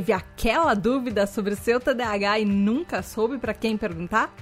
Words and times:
teve 0.00 0.14
aquela 0.14 0.72
dúvida 0.72 1.26
sobre 1.26 1.52
o 1.52 1.56
seu 1.56 1.78
TDAH 1.78 2.38
e 2.38 2.44
nunca 2.46 3.02
soube 3.02 3.36
para 3.36 3.52
quem 3.52 3.76
perguntar? 3.76 4.34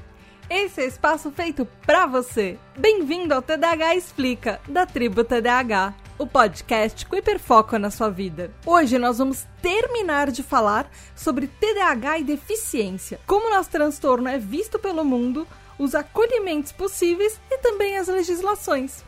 Esse 0.49 0.83
é 0.83 0.87
espaço 0.87 1.33
feito 1.33 1.67
para 1.85 2.06
você. 2.06 2.56
Bem-vindo 2.79 3.35
ao 3.35 3.42
TDAH 3.42 3.97
Explica, 3.97 4.60
da 4.69 4.87
tribo 4.87 5.24
TDAH, 5.24 5.94
o 6.17 6.29
podcast 6.29 7.04
com 7.06 7.17
hiperfoco 7.17 7.76
na 7.76 7.90
sua 7.90 8.08
vida. 8.08 8.53
Hoje 8.65 8.99
nós 8.99 9.19
vamos 9.19 9.49
terminar 9.60 10.31
de 10.31 10.44
falar 10.44 10.88
sobre 11.17 11.49
TDAH 11.49 12.21
e 12.21 12.25
deficiência, 12.25 13.19
como 13.27 13.51
nosso 13.51 13.69
transtorno 13.69 14.29
é 14.29 14.38
visto 14.38 14.79
pelo 14.79 15.04
mundo, 15.04 15.45
os 15.77 15.93
acolhimentos 15.93 16.70
possíveis 16.70 17.41
e 17.51 17.59
também 17.59 17.98
as 17.98 18.06
legislações. 18.06 19.05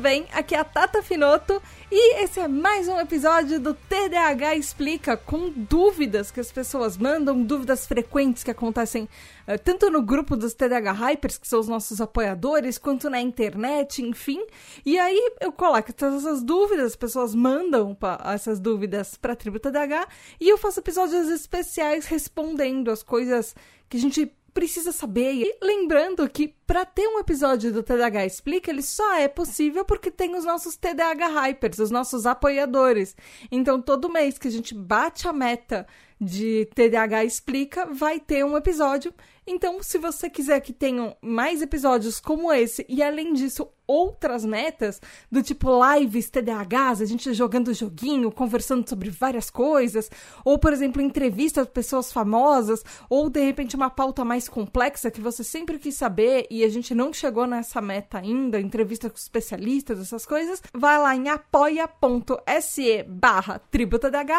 Bem? 0.00 0.26
Aqui 0.32 0.54
é 0.54 0.58
a 0.58 0.64
Tata 0.64 1.02
Finoto 1.02 1.60
e 1.92 2.22
esse 2.22 2.40
é 2.40 2.48
mais 2.48 2.88
um 2.88 2.98
episódio 2.98 3.60
do 3.60 3.74
TDAH 3.74 4.56
Explica 4.56 5.14
com 5.14 5.50
dúvidas 5.50 6.30
que 6.30 6.40
as 6.40 6.50
pessoas 6.50 6.96
mandam, 6.96 7.42
dúvidas 7.42 7.86
frequentes 7.86 8.42
que 8.42 8.50
acontecem 8.50 9.04
uh, 9.46 9.58
tanto 9.62 9.90
no 9.90 10.00
grupo 10.00 10.38
dos 10.38 10.54
TDAH 10.54 10.92
Hypers, 10.92 11.36
que 11.36 11.46
são 11.46 11.60
os 11.60 11.68
nossos 11.68 12.00
apoiadores, 12.00 12.78
quanto 12.78 13.10
na 13.10 13.20
internet, 13.20 14.02
enfim. 14.02 14.42
E 14.86 14.98
aí 14.98 15.32
eu 15.38 15.52
coloco 15.52 15.92
todas 15.92 16.24
essas 16.24 16.42
dúvidas, 16.42 16.86
as 16.86 16.96
pessoas 16.96 17.34
mandam 17.34 17.94
essas 18.32 18.58
dúvidas 18.58 19.18
para 19.18 19.34
a 19.34 19.36
tribo 19.36 19.60
TDAH 19.60 20.08
e 20.40 20.48
eu 20.48 20.56
faço 20.56 20.80
episódios 20.80 21.28
especiais 21.28 22.06
respondendo 22.06 22.90
as 22.90 23.02
coisas 23.02 23.54
que 23.90 23.98
a 23.98 24.00
gente 24.00 24.32
precisa 24.52 24.92
saber. 24.92 25.32
E 25.32 25.58
lembrando 25.62 26.28
que 26.28 26.48
para 26.66 26.84
ter 26.84 27.06
um 27.08 27.18
episódio 27.18 27.72
do 27.72 27.82
TDAH 27.82 28.26
Explica, 28.26 28.70
ele 28.70 28.82
só 28.82 29.14
é 29.14 29.28
possível 29.28 29.84
porque 29.84 30.10
tem 30.10 30.36
os 30.36 30.44
nossos 30.44 30.76
TDAH 30.76 31.28
Hypers, 31.28 31.78
os 31.78 31.90
nossos 31.90 32.26
apoiadores. 32.26 33.16
Então, 33.50 33.80
todo 33.80 34.12
mês 34.12 34.38
que 34.38 34.48
a 34.48 34.50
gente 34.50 34.74
bate 34.74 35.26
a 35.26 35.32
meta 35.32 35.86
de 36.20 36.68
TDAH 36.74 37.24
Explica, 37.24 37.86
vai 37.86 38.20
ter 38.20 38.44
um 38.44 38.56
episódio. 38.56 39.12
Então, 39.46 39.82
se 39.82 39.98
você 39.98 40.28
quiser 40.28 40.60
que 40.60 40.72
tenham 40.72 41.16
mais 41.20 41.62
episódios 41.62 42.20
como 42.20 42.52
esse 42.52 42.84
e 42.88 43.02
além 43.02 43.32
disso 43.32 43.68
outras 43.90 44.44
metas, 44.44 45.00
do 45.30 45.42
tipo 45.42 45.68
lives 45.84 46.30
TDAHs, 46.30 47.00
a 47.00 47.04
gente 47.04 47.34
jogando 47.34 47.74
joguinho, 47.74 48.30
conversando 48.30 48.88
sobre 48.88 49.10
várias 49.10 49.50
coisas, 49.50 50.08
ou 50.44 50.58
por 50.58 50.72
exemplo, 50.72 51.02
entrevistas 51.02 51.66
de 51.66 51.72
pessoas 51.72 52.12
famosas, 52.12 52.84
ou 53.08 53.28
de 53.28 53.40
repente 53.40 53.74
uma 53.74 53.90
pauta 53.90 54.24
mais 54.24 54.48
complexa 54.48 55.10
que 55.10 55.20
você 55.20 55.42
sempre 55.42 55.78
quis 55.78 55.96
saber 55.96 56.46
e 56.50 56.62
a 56.62 56.68
gente 56.68 56.94
não 56.94 57.12
chegou 57.12 57.46
nessa 57.46 57.80
meta 57.80 58.18
ainda, 58.18 58.60
entrevista 58.60 59.10
com 59.10 59.16
especialistas, 59.16 59.98
essas 59.98 60.24
coisas, 60.24 60.62
vai 60.72 60.96
lá 60.98 61.16
em 61.16 61.28
apoia.se 61.28 63.02
barra 63.08 63.60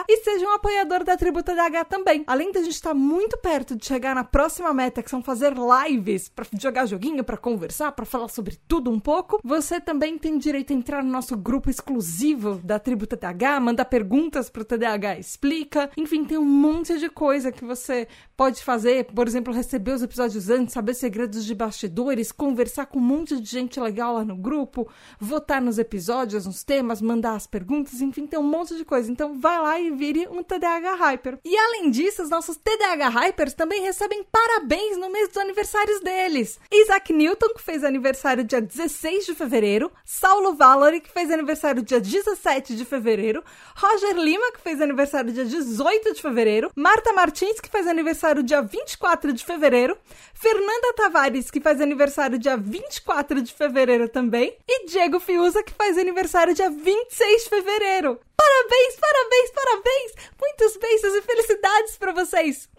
e 0.07 0.17
seja 0.17 0.45
um 0.45 0.53
apoiador 0.53 1.03
da 1.03 1.17
TribuTDH 1.17 1.85
também. 1.89 2.23
Além 2.25 2.51
da 2.51 2.61
gente 2.61 2.73
estar 2.73 2.93
muito 2.93 3.37
perto 3.37 3.75
de 3.75 3.85
chegar 3.85 4.15
na 4.15 4.23
próxima 4.23 4.73
meta, 4.73 5.03
que 5.03 5.09
são 5.09 5.21
fazer 5.21 5.53
lives 5.53 6.29
para 6.29 6.45
jogar 6.57 6.85
joguinho, 6.85 7.23
para 7.23 7.37
conversar, 7.37 7.91
para 7.91 8.05
falar 8.05 8.27
sobre 8.29 8.57
tudo 8.67 8.91
um 8.91 8.99
pouco, 8.99 9.40
você 9.43 9.79
também 9.79 10.17
tem 10.17 10.37
direito 10.37 10.71
a 10.71 10.75
entrar 10.75 11.03
no 11.03 11.11
nosso 11.11 11.35
grupo 11.35 11.69
exclusivo 11.69 12.61
da 12.63 12.79
Tribo 12.79 13.07
TDAH, 13.07 13.59
mandar 13.59 13.85
perguntas 13.85 14.49
pro 14.49 14.65
TDAH 14.65 15.19
Explica. 15.19 15.89
Enfim, 15.97 16.23
tem 16.23 16.37
um 16.37 16.45
monte 16.45 16.97
de 16.97 17.09
coisa 17.09 17.51
que 17.51 17.65
você 17.65 18.07
pode 18.37 18.63
fazer. 18.63 19.05
Por 19.05 19.27
exemplo, 19.27 19.53
receber 19.53 19.93
os 19.93 20.03
episódios 20.03 20.49
antes, 20.49 20.73
saber 20.73 20.93
segredos 20.93 21.45
de 21.45 21.55
bastidores, 21.55 22.31
conversar 22.31 22.85
com 22.85 22.99
um 22.99 23.01
monte 23.01 23.39
de 23.39 23.49
gente 23.49 23.79
legal 23.79 24.13
lá 24.13 24.25
no 24.25 24.35
grupo, 24.35 24.87
votar 25.19 25.61
nos 25.61 25.79
episódios, 25.79 26.45
nos 26.45 26.63
temas, 26.63 27.01
mandar 27.01 27.35
as 27.35 27.47
perguntas. 27.47 28.01
Enfim, 28.01 28.27
tem 28.27 28.39
um 28.39 28.43
monte 28.43 28.75
de 28.75 28.85
coisa. 28.85 29.11
Então, 29.11 29.39
vai 29.39 29.59
lá 29.59 29.79
e 29.79 29.91
vire 29.91 30.27
um 30.27 30.43
TDAH 30.43 30.95
Hyper. 30.95 31.39
E 31.43 31.57
além 31.57 31.89
disso, 31.89 32.23
os 32.23 32.29
nossos 32.29 32.57
TDAH 32.57 33.09
Hypers 33.09 33.53
também 33.53 33.81
recebem 33.81 34.23
parabéns 34.31 34.97
no 34.97 35.09
mês 35.09 35.29
dos 35.29 35.37
aniversários 35.37 35.99
deles. 36.01 36.59
Isaac 36.71 37.11
Newton, 37.11 37.53
que 37.55 37.61
fez 37.61 37.83
aniversário 37.83 38.43
dia 38.43 38.61
16 38.61 39.25
de 39.25 39.30
de 39.31 39.37
fevereiro, 39.37 39.91
Saulo 40.05 40.53
Valory, 40.53 41.01
que 41.01 41.09
fez 41.09 41.31
aniversário 41.31 41.81
dia 41.81 41.99
17 41.99 42.75
de 42.75 42.85
fevereiro, 42.85 43.43
Roger 43.75 44.15
Lima, 44.17 44.51
que 44.51 44.61
fez 44.61 44.81
aniversário 44.81 45.31
dia 45.31 45.45
18 45.45 46.13
de 46.13 46.21
fevereiro, 46.21 46.71
Marta 46.75 47.13
Martins, 47.13 47.59
que 47.59 47.69
fez 47.69 47.87
aniversário 47.87 48.43
dia 48.43 48.61
24 48.61 49.33
de 49.33 49.43
fevereiro, 49.43 49.97
Fernanda 50.33 50.93
Tavares, 50.95 51.49
que 51.49 51.61
faz 51.61 51.81
aniversário 51.81 52.37
dia 52.37 52.57
24 52.57 53.41
de 53.41 53.53
fevereiro 53.53 54.09
também, 54.09 54.55
e 54.67 54.85
Diego 54.85 55.19
Fiuza, 55.19 55.63
que 55.63 55.73
faz 55.73 55.97
aniversário 55.97 56.53
dia 56.53 56.69
26 56.69 57.43
de 57.43 57.49
fevereiro. 57.49 58.19
Parabéns, 58.35 58.95
parabéns, 58.99 59.51
parabéns! 59.51 60.11
Muitos 60.39 60.77
beijos 60.77 61.15
e 61.15 61.21
felicidades 61.21 61.97
para 61.97 62.11
vocês! 62.11 62.69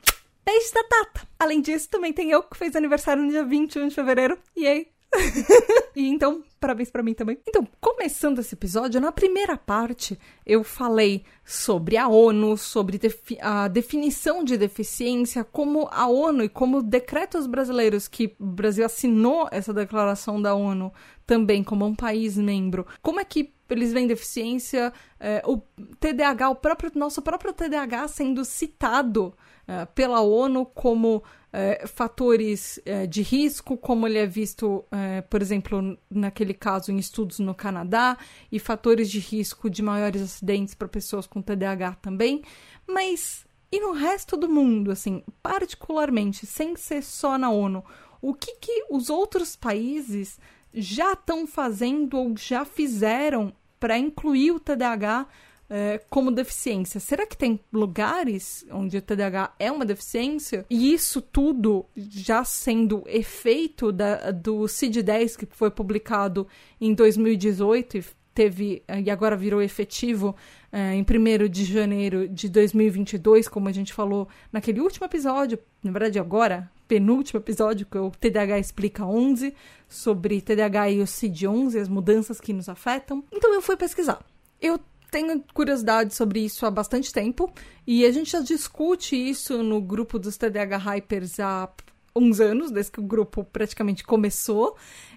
Beijo 0.45 0.75
da 0.75 0.83
Tata! 0.85 1.29
Além 1.39 1.61
disso, 1.61 1.89
também 1.89 2.13
tem 2.13 2.31
eu 2.31 2.43
que 2.43 2.57
fez 2.57 2.75
aniversário 2.75 3.23
no 3.23 3.31
dia 3.31 3.45
21 3.45 3.89
de 3.89 3.95
fevereiro. 3.95 4.37
E 4.57 4.67
aí, 4.67 4.92
e 5.95 6.09
então, 6.09 6.43
parabéns 6.59 6.91
para 6.91 7.03
mim 7.03 7.15
também. 7.15 7.39
Então, 7.47 7.67
começando 7.81 8.39
esse 8.39 8.55
episódio, 8.55 9.01
na 9.01 9.13
primeira 9.13 9.57
parte 9.57 10.19
eu 10.47 10.65
falei 10.65 11.25
sobre 11.45 11.97
a 11.97 12.09
ONU, 12.09 12.57
sobre 12.57 12.99
defi 12.99 13.39
a 13.41 13.69
definição 13.69 14.43
de 14.43 14.57
deficiência, 14.57 15.45
como 15.45 15.89
a 15.91 16.07
ONU 16.07 16.45
e 16.45 16.49
como 16.49 16.83
decretos 16.83 17.47
brasileiros 17.47 18.09
que 18.09 18.35
o 18.39 18.47
Brasil 18.47 18.85
assinou 18.85 19.49
essa 19.51 19.73
declaração 19.73 20.41
da 20.41 20.55
ONU 20.55 20.93
também 21.27 21.63
como 21.63 21.85
um 21.85 21.95
país 21.95 22.37
membro. 22.37 22.87
Como 23.03 23.21
é 23.21 23.25
que 23.25 23.53
eles 23.71 23.93
veem 23.93 24.07
deficiência, 24.07 24.93
é, 25.19 25.43
o 25.47 25.59
TDAH, 25.99 26.51
o 26.51 26.57
próprio 26.57 26.91
nosso 26.95 27.23
próprio 27.23 27.53
TDAH 27.53 28.09
sendo 28.09 28.45
citado 28.45 29.35
é, 29.67 29.87
pela 29.87 30.21
ONU 30.21 30.67
como 30.67 31.23
é, 31.53 31.87
fatores 31.87 32.81
é, 32.87 33.07
de 33.07 33.21
risco, 33.21 33.77
como 33.77 34.07
ele 34.07 34.19
é 34.19 34.27
visto, 34.27 34.85
é, 34.91 35.21
por 35.21 35.43
exemplo, 35.43 35.99
naquele 36.11 36.55
caso 36.55 36.91
em 36.91 36.99
estudos 36.99 37.39
no 37.39 37.55
Canadá, 37.55 38.17
e 38.51 38.59
fatores 38.59 39.11
de 39.11 39.19
risco 39.19 39.69
de 39.69 39.83
maiores 39.83 40.23
acidentes 40.23 40.75
para 40.75 40.89
pessoas 40.89 41.27
com 41.27 41.43
TDAH 41.43 41.97
também, 41.97 42.43
mas 42.89 43.45
e 43.71 43.81
no 43.81 43.93
resto 43.93 44.37
do 44.37 44.51
mundo, 44.51 44.91
assim, 44.91 45.23
particularmente, 45.43 46.45
sem 46.45 46.77
ser 46.77 47.03
só 47.03 47.39
na 47.39 47.51
ONU, 47.51 47.83
o 48.21 48.35
que, 48.35 48.57
que 48.57 48.85
os 48.91 49.09
outros 49.09 49.57
países 49.57 50.39
já 50.75 51.13
estão 51.13 51.47
fazendo 51.47 52.19
ou 52.19 52.37
já 52.37 52.67
fizeram 52.67 53.53
para 53.81 53.99
incluir 53.99 54.53
o 54.53 54.61
TDAH 54.61 55.27
é, 55.75 55.99
como 56.11 56.31
deficiência. 56.31 57.01
Será 57.01 57.27
que 57.27 57.35
tem 57.35 57.59
lugares 57.73 58.63
onde 58.71 58.99
o 58.99 59.01
TDAH 59.01 59.55
é 59.59 59.73
uma 59.73 59.87
deficiência? 59.87 60.67
E 60.69 60.93
isso 60.93 61.23
tudo 61.23 61.87
já 61.97 62.45
sendo 62.45 63.03
efeito 63.07 63.91
da, 63.91 64.31
do 64.31 64.69
CID-10, 64.69 65.35
que 65.39 65.47
foi 65.47 65.71
publicado 65.71 66.47
em 66.79 66.93
2018 66.93 67.97
e 67.97 68.05
teve 68.35 68.83
e 69.03 69.11
agora 69.11 69.35
virou 69.35 69.63
efetivo 69.63 70.37
é, 70.71 70.95
em 70.95 71.03
1 71.03 71.49
de 71.49 71.65
janeiro 71.65 72.29
de 72.29 72.51
2022, 72.51 73.49
como 73.49 73.67
a 73.67 73.73
gente 73.73 73.95
falou 73.95 74.29
naquele 74.53 74.81
último 74.81 75.07
episódio, 75.07 75.59
na 75.83 75.91
verdade 75.91 76.19
agora, 76.19 76.71
penúltimo 76.87 77.41
episódio, 77.41 77.87
que 77.87 77.97
é 77.97 78.01
o 78.01 78.11
TDAH 78.11 78.59
Explica 78.59 79.07
11, 79.07 79.55
sobre 79.89 80.43
TDAH 80.43 80.91
e 80.91 81.01
o 81.01 81.07
CID-11, 81.07 81.81
as 81.81 81.89
mudanças 81.89 82.39
que 82.39 82.53
nos 82.53 82.69
afetam. 82.69 83.25
Então 83.33 83.55
eu 83.55 83.63
fui 83.63 83.77
pesquisar. 83.77 84.23
Eu 84.61 84.79
tenho 85.13 85.45
curiosidade 85.53 86.15
sobre 86.15 86.41
isso 86.41 86.65
há 86.65 86.71
bastante 86.71 87.13
tempo 87.13 87.53
e 87.87 88.07
a 88.07 88.11
gente 88.11 88.31
já 88.33 88.41
discute 88.41 89.15
isso 89.15 89.63
no 89.63 89.79
grupo 89.79 90.19
dos 90.19 90.39
TDAH 90.39 90.79
Hypers 90.79 91.39
há 91.39 91.71
uns 92.17 92.41
anos, 92.41 92.71
desde 92.71 92.93
que 92.93 93.01
o 93.01 93.03
grupo 93.03 93.45
praticamente 93.45 94.05
começou. 94.05 94.75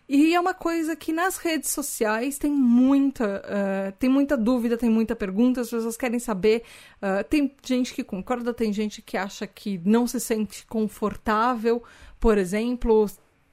E 0.07 0.35
é 0.35 0.39
uma 0.39 0.53
coisa 0.53 0.95
que 0.95 1.11
nas 1.11 1.37
redes 1.37 1.71
sociais 1.71 2.37
tem 2.37 2.51
muita, 2.51 3.41
uh, 3.41 3.91
tem 3.97 4.09
muita 4.09 4.37
dúvida, 4.37 4.77
tem 4.77 4.89
muita 4.89 5.15
pergunta, 5.15 5.61
as 5.61 5.69
pessoas 5.69 5.97
querem 5.97 6.19
saber. 6.19 6.63
Uh, 6.97 7.23
tem 7.27 7.55
gente 7.63 7.93
que 7.93 8.03
concorda, 8.03 8.53
tem 8.53 8.71
gente 8.71 9.01
que 9.01 9.17
acha 9.17 9.47
que 9.47 9.81
não 9.83 10.05
se 10.05 10.19
sente 10.19 10.65
confortável, 10.67 11.81
por 12.19 12.37
exemplo, 12.37 13.07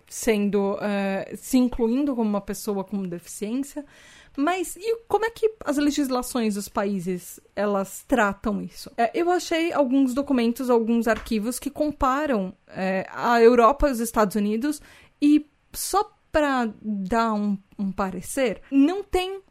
sendo 0.09 0.75
uh, 0.75 1.37
se 1.37 1.57
incluindo 1.57 2.15
como 2.15 2.29
uma 2.29 2.41
pessoa 2.41 2.85
com 2.85 3.03
deficiência. 3.03 3.85
Mas 4.37 4.77
e 4.77 4.97
como 5.07 5.25
é 5.25 5.31
que 5.31 5.53
as 5.65 5.77
legislações 5.77 6.55
dos 6.55 6.69
países 6.69 7.39
elas 7.55 8.05
tratam 8.09 8.63
isso? 8.63 8.91
É, 8.97 9.11
eu 9.15 9.31
achei 9.31 9.73
alguns 9.73 10.15
documentos, 10.15 10.71
alguns 10.71 11.07
arquivos 11.07 11.59
que 11.59 11.71
comparam 11.71 12.55
é, 12.69 13.07
a 13.11 13.41
Europa 13.41 13.89
e 13.89 13.93
os 13.93 14.01
Estados 14.01 14.37
Unidos 14.37 14.81
e 15.21 15.47
só 15.73 16.11
para 16.33 16.73
dar 16.83 17.35
um, 17.35 17.59
um 17.79 17.93
parecer, 17.93 18.63
não 18.71 19.03
tem 19.05 19.43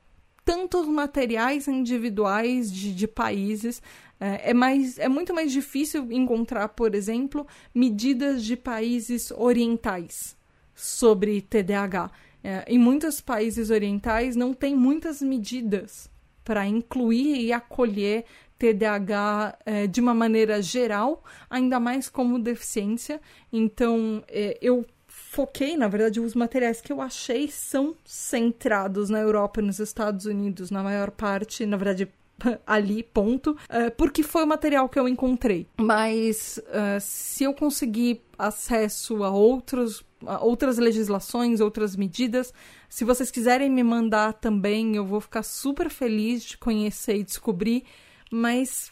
tantos 0.44 0.88
materiais 0.88 1.68
individuais 1.68 2.72
de, 2.72 2.94
de 2.94 3.08
países. 3.08 3.82
É, 4.20 4.50
é, 4.50 4.54
mais, 4.54 4.98
é 4.98 5.08
muito 5.08 5.34
mais 5.34 5.52
difícil 5.52 6.12
encontrar, 6.12 6.70
por 6.70 6.96
exemplo, 6.96 7.46
medidas 7.74 8.44
de 8.44 8.58
países 8.58 9.32
orientais 9.32 10.36
sobre 10.74 11.42
TDAH. 11.42 12.12
É, 12.44 12.64
em 12.68 12.78
muitos 12.78 13.22
países 13.22 13.70
orientais 13.70 14.36
não 14.36 14.54
tem 14.54 14.76
muitas 14.76 15.22
medidas 15.22 16.10
para 16.44 16.66
incluir 16.66 17.42
e 17.42 17.54
acolher 17.54 18.26
TDAH 18.58 19.58
é, 19.66 19.88
de 19.88 20.00
uma 20.00 20.14
maneira 20.14 20.62
geral, 20.62 21.24
ainda 21.50 21.80
mais 21.80 22.10
como 22.10 22.38
deficiência. 22.40 23.20
Então, 23.52 24.24
é, 24.28 24.58
eu 24.62 24.86
foquei, 25.08 25.78
na 25.78 25.88
verdade, 25.88 26.20
os 26.20 26.36
materiais 26.36 26.82
que 26.82 26.92
eu 26.92 27.02
achei 27.02 27.48
são 27.48 27.96
centrados 28.04 29.10
na 29.10 29.20
Europa 29.20 29.62
e 29.62 29.64
nos 29.64 29.80
Estados 29.80 30.26
Unidos, 30.26 30.70
na 30.70 30.84
maior 30.84 31.10
parte, 31.10 31.66
na 31.66 31.78
verdade, 31.78 32.08
ali, 32.68 33.02
ponto, 33.02 33.52
uh, 33.52 33.92
porque 33.98 34.24
foi 34.24 34.44
o 34.44 34.48
material 34.48 34.90
que 34.90 35.00
eu 35.00 35.08
encontrei. 35.08 35.68
Mas 35.78 36.60
uh, 36.68 37.00
se 37.00 37.44
eu 37.44 37.54
conseguir 37.54 38.22
acesso 38.38 39.24
a 39.24 39.30
outros 39.30 40.04
outras 40.42 40.78
legislações, 40.78 41.60
outras 41.60 41.96
medidas. 41.96 42.54
Se 42.90 43.04
vocês 43.04 43.32
quiserem 43.32 43.70
me 43.70 43.84
mandar 43.84 44.34
também, 44.34 44.96
eu 44.96 45.06
vou 45.06 45.22
ficar 45.22 45.44
super 45.44 45.90
feliz 45.90 46.44
de 46.44 46.58
conhecer 46.58 47.18
e 47.18 47.24
descobrir. 47.24 47.84
Mas 48.32 48.92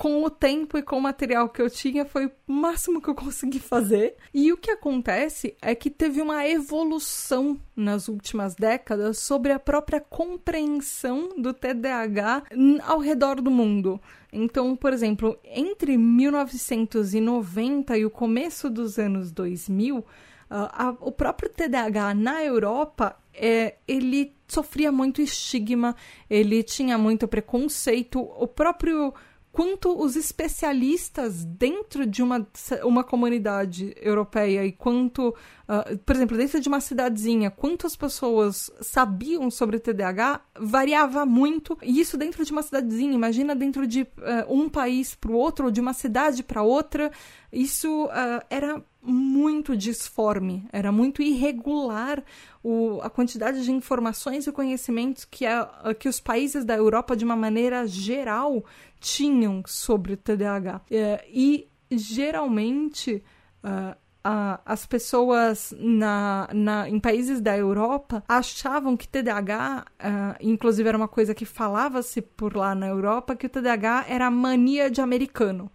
com 0.00 0.24
o 0.24 0.30
tempo 0.30 0.78
e 0.78 0.82
com 0.82 0.96
o 0.96 1.02
material 1.02 1.50
que 1.50 1.60
eu 1.60 1.68
tinha, 1.68 2.06
foi 2.06 2.24
o 2.24 2.32
máximo 2.50 3.02
que 3.02 3.10
eu 3.10 3.14
consegui 3.14 3.60
fazer. 3.60 4.16
E 4.32 4.50
o 4.50 4.56
que 4.56 4.70
acontece 4.70 5.54
é 5.60 5.74
que 5.74 5.90
teve 5.90 6.22
uma 6.22 6.48
evolução 6.48 7.60
nas 7.76 8.08
últimas 8.08 8.54
décadas 8.54 9.18
sobre 9.18 9.52
a 9.52 9.58
própria 9.58 10.00
compreensão 10.00 11.34
do 11.36 11.52
TDAH 11.52 12.44
ao 12.82 12.98
redor 12.98 13.42
do 13.42 13.50
mundo. 13.50 14.00
Então, 14.32 14.74
por 14.74 14.94
exemplo, 14.94 15.38
entre 15.44 15.98
1990 15.98 17.98
e 17.98 18.06
o 18.06 18.10
começo 18.10 18.70
dos 18.70 18.98
anos 18.98 19.30
2000, 19.30 19.98
uh, 19.98 20.04
a, 20.50 20.96
o 21.00 21.12
próprio 21.12 21.48
TDAH 21.48 22.14
na 22.14 22.44
Europa 22.44 23.16
é, 23.32 23.76
ele 23.86 24.34
sofria 24.48 24.90
muito 24.90 25.22
estigma, 25.22 25.94
ele 26.28 26.62
tinha 26.62 26.98
muito 26.98 27.28
preconceito, 27.28 28.20
o 28.20 28.46
próprio 28.48 29.14
quanto 29.52 30.00
os 30.00 30.14
especialistas 30.14 31.44
dentro 31.44 32.06
de 32.06 32.22
uma, 32.22 32.46
uma 32.84 33.02
comunidade 33.02 33.92
europeia 34.00 34.64
e 34.64 34.70
quanto, 34.70 35.30
uh, 35.30 35.98
por 35.98 36.14
exemplo, 36.14 36.36
dentro 36.36 36.60
de 36.60 36.68
uma 36.68 36.80
cidadezinha, 36.80 37.50
quantas 37.50 37.96
pessoas 37.96 38.70
sabiam 38.80 39.50
sobre 39.50 39.80
TDAH 39.80 40.40
variava 40.58 41.26
muito. 41.26 41.76
E 41.82 42.00
isso 42.00 42.16
dentro 42.16 42.44
de 42.44 42.52
uma 42.52 42.62
cidadezinha, 42.62 43.12
imagina 43.12 43.54
dentro 43.54 43.86
de 43.86 44.02
uh, 44.02 44.06
um 44.48 44.68
país 44.68 45.16
para 45.16 45.32
o 45.32 45.34
outro, 45.34 45.66
ou 45.66 45.70
de 45.70 45.80
uma 45.80 45.92
cidade 45.92 46.44
para 46.44 46.62
outra, 46.62 47.10
isso 47.52 48.06
uh, 48.06 48.44
era 48.48 48.82
muito 49.02 49.76
disforme, 49.76 50.68
era 50.72 50.92
muito 50.92 51.22
irregular 51.22 52.22
o, 52.62 53.00
a 53.02 53.10
quantidade 53.10 53.64
de 53.64 53.72
informações 53.72 54.46
e 54.46 54.52
conhecimentos 54.52 55.24
que, 55.24 55.46
a, 55.46 55.94
que 55.98 56.08
os 56.08 56.20
países 56.20 56.64
da 56.64 56.76
Europa, 56.76 57.16
de 57.16 57.24
uma 57.24 57.36
maneira 57.36 57.86
geral, 57.86 58.64
tinham 59.00 59.62
sobre 59.66 60.12
o 60.12 60.16
TDAH. 60.16 60.82
É, 60.90 61.24
e 61.28 61.68
geralmente. 61.90 63.22
Uh, 63.64 63.98
as 64.22 64.84
pessoas 64.84 65.74
na, 65.78 66.46
na, 66.52 66.86
em 66.86 67.00
países 67.00 67.40
da 67.40 67.56
Europa 67.56 68.22
achavam 68.28 68.94
que 68.94 69.08
TDAH, 69.08 69.86
uh, 69.98 70.36
inclusive 70.40 70.86
era 70.86 70.96
uma 70.96 71.08
coisa 71.08 71.34
que 71.34 71.46
falava-se 71.46 72.20
por 72.20 72.54
lá 72.54 72.74
na 72.74 72.86
Europa, 72.86 73.34
que 73.34 73.46
o 73.46 73.48
TDAH 73.48 74.04
era 74.08 74.30
mania 74.30 74.90
de 74.90 75.00
americano 75.00 75.70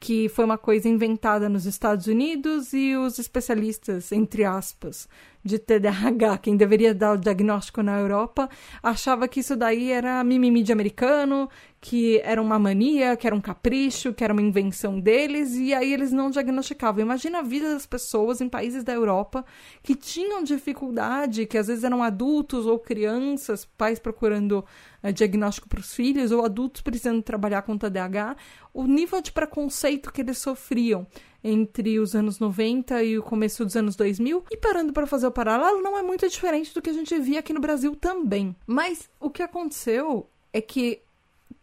que 0.00 0.28
foi 0.28 0.44
uma 0.44 0.58
coisa 0.58 0.88
inventada 0.88 1.48
nos 1.48 1.66
Estados 1.66 2.06
Unidos 2.06 2.72
e 2.72 2.96
os 2.96 3.18
especialistas, 3.18 4.12
entre 4.12 4.44
aspas, 4.44 5.08
de 5.42 5.58
TDAH, 5.58 6.38
quem 6.38 6.56
deveria 6.56 6.94
dar 6.94 7.12
o 7.12 7.16
diagnóstico 7.16 7.82
na 7.82 7.98
Europa, 7.98 8.48
achava 8.82 9.26
que 9.26 9.40
isso 9.40 9.56
daí 9.56 9.90
era 9.90 10.22
mimimi 10.22 10.62
de 10.62 10.72
americano, 10.72 11.48
que 11.80 12.20
era 12.24 12.42
uma 12.42 12.58
mania, 12.58 13.16
que 13.16 13.26
era 13.26 13.34
um 13.34 13.40
capricho, 13.40 14.12
que 14.12 14.24
era 14.24 14.32
uma 14.32 14.42
invenção 14.42 14.98
deles, 14.98 15.54
e 15.54 15.72
aí 15.72 15.92
eles 15.92 16.10
não 16.10 16.28
diagnosticavam. 16.28 17.00
Imagina 17.00 17.38
a 17.38 17.42
vida 17.42 17.72
das 17.72 17.86
pessoas 17.86 18.40
em 18.40 18.48
países 18.48 18.82
da 18.82 18.92
Europa 18.92 19.44
que 19.82 19.94
tinham 19.94 20.42
dificuldade, 20.42 21.46
que 21.46 21.56
às 21.56 21.68
vezes 21.68 21.84
eram 21.84 22.02
adultos 22.02 22.66
ou 22.66 22.78
crianças, 22.78 23.64
pais 23.64 24.00
procurando 24.00 24.64
uh, 25.02 25.12
diagnóstico 25.12 25.68
para 25.68 25.78
os 25.78 25.94
filhos, 25.94 26.32
ou 26.32 26.44
adultos 26.44 26.82
precisando 26.82 27.22
trabalhar 27.22 27.62
com 27.62 27.78
TDAH, 27.78 28.36
o 28.74 28.84
nível 28.84 29.20
de 29.20 29.30
preconceito 29.30 30.12
que 30.12 30.20
eles 30.20 30.38
sofriam 30.38 31.06
entre 31.44 32.00
os 32.00 32.16
anos 32.16 32.40
90 32.40 33.04
e 33.04 33.16
o 33.16 33.22
começo 33.22 33.64
dos 33.64 33.76
anos 33.76 33.94
2000. 33.94 34.44
E 34.50 34.56
parando 34.56 34.92
para 34.92 35.06
fazer 35.06 35.28
o 35.28 35.32
paralelo, 35.32 35.80
não 35.80 35.96
é 35.96 36.02
muito 36.02 36.28
diferente 36.28 36.74
do 36.74 36.82
que 36.82 36.90
a 36.90 36.92
gente 36.92 37.16
via 37.20 37.38
aqui 37.38 37.52
no 37.52 37.60
Brasil 37.60 37.94
também. 37.94 38.56
Mas 38.66 39.08
o 39.20 39.30
que 39.30 39.44
aconteceu 39.44 40.28
é 40.52 40.60
que 40.60 41.02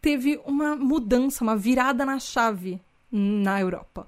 teve 0.00 0.40
uma 0.44 0.76
mudança, 0.76 1.42
uma 1.42 1.56
virada 1.56 2.04
na 2.04 2.18
chave 2.18 2.80
na 3.10 3.60
Europa. 3.60 4.06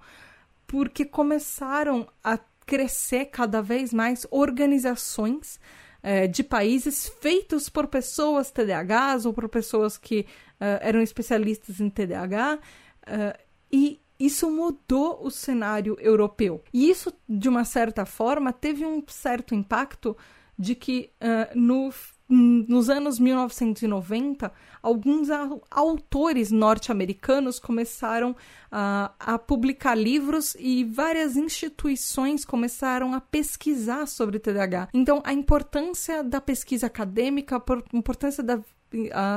Porque 0.66 1.04
começaram 1.04 2.06
a 2.22 2.38
crescer 2.66 3.26
cada 3.26 3.62
vez 3.62 3.92
mais 3.92 4.26
organizações 4.30 5.58
é, 6.02 6.26
de 6.26 6.42
países 6.42 7.08
feitos 7.20 7.68
por 7.68 7.86
pessoas 7.86 8.50
TDAHs 8.50 9.24
ou 9.24 9.32
por 9.32 9.48
pessoas 9.48 9.96
que 9.96 10.20
uh, 10.60 10.78
eram 10.80 11.00
especialistas 11.00 11.80
em 11.80 11.88
TDAH. 11.90 12.58
Eh, 13.06 13.40
e 13.72 14.00
isso 14.18 14.50
mudou 14.50 15.24
o 15.24 15.30
cenário 15.30 15.96
europeu. 16.00 16.62
E 16.72 16.90
isso, 16.90 17.12
de 17.28 17.48
uma 17.48 17.64
certa 17.64 18.04
forma, 18.04 18.52
teve 18.52 18.84
um 18.84 19.02
certo 19.06 19.54
impacto 19.54 20.16
de 20.58 20.74
que 20.74 21.10
uh, 21.22 21.58
no 21.58 21.92
nos 22.28 22.90
anos 22.90 23.18
1990, 23.18 24.52
alguns 24.82 25.28
autores 25.70 26.50
norte-americanos 26.50 27.58
começaram 27.58 28.32
uh, 28.32 29.10
a 29.18 29.38
publicar 29.38 29.94
livros 29.94 30.54
e 30.58 30.84
várias 30.84 31.36
instituições 31.36 32.44
começaram 32.44 33.14
a 33.14 33.20
pesquisar 33.20 34.06
sobre 34.06 34.38
TDAH. 34.38 34.88
Então, 34.92 35.22
a 35.24 35.32
importância 35.32 36.22
da 36.22 36.40
pesquisa 36.40 36.86
acadêmica, 36.86 37.56
a 37.56 37.96
importância 37.96 38.42
da 38.42 38.60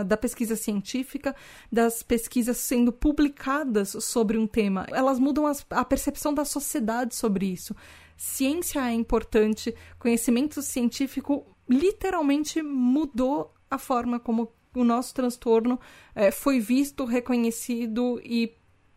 da 0.07 0.15
pesquisa 0.15 0.55
científica, 0.55 1.35
das 1.69 2.01
pesquisas 2.01 2.55
sendo 2.55 2.91
publicadas 2.91 3.97
sobre 3.99 4.37
um 4.37 4.47
tema. 4.47 4.87
Elas 4.89 5.19
mudam 5.19 5.45
as, 5.45 5.65
a 5.69 5.83
percepção 5.83 6.33
da 6.33 6.45
sociedade 6.45 7.15
sobre 7.15 7.47
isso. 7.47 7.75
Ciência 8.15 8.79
é 8.79 8.93
importante, 8.93 9.75
conhecimento 9.99 10.61
científico 10.61 11.45
literalmente 11.69 12.61
mudou 12.61 13.53
a 13.69 13.77
forma 13.77 14.19
como 14.19 14.51
o 14.75 14.83
nosso 14.83 15.13
transtorno 15.13 15.79
é, 16.15 16.31
foi 16.31 16.59
visto, 16.59 17.05
reconhecido 17.05 18.21
e 18.23 18.55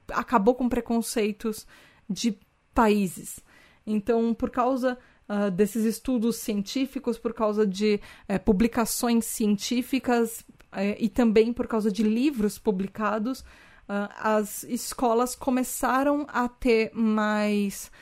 acabou 0.09 0.55
com 0.55 0.69
preconceitos 0.69 1.67
de 2.09 2.39
países. 2.75 3.41
Então, 3.87 4.35
por 4.35 4.51
causa 4.51 4.99
uh, 5.29 5.51
desses 5.51 5.85
estudos 5.85 6.37
científicos, 6.37 7.19
por 7.19 7.33
causa 7.33 7.67
de 7.67 8.01
uh, 8.29 8.39
publicações 8.45 9.25
científicas 9.25 10.41
uh, 10.73 10.97
e 10.99 11.09
também 11.09 11.53
por 11.53 11.67
causa 11.67 11.91
de 11.91 12.03
livros 12.03 12.59
publicados, 12.59 13.45
as 13.87 14.63
escolas 14.63 15.35
começaram 15.37 16.27
a 16.31 16.49
ter 16.49 16.91
mais 16.95 17.93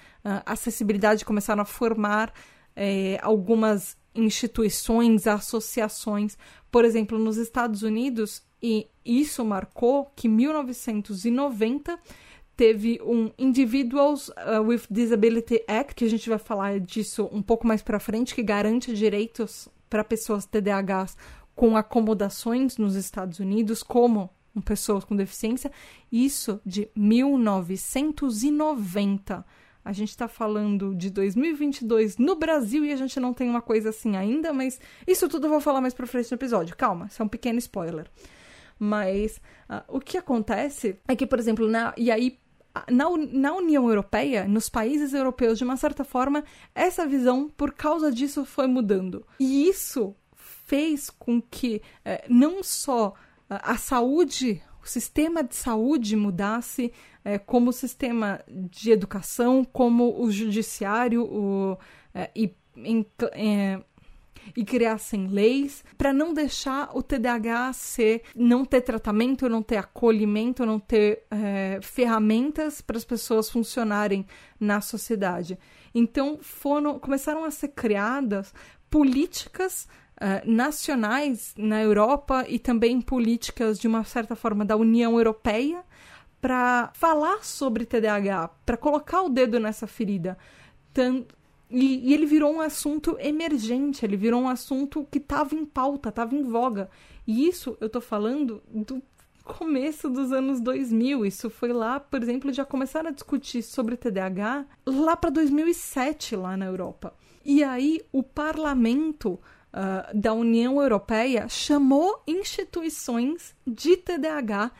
acessibilidade, 0.47 1.25
começaram 1.25 1.63
a 1.63 1.65
formar 1.65 2.33
algumas 3.21 3.97
instituições, 4.15 5.27
associações. 5.27 6.39
Por 6.71 6.85
exemplo, 6.85 7.19
nos 7.19 7.37
Estados 7.37 7.83
Unidos, 7.83 8.43
e 8.63 8.87
isso 9.05 9.45
marcou 9.45 10.13
que 10.15 10.29
1990 10.29 11.99
teve 12.57 13.01
um 13.03 13.33
Individuals 13.39 14.29
uh, 14.29 14.63
with 14.65 14.83
Disability 14.91 15.63
Act, 15.67 15.95
que 15.95 16.05
a 16.05 16.11
gente 16.11 16.29
vai 16.29 16.39
falar 16.39 16.79
disso 16.79 17.29
um 17.33 17.41
pouco 17.43 17.67
mais 17.67 17.83
para 17.83 17.99
frente, 17.99 18.35
que 18.35 18.43
garante 18.43 18.95
direitos 18.95 19.69
para 19.89 20.05
pessoas 20.05 20.45
TDAHs 20.47 21.17
com 21.55 21.77
acomodações 21.77 22.79
nos 22.79 22.95
Estados 22.95 23.41
Unidos, 23.41 23.83
como 23.83 24.31
pessoas 24.65 25.05
com 25.05 25.15
deficiência. 25.17 25.73
Isso 26.11 26.59
de 26.65 26.89
1990. 26.95 29.45
A 29.85 29.93
gente 29.93 30.11
está 30.11 30.29
falando 30.29 30.95
de 30.95 31.11
2022 31.11 32.17
no 32.19 32.37
Brasil 32.37 32.85
e 32.85 32.93
a 32.93 32.97
gente 32.97 33.19
não 33.19 33.35
tem 33.35 33.49
uma 33.49 33.63
coisa 33.63 33.91
assim 33.91 34.17
ainda, 34.17 34.53
mas 34.53 34.81
isso 35.07 35.29
tudo 35.29 35.47
eu 35.47 35.51
vou 35.51 35.61
falar 35.61 35.81
mais 35.81 35.95
pra 35.95 36.07
frente 36.07 36.31
no 36.31 36.37
episódio. 36.37 36.77
Calma, 36.77 37.07
isso 37.07 37.21
é 37.21 37.25
um 37.25 37.29
pequeno 37.29 37.59
spoiler. 37.59 38.09
Mas 38.79 39.37
uh, 39.69 39.83
o 39.89 40.01
que 40.01 40.17
acontece 40.17 40.99
é 41.07 41.17
que, 41.17 41.27
por 41.27 41.39
exemplo, 41.39 41.69
na, 41.69 41.93
e 41.97 42.11
aí 42.11 42.39
na, 42.91 43.05
na 43.33 43.53
União 43.55 43.89
Europeia, 43.89 44.47
nos 44.47 44.69
países 44.69 45.13
europeus, 45.13 45.59
de 45.59 45.65
uma 45.65 45.77
certa 45.77 46.05
forma, 46.05 46.45
essa 46.75 47.07
visão, 47.07 47.49
por 47.49 47.73
causa 47.73 48.11
disso, 48.11 48.45
foi 48.45 48.67
mudando. 48.67 49.27
E 49.39 49.69
isso 49.69 50.15
fez 50.67 51.11
com 51.11 51.41
que 51.41 51.83
eh, 52.05 52.25
não 52.29 52.63
só 52.63 53.15
a 53.49 53.77
saúde 53.77 54.63
o 54.83 54.87
sistema 54.87 55.45
de 55.45 55.55
saúde 55.55 56.17
mudasse, 56.17 56.93
é, 57.25 57.39
como 57.39 57.71
o 57.71 57.73
sistema 57.73 58.41
de 58.49 58.91
educação, 58.91 59.65
como 59.65 60.21
o 60.21 60.31
judiciário, 60.31 61.23
o, 61.23 61.79
é, 62.13 62.31
e, 62.35 62.53
é, 63.35 63.81
e 64.57 64.65
criassem 64.65 65.29
leis 65.29 65.85
para 65.97 66.13
não 66.13 66.35
deixar 66.35 66.91
o 66.97 67.03
TDAH 67.03 67.73
ser, 67.75 68.23
não 68.35 68.65
ter 68.65 68.81
tratamento, 68.81 69.49
não 69.49 69.63
ter 69.63 69.77
acolhimento, 69.77 70.67
não 70.67 70.81
ter 70.81 71.25
é, 71.31 71.79
ferramentas 71.81 72.81
para 72.81 72.97
as 72.97 73.05
pessoas 73.05 73.49
funcionarem 73.49 74.27
na 74.59 74.81
sociedade. 74.81 75.57
Então 75.95 76.39
foram, 76.41 76.99
começaram 76.99 77.45
a 77.45 77.51
ser 77.51 77.69
criadas 77.69 78.53
políticas 78.91 79.89
uh, 80.21 80.51
nacionais 80.51 81.55
na 81.57 81.83
Europa 81.83 82.45
e 82.49 82.59
também 82.59 83.01
políticas 83.01 83.79
de 83.79 83.87
uma 83.87 84.05
certa 84.05 84.35
forma 84.35 84.65
da 84.65 84.77
União 84.77 85.17
Europeia 85.17 85.85
para 86.41 86.91
falar 86.95 87.45
sobre 87.45 87.87
TDAH, 87.87 88.49
para 88.67 88.77
colocar 88.77 89.23
o 89.23 89.29
dedo 89.29 89.61
nessa 89.61 89.87
ferida. 89.87 90.37
Tanto, 90.93 91.37
e, 91.71 92.11
e, 92.11 92.13
ele 92.13 92.27
virou 92.27 92.53
um 92.53 92.61
assunto 92.61 93.17
emergente, 93.19 94.05
ele 94.05 94.17
virou 94.17 94.43
um 94.43 94.49
assunto 94.49 95.07
que 95.11 95.19
estava 95.19 95.55
em 95.55 95.65
pauta, 95.65 96.11
estava 96.11 96.35
em 96.35 96.43
voga. 96.43 96.91
E 97.27 97.47
isso 97.49 97.77
eu 97.81 97.87
estou 97.87 98.03
falando 98.03 98.63
do 98.69 99.03
começo 99.43 100.11
dos 100.11 100.33
anos 100.33 100.61
2000. 100.61 101.25
Isso 101.25 101.49
foi 101.49 101.73
lá, 101.73 101.99
por 101.99 102.23
exemplo, 102.23 102.53
já 102.53 102.65
começaram 102.65 103.09
a 103.09 103.13
discutir 103.13 103.63
sobre 103.63 103.97
TDAH 103.97 104.67
lá 104.85 105.17
para 105.17 105.31
2007, 105.31 106.37
lá 106.37 106.57
na 106.57 106.67
Europa. 106.67 107.15
E 107.45 107.65
aí 107.65 108.01
o 108.13 108.23
parlamento 108.23 109.41
uh, 109.73 110.17
da 110.17 110.33
União 110.33 110.81
Europeia 110.81 111.49
chamou 111.49 112.23
instituições 112.27 113.55
de 113.67 113.97
TDAH 113.97 114.73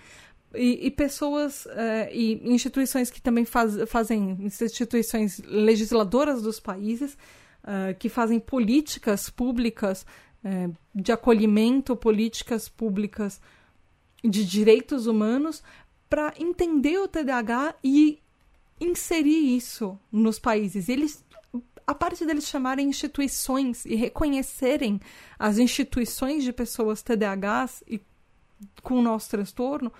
e, 0.55 0.87
e 0.87 0.91
pessoas 0.91 1.67
uh, 1.67 2.11
e 2.13 2.41
instituições 2.45 3.11
que 3.11 3.21
também 3.21 3.45
faz, 3.45 3.77
fazem 3.89 4.37
instituições 4.41 5.41
legisladoras 5.47 6.43
dos 6.43 6.61
países 6.61 7.15
uh, 7.65 7.95
que 7.99 8.09
fazem 8.09 8.39
políticas 8.39 9.31
públicas 9.31 10.05
uh, 10.45 10.75
de 10.95 11.13
acolhimento, 11.13 11.97
políticas 11.97 12.69
públicas 12.69 13.41
de 14.23 14.45
direitos 14.45 15.07
humanos 15.07 15.63
para 16.09 16.35
entender 16.39 16.99
o 16.99 17.09
TDAH 17.09 17.75
e 17.83 18.19
inserir 18.81 19.57
isso 19.57 19.99
nos 20.11 20.39
países. 20.39 20.89
Eles 20.89 21.22
a 21.87 21.95
parte 21.95 22.25
deles 22.25 22.47
chamarem 22.47 22.89
instituições 22.89 23.85
e 23.85 23.95
reconhecerem 23.95 25.01
as 25.39 25.59
instituições 25.59 26.45
de 26.45 26.53
pessoas 26.53 27.03
TDAHs 27.03 27.83
e 27.87 28.01
com 28.83 28.99
o 28.99 29.03
nosso 29.03 29.31
transtorno 29.31 29.93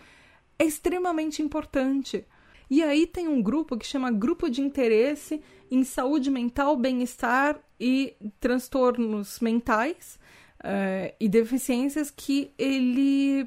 é 0.59 0.65
extremamente 0.65 1.43
importante. 1.43 2.25
E 2.71 2.83
aí 2.83 3.07
tem 3.07 3.29
um 3.29 3.43
grupo 3.43 3.77
que 3.77 3.87
chama 3.87 4.11
Grupo 4.11 4.49
de 4.49 4.61
Interesse 4.61 5.43
em 5.71 5.85
Saúde 5.85 6.31
Mental, 6.31 6.77
Bem-Estar 6.77 7.59
e 7.79 8.15
Transtornos 8.41 9.41
Mentais 9.41 10.19
uh, 10.61 11.15
e 11.19 11.29
Deficiências, 11.29 12.11
que 12.11 12.53
ele 12.57 13.47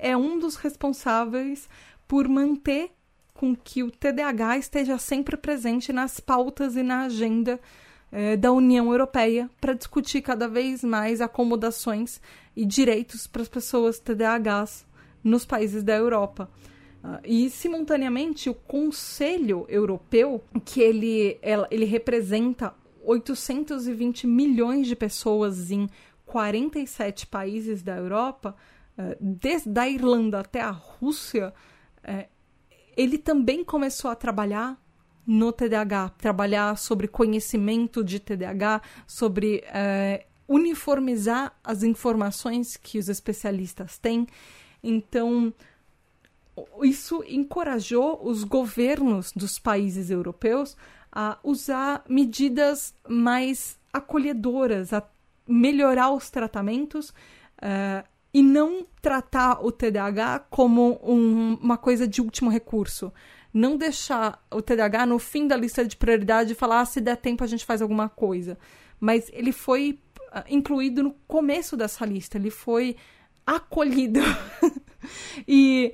é 0.00 0.16
um 0.16 0.38
dos 0.38 0.56
responsáveis 0.56 1.68
por 2.06 2.28
manter 2.28 2.90
com 3.42 3.56
que 3.56 3.82
o 3.82 3.90
TDAH 3.90 4.58
esteja 4.58 4.96
sempre 4.98 5.36
presente 5.36 5.92
nas 5.92 6.20
pautas 6.20 6.76
e 6.76 6.82
na 6.84 7.06
agenda 7.06 7.58
eh, 8.12 8.36
da 8.36 8.52
União 8.52 8.92
Europeia 8.92 9.50
para 9.60 9.72
discutir 9.72 10.22
cada 10.22 10.46
vez 10.46 10.84
mais 10.84 11.20
acomodações 11.20 12.20
e 12.54 12.64
direitos 12.64 13.26
para 13.26 13.42
as 13.42 13.48
pessoas 13.48 13.98
TDAHs 13.98 14.86
nos 15.24 15.44
países 15.44 15.82
da 15.82 15.96
Europa. 15.96 16.48
Uh, 17.02 17.18
e, 17.24 17.50
simultaneamente, 17.50 18.48
o 18.48 18.54
Conselho 18.54 19.66
Europeu, 19.68 20.40
que 20.64 20.80
ele, 20.80 21.36
ele 21.68 21.84
representa 21.84 22.72
820 23.02 24.24
milhões 24.24 24.86
de 24.86 24.94
pessoas 24.94 25.72
em 25.72 25.88
47 26.26 27.26
países 27.26 27.82
da 27.82 27.96
Europa, 27.96 28.54
uh, 28.96 29.16
desde 29.20 29.76
a 29.80 29.88
Irlanda 29.88 30.38
até 30.38 30.60
a 30.60 30.70
Rússia, 30.70 31.52
uh, 32.04 32.31
ele 32.96 33.18
também 33.18 33.64
começou 33.64 34.10
a 34.10 34.14
trabalhar 34.14 34.80
no 35.26 35.52
TDAH, 35.52 36.10
trabalhar 36.10 36.76
sobre 36.76 37.06
conhecimento 37.06 38.02
de 38.02 38.18
TDAH, 38.18 38.82
sobre 39.06 39.62
uh, 39.68 40.24
uniformizar 40.48 41.54
as 41.62 41.82
informações 41.82 42.76
que 42.76 42.98
os 42.98 43.08
especialistas 43.08 43.98
têm. 43.98 44.26
Então, 44.82 45.54
isso 46.82 47.24
encorajou 47.26 48.20
os 48.22 48.44
governos 48.44 49.32
dos 49.32 49.58
países 49.58 50.10
europeus 50.10 50.76
a 51.10 51.38
usar 51.42 52.04
medidas 52.08 52.94
mais 53.08 53.78
acolhedoras, 53.92 54.92
a 54.92 55.02
melhorar 55.46 56.10
os 56.10 56.30
tratamentos 56.30 57.10
uh, 57.10 58.11
e 58.34 58.42
não 58.42 58.86
tratar 59.00 59.64
o 59.64 59.70
TDAH 59.70 60.46
como 60.50 60.98
um, 61.02 61.54
uma 61.60 61.76
coisa 61.76 62.06
de 62.06 62.20
último 62.20 62.50
recurso. 62.50 63.12
Não 63.52 63.76
deixar 63.76 64.42
o 64.50 64.62
TDAH 64.62 65.04
no 65.06 65.18
fim 65.18 65.46
da 65.46 65.56
lista 65.56 65.84
de 65.84 65.96
prioridade 65.96 66.52
e 66.52 66.56
falar 66.56 66.80
ah, 66.80 66.86
se 66.86 67.00
der 67.00 67.16
tempo 67.16 67.44
a 67.44 67.46
gente 67.46 67.66
faz 67.66 67.82
alguma 67.82 68.08
coisa. 68.08 68.56
Mas 68.98 69.28
ele 69.32 69.52
foi 69.52 69.98
uh, 70.34 70.44
incluído 70.48 71.02
no 71.02 71.12
começo 71.26 71.76
dessa 71.76 72.06
lista, 72.06 72.38
ele 72.38 72.50
foi 72.50 72.96
acolhido. 73.46 74.20
e, 75.46 75.92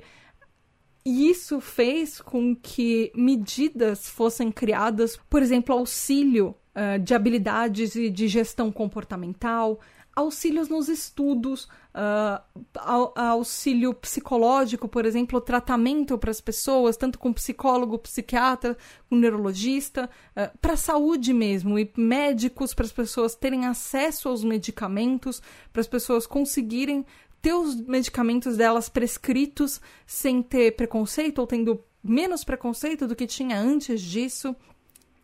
e 1.05 1.29
isso 1.29 1.59
fez 1.59 2.21
com 2.21 2.55
que 2.55 3.11
medidas 3.13 4.07
fossem 4.07 4.49
criadas, 4.49 5.17
por 5.29 5.41
exemplo, 5.41 5.75
auxílio 5.75 6.55
uh, 6.73 6.97
de 6.99 7.13
habilidades 7.13 7.95
e 7.95 8.09
de 8.09 8.29
gestão 8.29 8.71
comportamental, 8.71 9.81
auxílios 10.15 10.69
nos 10.69 10.89
estudos, 10.89 11.65
uh, 11.95 13.11
auxílio 13.15 13.93
psicológico, 13.93 14.87
por 14.87 15.05
exemplo, 15.05 15.39
tratamento 15.39 16.17
para 16.17 16.31
as 16.31 16.41
pessoas, 16.41 16.97
tanto 16.97 17.17
com 17.17 17.31
psicólogo, 17.31 17.97
psiquiatra, 17.99 18.77
com 19.09 19.15
neurologista, 19.15 20.09
uh, 20.31 20.57
para 20.59 20.73
a 20.73 20.77
saúde 20.77 21.33
mesmo, 21.33 21.79
e 21.79 21.91
médicos, 21.95 22.73
para 22.73 22.85
as 22.85 22.91
pessoas 22.91 23.35
terem 23.35 23.65
acesso 23.65 24.29
aos 24.29 24.43
medicamentos, 24.43 25.41
para 25.71 25.81
as 25.81 25.87
pessoas 25.87 26.27
conseguirem 26.27 27.05
ter 27.41 27.53
os 27.53 27.75
medicamentos 27.75 28.57
delas 28.57 28.89
prescritos 28.89 29.79
sem 30.05 30.41
ter 30.41 30.75
preconceito 30.75 31.39
ou 31.39 31.47
tendo 31.47 31.83
menos 32.03 32.43
preconceito 32.43 33.07
do 33.07 33.15
que 33.15 33.27
tinha 33.27 33.57
antes 33.57 34.01
disso. 34.01 34.55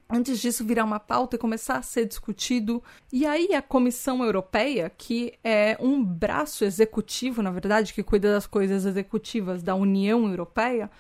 Antes 0.10 0.40
disso 0.40 0.64
virar 0.64 0.84
uma 0.84 1.00
pauta 1.00 1.36
e 1.36 1.40
começar 1.40 1.78
a 1.78 1.82
ser 1.82 2.06
discutido. 2.06 2.84
E 3.12 3.26
aí 3.26 3.54
a 3.56 3.62
Comissão 3.62 4.24
Europeia, 4.24 4.92
que 4.96 5.34
é 5.44 5.78
um 5.80 6.04
braço 6.04 6.64
executivo, 6.64 7.42
na 7.42 7.50
verdade, 7.50 7.94
que 7.94 8.04
cuida 8.04 8.32
das 8.32 8.46
coisas 8.46 8.86
executivas 8.86 9.64
da 9.64 9.74
União 9.74 10.28
Europeia, 10.28 10.92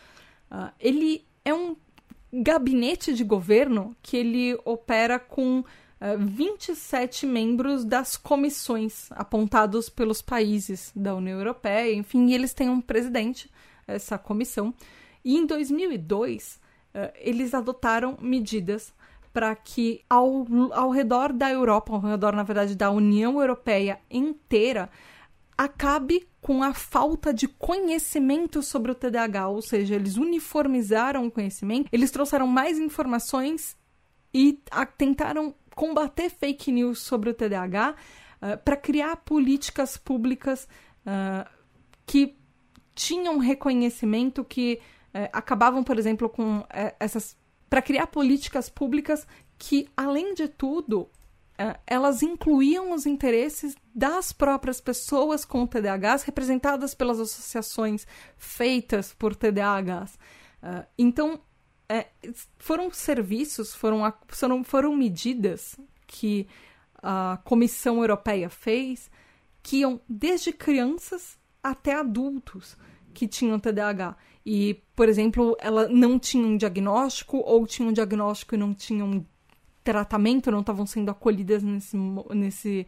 uh, 0.51 0.71
ele 0.79 1.23
é 1.43 1.53
um 1.53 1.75
gabinete 2.33 3.13
de 3.13 3.23
governo 3.23 3.95
que 4.01 4.17
ele 4.17 4.59
opera 4.65 5.19
com 5.19 5.63
27 6.17 7.25
eh, 7.25 7.29
membros 7.29 7.85
das 7.85 8.17
comissões 8.17 9.09
apontados 9.11 9.89
pelos 9.89 10.21
países 10.21 10.91
da 10.95 11.15
União 11.15 11.37
Europeia, 11.37 11.93
enfim, 11.95 12.33
eles 12.33 12.53
têm 12.53 12.69
um 12.69 12.81
presidente, 12.81 13.49
essa 13.87 14.17
comissão. 14.17 14.73
E 15.23 15.37
em 15.37 15.45
2002, 15.45 16.59
uh, 16.59 16.64
eles 17.19 17.53
adotaram 17.53 18.17
medidas 18.21 18.93
para 19.33 19.53
que 19.53 20.01
ao, 20.09 20.47
ao 20.71 20.91
redor 20.91 21.33
da 21.33 21.51
Europa, 21.51 21.93
ao 21.93 21.99
redor, 21.99 22.33
na 22.33 22.43
verdade, 22.43 22.73
da 22.73 22.89
União 22.89 23.41
Europeia 23.41 23.99
inteira, 24.09 24.89
acabe 25.57 26.27
com 26.41 26.61
a 26.61 26.73
falta 26.73 27.33
de 27.33 27.47
conhecimento 27.47 28.61
sobre 28.61 28.91
o 28.91 28.95
TDAH, 28.95 29.49
ou 29.49 29.61
seja, 29.61 29.95
eles 29.95 30.15
uniformizaram 30.15 31.25
o 31.25 31.31
conhecimento, 31.31 31.89
eles 31.91 32.11
trouxeram 32.11 32.47
mais 32.47 32.77
informações 32.77 33.75
e 34.33 34.59
a, 34.69 34.85
tentaram 34.85 35.55
combater 35.75 36.29
fake 36.29 36.71
news 36.71 36.99
sobre 36.99 37.29
o 37.29 37.33
TDAH, 37.33 37.91
uh, 37.91 37.95
ah, 38.41 38.57
para 38.57 38.77
criar 38.77 39.17
políticas 39.17 39.97
públicas 39.97 40.67
uh, 41.05 41.49
que 42.05 42.37
tinham 42.93 43.37
reconhecimento, 43.37 44.45
que 44.45 44.79
uh, 45.15 45.29
acabavam, 45.31 45.83
por 45.83 45.97
exemplo, 45.97 46.29
com 46.29 46.59
uh, 46.59 46.67
essas. 46.99 47.37
para 47.69 47.81
criar 47.81 48.07
políticas 48.07 48.69
públicas 48.69 49.25
que, 49.57 49.87
além 49.95 50.33
de 50.33 50.47
tudo, 50.47 51.09
elas 51.87 52.21
incluíam 52.21 52.91
os 52.91 53.05
interesses 53.05 53.77
das 53.93 54.33
próprias 54.33 54.81
pessoas 54.81 55.45
com 55.45 55.65
TDAHs, 55.65 56.23
representadas 56.23 56.93
pelas 56.93 57.17
associações 57.17 58.05
feitas 58.37 59.13
por 59.13 59.33
TDAHs. 59.33 60.19
então, 60.97 61.39
é, 61.87 62.07
foram 62.57 62.91
serviços, 62.91 63.73
foram, 63.73 64.13
foram, 64.27 64.63
foram 64.65 64.95
medidas 64.97 65.79
que 66.05 66.45
a 67.01 67.39
Comissão 67.45 68.01
Europeia 68.01 68.49
fez 68.49 69.09
que 69.61 69.77
iam 69.77 70.01
desde 70.09 70.51
crianças 70.51 71.37
até 71.63 71.93
adultos 71.93 72.77
que 73.15 73.27
tinham 73.27 73.59
TDAH. 73.59 74.15
E, 74.45 74.79
por 74.95 75.09
exemplo, 75.09 75.57
ela 75.59 75.87
não 75.87 76.19
tinha 76.19 76.45
um 76.45 76.57
diagnóstico 76.57 77.37
ou 77.37 77.65
tinha 77.65 77.89
um 77.89 77.93
diagnóstico 77.93 78.53
e 78.53 78.57
não 78.59 78.73
tinham 78.73 79.25
tratamento, 79.83 80.51
não 80.51 80.59
estavam 80.59 80.85
sendo 80.85 81.09
acolhidas 81.09 81.63
nesse, 81.63 81.97
nesse 82.31 82.85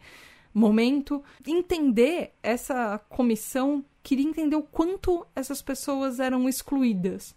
momento. 0.53 1.24
Entender 1.46 2.34
essa 2.43 3.00
comissão, 3.10 3.84
queria 4.03 4.27
entender 4.27 4.55
o 4.55 4.63
quanto 4.63 5.25
essas 5.36 5.62
pessoas 5.62 6.19
eram 6.19 6.48
excluídas, 6.48 7.36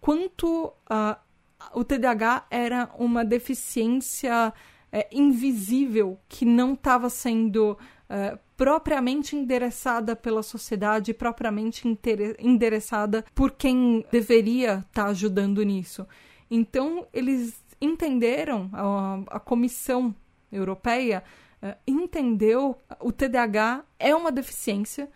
quanto 0.00 0.66
uh, 0.66 1.16
o 1.72 1.84
TDAH 1.84 2.46
era 2.50 2.90
uma 2.98 3.24
deficiência 3.24 4.52
é, 4.92 5.08
invisível 5.10 6.18
que 6.28 6.44
não 6.44 6.74
estava 6.74 7.08
sendo 7.08 7.76
é, 8.08 8.38
propriamente 8.56 9.34
endereçada 9.36 10.14
pela 10.14 10.42
sociedade, 10.42 11.12
propriamente 11.12 11.86
endereçada 12.38 13.24
por 13.34 13.52
quem 13.52 14.04
deveria 14.10 14.84
estar 14.86 15.04
tá 15.04 15.06
ajudando 15.06 15.62
nisso. 15.62 16.06
Então, 16.50 17.06
eles 17.12 17.62
entenderam, 17.80 18.70
a, 18.72 19.36
a 19.36 19.40
Comissão 19.40 20.14
Europeia 20.52 21.22
uh, 21.62 21.74
entendeu 21.86 22.78
o 23.00 23.10
TDAH 23.10 23.84
é 23.98 24.14
uma 24.14 24.30
deficiência 24.30 25.10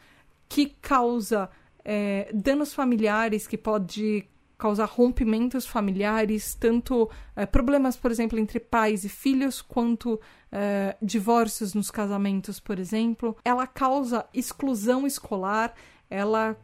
que 0.49 0.67
causa 0.81 1.49
é, 1.85 2.31
danos 2.35 2.75
familiares, 2.75 3.47
que 3.47 3.57
pode 3.57 4.27
causar 4.59 4.87
rompimentos 4.87 5.65
familiares, 5.65 6.55
tanto 6.55 7.09
é, 7.37 7.47
problemas, 7.47 7.97
por 7.97 8.11
exemplo, 8.11 8.39
entre 8.39 8.59
pais 8.59 9.05
e 9.05 9.09
filhos, 9.09 9.63
quanto 9.63 10.21
é, 10.51 10.97
divórcios 11.01 11.75
nos 11.75 11.93
casamentos, 11.93 12.59
por 12.59 12.79
exemplo. 12.79 13.37
Ela 13.45 13.69
causa 13.69 14.27
exclusão 14.35 15.07
escolar, 15.07 15.73
ela, 16.11 16.57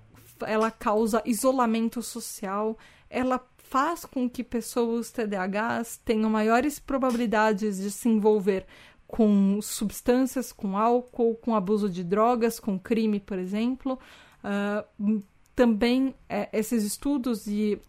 ela 0.45 0.73
causa 0.73 1.23
isolamento 1.25 2.03
social, 2.03 2.77
ela 3.09 3.41
faz 3.57 4.05
com 4.05 4.29
que 4.29 4.43
pessoas 4.43 5.13
TDAHs 5.13 5.97
tenham 6.05 6.29
maiores 6.29 6.81
probabilidades 6.81 7.79
de 7.79 7.91
se 7.93 8.09
envolver 8.09 8.67
com 9.07 9.61
substâncias, 9.63 10.51
com 10.51 10.77
álcool, 10.77 11.37
com 11.37 11.55
abuso 11.55 11.89
de 11.89 12.03
drogas, 12.03 12.59
com 12.59 12.77
crime, 12.77 13.21
por 13.21 13.39
exemplo. 13.39 13.99
Uh, 14.43 15.23
também 15.55 16.15
é, 16.29 16.49
esses 16.53 16.85
estudos 16.85 17.47
e 17.47 17.81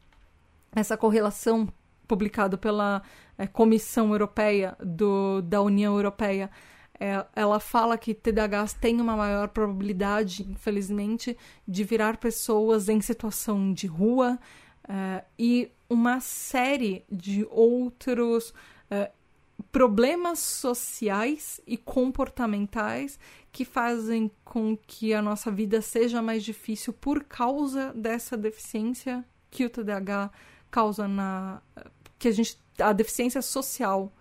essa 0.76 0.98
correlação 0.98 1.68
publicado 2.08 2.58
pela 2.58 3.02
é, 3.38 3.48
Comissão 3.48 4.12
Europeia 4.12 4.76
do, 4.80 5.42
da 5.42 5.62
União 5.62 5.96
Europeia 5.96 6.50
é, 7.00 7.26
ela 7.36 7.60
fala 7.60 7.98
que 7.98 8.14
TDAHs 8.14 8.74
têm 8.74 9.02
uma 9.02 9.16
maior 9.16 9.50
probabilidade, 9.50 10.44
infelizmente, 10.50 11.38
de 11.68 11.84
virar 11.84 12.18
pessoas 12.18 12.88
em 12.88 13.02
situação 13.02 13.74
de 13.74 13.88
rua 13.88 14.40
é, 14.88 15.24
e 15.38 15.72
uma 15.90 16.20
série 16.20 17.04
de 17.12 17.46
outros 17.50 18.54
é, 18.90 19.12
problemas 19.76 20.40
sociais 20.40 21.60
e 21.68 21.76
comportamentais 21.76 23.20
que 23.52 23.66
fazem 23.66 24.32
com 24.46 24.78
que 24.78 25.14
a 25.14 25.22
nossa 25.22 25.52
vida 25.52 25.82
seja 25.82 26.22
mais 26.22 26.46
difícil 26.46 26.94
por 26.94 27.26
causa 27.26 27.92
dessa 27.94 28.38
deficiência 28.38 29.26
que 29.52 29.66
o 29.66 29.70
TDAH 29.70 30.32
causa 30.72 31.10
na 31.10 31.62
que 32.18 32.30
a 32.30 32.32
gente 32.32 32.58
a 32.80 32.94
deficiência 32.94 33.42
social 33.42 34.14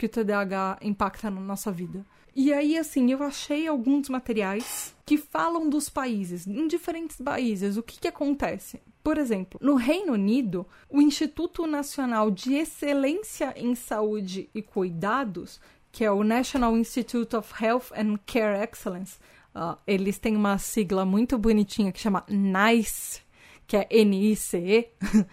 que 0.00 0.06
o 0.06 0.08
TDAH 0.08 0.78
impacta 0.80 1.30
na 1.30 1.42
nossa 1.42 1.70
vida. 1.70 2.06
E 2.34 2.54
aí, 2.54 2.78
assim, 2.78 3.12
eu 3.12 3.22
achei 3.22 3.66
alguns 3.66 4.08
materiais 4.08 4.96
que 5.04 5.18
falam 5.18 5.68
dos 5.68 5.90
países, 5.90 6.46
em 6.46 6.66
diferentes 6.66 7.18
países, 7.18 7.76
o 7.76 7.82
que, 7.82 8.00
que 8.00 8.08
acontece. 8.08 8.80
Por 9.02 9.18
exemplo, 9.18 9.60
no 9.62 9.74
Reino 9.74 10.14
Unido, 10.14 10.66
o 10.88 11.02
Instituto 11.02 11.66
Nacional 11.66 12.30
de 12.30 12.54
Excelência 12.54 13.52
em 13.54 13.74
Saúde 13.74 14.48
e 14.54 14.62
Cuidados, 14.62 15.60
que 15.92 16.02
é 16.02 16.10
o 16.10 16.24
National 16.24 16.78
Institute 16.78 17.36
of 17.36 17.52
Health 17.62 17.92
and 17.94 18.18
Care 18.24 18.58
Excellence, 18.62 19.18
uh, 19.54 19.76
eles 19.86 20.18
têm 20.18 20.34
uma 20.34 20.56
sigla 20.56 21.04
muito 21.04 21.36
bonitinha 21.36 21.92
que 21.92 22.00
chama 22.00 22.24
NICE, 22.26 23.20
que 23.66 23.76
é 23.76 23.86
N-I-C-E, 23.90 24.92
uh, 25.04 25.26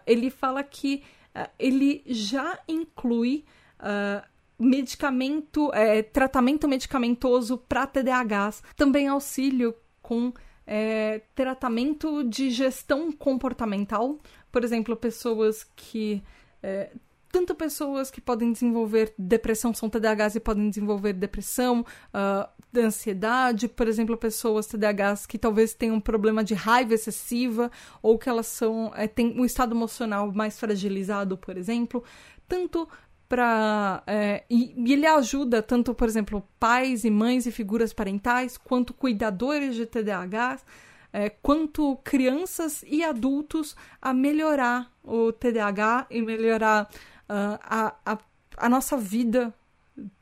ele 0.04 0.28
fala 0.28 0.64
que 0.64 1.04
uh, 1.36 1.48
ele 1.56 2.02
já 2.04 2.58
inclui 2.66 3.44
uh, 3.82 4.26
medicamento, 4.58 5.70
é, 5.74 6.02
tratamento 6.02 6.68
medicamentoso 6.68 7.58
para 7.58 7.86
TDAHs, 7.86 8.62
também 8.76 9.08
auxílio 9.08 9.74
com 10.00 10.32
é, 10.66 11.22
tratamento 11.34 12.22
de 12.24 12.50
gestão 12.50 13.10
comportamental, 13.10 14.18
por 14.50 14.62
exemplo, 14.62 14.96
pessoas 14.96 15.64
que 15.74 16.22
é, 16.62 16.90
tanto 17.32 17.54
pessoas 17.54 18.10
que 18.10 18.20
podem 18.20 18.52
desenvolver 18.52 19.14
depressão, 19.18 19.72
são 19.72 19.88
TDAHs 19.88 20.36
e 20.36 20.40
podem 20.40 20.68
desenvolver 20.68 21.14
depressão, 21.14 21.80
uh, 21.80 22.78
ansiedade, 22.78 23.68
por 23.68 23.88
exemplo, 23.88 24.18
pessoas 24.18 24.66
TDAHs 24.66 25.24
que 25.24 25.38
talvez 25.38 25.72
tenham 25.72 25.96
um 25.96 26.00
problema 26.00 26.44
de 26.44 26.52
raiva 26.52 26.92
excessiva 26.92 27.70
ou 28.02 28.18
que 28.18 28.28
elas 28.28 28.46
são 28.46 28.92
é, 28.94 29.08
têm 29.08 29.40
um 29.40 29.46
estado 29.46 29.74
emocional 29.74 30.30
mais 30.30 30.60
fragilizado, 30.60 31.38
por 31.38 31.56
exemplo, 31.56 32.04
tanto 32.46 32.86
para 33.32 34.02
é, 34.06 34.44
e, 34.50 34.74
e, 34.76 34.92
ele 34.92 35.06
ajuda 35.06 35.62
tanto, 35.62 35.94
por 35.94 36.06
exemplo, 36.06 36.46
pais 36.60 37.02
e 37.02 37.10
mães 37.10 37.46
e 37.46 37.50
figuras 37.50 37.90
parentais, 37.90 38.58
quanto 38.58 38.92
cuidadores 38.92 39.74
de 39.74 39.86
TDAHs, 39.86 40.62
é, 41.10 41.30
quanto 41.30 41.96
crianças 42.04 42.84
e 42.86 43.02
adultos 43.02 43.74
a 44.02 44.12
melhorar 44.12 44.92
o 45.02 45.32
TDAH 45.32 46.08
e 46.10 46.20
melhorar 46.20 46.90
uh, 47.22 47.58
a, 47.62 47.94
a, 48.04 48.18
a, 48.58 48.68
nossa 48.68 48.98
vida 48.98 49.54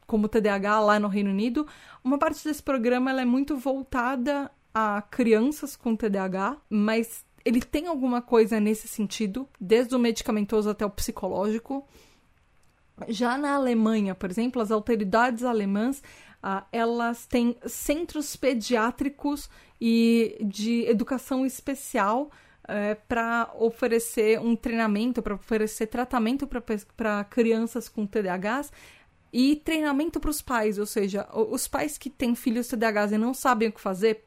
como 0.07 0.29
TDAH 0.29 0.79
lá 0.79 1.01
no 1.01 1.09
Reino 1.09 1.31
Unido. 1.31 1.67
Uma 2.05 2.17
parte 2.17 2.45
desse 2.45 2.63
programa 2.63 3.11
é 3.21 3.25
muito 3.25 3.57
voltada 3.57 4.53
a 4.73 5.03
crianças 5.03 5.75
com 5.75 5.97
TDAH, 5.97 6.59
mas 6.71 7.25
ele 7.45 7.61
tem 7.61 7.89
alguma 7.89 8.23
coisa 8.23 8.61
nesse 8.61 8.87
sentido, 8.87 9.49
desde 9.61 9.97
o 9.97 9.99
medicamentoso 9.99 10.71
até 10.71 10.87
o 10.87 10.91
psicológico. 10.91 11.85
Já 13.09 13.39
na 13.39 13.55
Alemanha, 13.55 14.15
por 14.15 14.31
exemplo, 14.31 14.61
as 14.61 14.71
autoridades 14.71 15.45
alemãs 15.45 16.03
uh, 16.43 16.65
elas 16.73 17.27
têm 17.27 17.57
centros 17.67 18.37
pediátricos 18.37 19.49
e 19.81 20.37
de 20.43 20.85
educação 20.87 21.47
especial 21.47 22.31
é, 22.69 22.95
para 22.95 23.51
oferecer 23.59 24.39
um 24.39 24.55
treinamento, 24.55 25.21
para 25.23 25.35
oferecer 25.35 25.87
tratamento 25.87 26.47
para 26.97 27.25
crianças 27.25 27.89
com 27.89 28.07
TDAHs 28.07 28.71
e 29.33 29.57
treinamento 29.57 30.21
para 30.21 30.31
os 30.31 30.41
pais, 30.41 30.79
ou 30.79 30.87
seja, 30.87 31.27
os 31.33 31.67
pais 31.67 31.99
que 31.99 32.09
têm 32.09 32.35
filhos 32.35 32.69
TDAHs 32.69 33.13
e 33.13 33.19
não 33.19 33.35
sabem 33.35 33.69
o 33.69 33.73
que 33.73 33.81
fazer, 33.81 34.25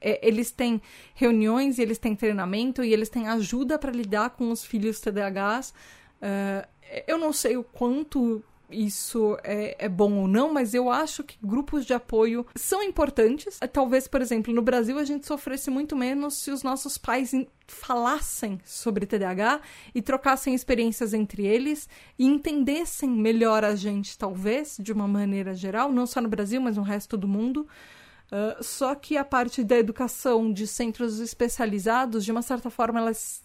é, 0.00 0.26
eles 0.26 0.50
têm 0.52 0.80
reuniões, 1.14 1.78
eles 1.78 1.98
têm 1.98 2.14
treinamento 2.14 2.84
e 2.84 2.92
eles 2.92 3.08
têm 3.08 3.26
ajuda 3.26 3.78
para 3.78 3.90
lidar 3.90 4.30
com 4.30 4.50
os 4.50 4.64
filhos 4.64 5.00
TDAHs. 5.00 5.74
É, 6.20 6.66
eu 7.06 7.18
não 7.18 7.32
sei 7.32 7.56
o 7.56 7.64
quanto 7.64 8.42
isso 8.72 9.36
é, 9.42 9.76
é, 9.78 9.88
bom 9.88 10.12
ou 10.14 10.28
não, 10.28 10.52
mas 10.52 10.74
eu 10.74 10.90
acho 10.90 11.24
que 11.24 11.36
grupos 11.42 11.84
de 11.84 11.92
apoio 11.92 12.46
são 12.54 12.82
importantes. 12.82 13.58
Talvez, 13.72 14.06
por 14.06 14.22
exemplo, 14.22 14.54
no 14.54 14.62
Brasil 14.62 14.98
a 14.98 15.04
gente 15.04 15.26
sofresse 15.26 15.70
muito 15.70 15.96
menos 15.96 16.34
se 16.34 16.50
os 16.50 16.62
nossos 16.62 16.96
pais 16.96 17.32
falassem 17.66 18.60
sobre 18.64 19.06
TDAH 19.06 19.60
e 19.94 20.02
trocassem 20.02 20.54
experiências 20.54 21.12
entre 21.14 21.46
eles 21.46 21.88
e 22.18 22.26
entendessem 22.26 23.10
melhor 23.10 23.64
a 23.64 23.74
gente, 23.74 24.16
talvez, 24.16 24.76
de 24.78 24.92
uma 24.92 25.08
maneira 25.08 25.54
geral, 25.54 25.92
não 25.92 26.06
só 26.06 26.20
no 26.20 26.28
Brasil, 26.28 26.60
mas 26.60 26.76
no 26.76 26.82
resto 26.82 27.16
do 27.16 27.28
mundo. 27.28 27.66
Uh, 28.30 28.62
só 28.62 28.94
que 28.94 29.16
a 29.16 29.24
parte 29.24 29.64
da 29.64 29.76
educação 29.76 30.52
de 30.52 30.64
centros 30.66 31.18
especializados, 31.18 32.24
de 32.24 32.30
uma 32.30 32.42
certa 32.42 32.70
forma, 32.70 33.00
elas 33.00 33.42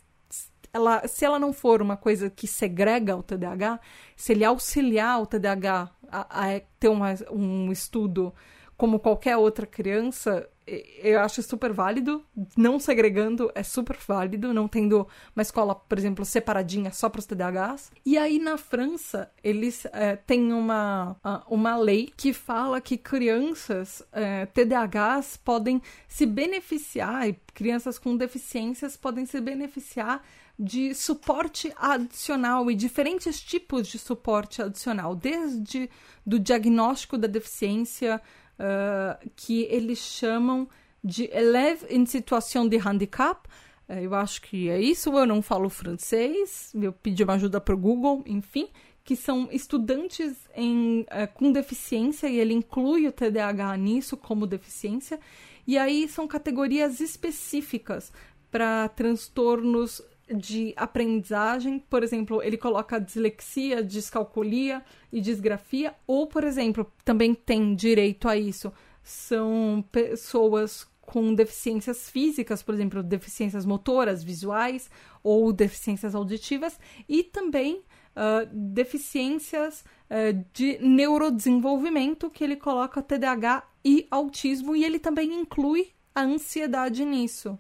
ela, 0.76 1.08
se 1.08 1.24
ela 1.24 1.40
não 1.40 1.54
for 1.54 1.82
uma 1.82 1.96
coisa 1.96 2.30
que 2.30 2.46
segrega 2.46 3.16
o 3.16 3.24
TDAH, 3.24 3.80
se 4.14 4.34
ele 4.34 4.44
auxiliar 4.44 5.22
o 5.22 5.26
TDAH 5.26 5.90
a, 6.12 6.48
a 6.48 6.60
ter 6.78 6.90
uma, 6.90 7.16
um 7.32 7.72
estudo 7.72 8.34
como 8.76 9.00
qualquer 9.00 9.38
outra 9.38 9.66
criança, 9.66 10.50
eu 10.68 11.22
acho 11.22 11.42
super 11.42 11.72
válido. 11.72 12.26
Não 12.58 12.78
segregando 12.78 13.50
é 13.56 13.64
super 13.64 13.96
válido, 14.06 14.54
não 14.54 14.68
tendo 14.68 15.08
uma 15.34 15.42
escola, 15.42 15.74
por 15.74 15.98
exemplo, 15.98 16.26
separadinha 16.26 16.92
só 16.92 17.08
para 17.08 17.20
os 17.20 17.26
TDAHs. 17.26 17.90
E 18.06 18.18
aí 18.18 18.38
na 18.38 18.58
França, 18.58 19.32
eles 19.42 19.86
é, 19.94 20.18
têm 20.18 20.52
uma, 20.52 21.16
uma 21.48 21.78
lei 21.78 22.12
que 22.18 22.34
fala 22.34 22.82
que 22.82 22.98
crianças 22.98 24.04
é, 24.12 24.46
TDAHs 24.48 25.38
podem 25.38 25.82
se 26.06 26.26
beneficiar, 26.26 27.30
e 27.30 27.40
crianças 27.54 27.98
com 27.98 28.18
deficiências 28.18 28.98
podem 28.98 29.26
se 29.26 29.40
beneficiar 29.40 30.22
de 30.58 30.94
suporte 30.94 31.72
adicional 31.76 32.72
e 32.72 32.76
diferentes 32.76 33.42
tipos 33.42 33.88
de 33.88 34.00
suporte 34.00 34.62
adicional, 34.62 35.14
desde 35.14 35.90
do 36.26 36.40
diagnóstico 36.40 37.18
da 37.18 37.28
deficiência, 37.28 38.22
uh, 38.60 39.30
que 39.36 39.64
eles 39.64 40.00
chamam 40.00 40.68
de 41.04 41.30
élève 41.32 41.86
em 41.90 42.06
situação 42.06 42.68
de 42.68 42.78
handicap. 42.78 43.48
Uh, 43.88 43.94
eu 43.94 44.16
acho 44.16 44.42
que 44.42 44.70
é 44.70 44.80
isso, 44.80 45.10
eu 45.12 45.26
não 45.26 45.42
falo 45.42 45.70
francês, 45.70 46.72
eu 46.74 46.94
pedi 46.94 47.24
uma 47.24 47.34
ajuda 47.34 47.60
para 47.60 47.76
o 47.76 47.78
Google, 47.78 48.24
enfim, 48.26 48.70
que 49.04 49.16
são 49.16 49.50
estudantes 49.52 50.38
em, 50.56 51.02
uh, 51.02 51.32
com 51.34 51.52
deficiência, 51.52 52.28
e 52.28 52.40
ele 52.40 52.54
inclui 52.54 53.08
o 53.08 53.12
TDAH 53.12 53.76
nisso 53.76 54.16
como 54.16 54.48
deficiência. 54.48 55.20
E 55.68 55.78
aí 55.78 56.08
são 56.08 56.28
categorias 56.28 57.00
específicas 57.02 58.14
para 58.50 58.88
transtornos 58.90 60.02
de 60.34 60.74
aprendizagem, 60.76 61.80
por 61.80 62.04
exemplo, 62.04 62.42
ele 62.42 62.58
coloca 62.58 63.00
dislexia, 63.00 63.84
descalculia 63.84 64.84
e 65.12 65.22
disgrafia, 65.22 65.94
ou, 66.08 66.28
por 66.28 66.44
exemplo, 66.44 66.92
também 67.04 67.34
tem 67.34 67.76
direito 67.76 68.28
a 68.28 68.36
isso, 68.36 68.74
são 69.04 69.86
pessoas 69.92 70.88
com 71.02 71.36
deficiências 71.36 72.10
físicas, 72.10 72.64
por 72.64 72.74
exemplo, 72.74 73.04
deficiências 73.04 73.66
motoras, 73.66 74.24
visuais 74.24 74.90
ou 75.24 75.54
deficiências 75.54 76.16
auditivas, 76.16 76.80
e 77.08 77.24
também 77.24 77.84
uh, 78.16 78.50
deficiências 78.52 79.86
uh, 80.10 80.46
de 80.52 80.80
neurodesenvolvimento, 80.80 82.32
que 82.32 82.44
ele 82.44 82.56
coloca 82.56 83.04
TDAH 83.04 83.64
e 83.84 84.08
autismo, 84.10 84.76
e 84.76 84.84
ele 84.84 84.98
também 84.98 85.40
inclui 85.40 85.92
a 86.16 86.24
ansiedade 86.24 87.06
nisso. 87.06 87.60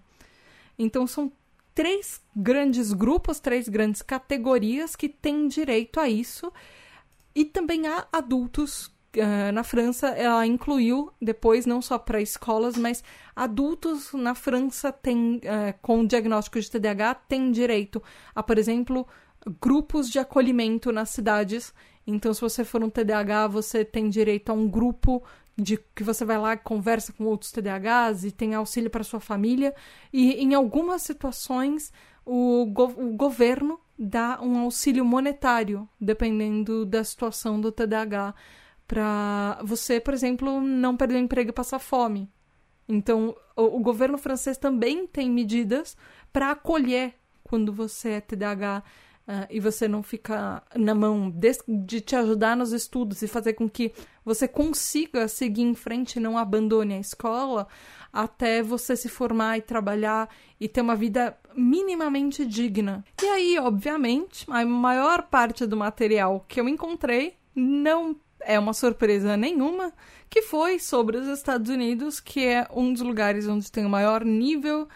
Então, 0.78 1.06
são 1.06 1.32
três 1.76 2.22
grandes 2.34 2.94
grupos, 2.94 3.40
três 3.40 3.68
grandes 3.68 4.02
categorias 4.02 4.96
que 4.96 5.10
têm 5.10 5.48
direito 5.48 6.00
a 6.00 6.08
isso. 6.10 6.52
E 7.36 7.44
também 7.44 7.86
há 7.86 8.08
adultos. 8.12 8.94
Uh, 9.16 9.50
na 9.54 9.64
França, 9.64 10.10
ela 10.10 10.46
incluiu 10.46 11.10
depois, 11.22 11.66
não 11.66 11.82
só 11.82 11.98
para 11.98 12.20
escolas, 12.20 12.76
mas 12.76 13.02
adultos 13.34 14.12
na 14.12 14.36
França 14.36 14.92
têm, 14.92 15.38
uh, 15.38 15.74
com 15.82 16.06
diagnóstico 16.06 16.60
de 16.60 16.70
TDAH 16.70 17.16
têm 17.30 17.50
direito 17.50 18.04
a, 18.34 18.44
por 18.44 18.58
exemplo, 18.58 19.08
grupos 19.62 20.10
de 20.10 20.20
acolhimento 20.20 20.92
nas 20.92 21.12
cidades. 21.12 21.74
Então, 22.06 22.34
se 22.34 22.42
você 22.42 22.66
for 22.66 22.84
um 22.84 22.90
TDAH, 22.90 23.48
você 23.48 23.86
tem 23.86 24.10
direito 24.10 24.50
a 24.50 24.54
um 24.54 24.68
grupo 24.68 25.24
de 25.58 25.78
que 25.96 26.04
você 26.04 26.26
vai 26.26 26.38
lá 26.38 26.58
conversa 26.58 27.14
com 27.14 27.26
outros 27.26 27.52
TDAHs 27.52 28.24
e 28.24 28.32
tem 28.32 28.54
auxílio 28.54 28.90
para 28.90 29.04
sua 29.04 29.20
família. 29.20 29.74
E 30.12 30.34
em 30.34 30.54
algumas 30.54 31.02
situações, 31.02 31.94
o, 32.26 32.66
go 32.66 32.94
o 32.98 33.16
governo 33.16 33.80
dá 33.98 34.40
um 34.42 34.60
auxílio 34.60 35.06
monetário, 35.06 35.88
dependendo 36.00 36.86
da 36.86 37.04
situação 37.04 37.62
do 37.62 37.72
TDAH, 37.72 38.36
para 38.88 39.60
você, 39.64 40.00
por 40.00 40.14
exemplo, 40.14 40.60
não 40.62 40.98
perder 40.98 41.16
o 41.16 41.20
emprego 41.20 41.50
e 41.50 41.54
passar 41.54 41.80
fome. 41.80 42.30
Então, 42.88 43.36
o, 43.56 43.78
o 43.78 43.80
governo 43.80 44.18
francês 44.18 44.58
também 44.58 45.08
tem 45.08 45.30
medidas 45.30 45.96
para 46.32 46.52
acolher 46.52 47.16
quando 47.44 47.72
você 47.72 48.10
é 48.10 48.22
TDAH 48.22 48.84
Uh, 49.28 49.48
e 49.50 49.60
você 49.60 49.88
não 49.88 50.04
fica 50.04 50.62
na 50.76 50.94
mão 50.94 51.32
de, 51.32 51.52
de, 51.68 52.00
te 52.00 52.16
ajudar 52.16 52.56
nos 52.56 52.72
estudos 52.72 53.24
e 53.24 53.28
fazer 53.28 53.54
com 53.54 53.68
que 53.68 53.92
você 54.24 54.48
consiga 54.48 55.28
seguir 55.28 55.64
em 55.64 55.74
frente 55.74 56.18
e 56.18 56.20
não 56.20 56.38
abandone 56.38 56.94
a 56.94 57.00
escola 57.00 57.68
até 58.14 58.62
você 58.62 58.96
se 58.96 59.10
formar 59.10 59.58
e 59.58 59.62
trabalhar 59.62 60.30
e 60.60 60.70
ter 60.70 60.82
uma 60.82 60.96
vida 60.96 61.36
minimamente 61.56 62.46
digna. 62.46 63.04
E 63.22 63.26
aí, 63.26 63.58
obviamente, 63.58 64.46
a 64.48 64.64
maior 64.64 65.24
parte 65.24 65.66
do 65.66 65.76
material 65.76 66.46
que 66.48 66.62
eu 66.62 66.70
encontrei 66.70 67.36
não 67.56 68.16
é 68.40 68.60
uma 68.60 68.74
surpresa 68.74 69.36
nenhuma, 69.36 69.92
que 70.30 70.44
foi 70.44 70.78
sobre 70.78 71.18
os 71.18 71.28
Estados 71.28 71.70
Unidos, 71.70 72.20
que 72.20 72.46
é 72.46 72.68
um 72.72 72.94
dos 72.94 73.02
lugares 73.02 73.48
onde 73.48 73.72
tem 73.72 73.86
o 73.86 73.90
maior 73.90 74.24
nível, 74.24 74.88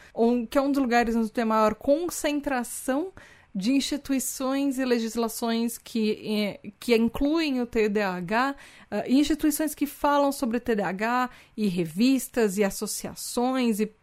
que 0.50 0.58
é 0.58 0.62
um 0.62 0.72
dos 0.72 0.82
lugares 0.82 1.15
onde 1.15 1.32
tem 1.32 1.42
a 1.42 1.48
maior 1.48 1.74
concentração 1.74 3.12
de 3.60 3.74
instituições 3.74 4.80
e 4.80 4.86
legislações 4.86 5.78
que, 5.78 6.58
eh, 6.63 6.72
que 6.80 6.95
incluem 6.95 7.62
o 7.62 7.65
TDAH, 7.65 8.56
uh, 8.89 9.12
instituições 9.12 9.76
que 9.76 9.86
falam 9.86 10.32
sobre 10.32 10.62
TDAH, 10.62 11.30
e 11.58 11.67
revistas 11.67 12.58
e 12.58 12.63
associações, 12.63 13.82
e 13.82 13.93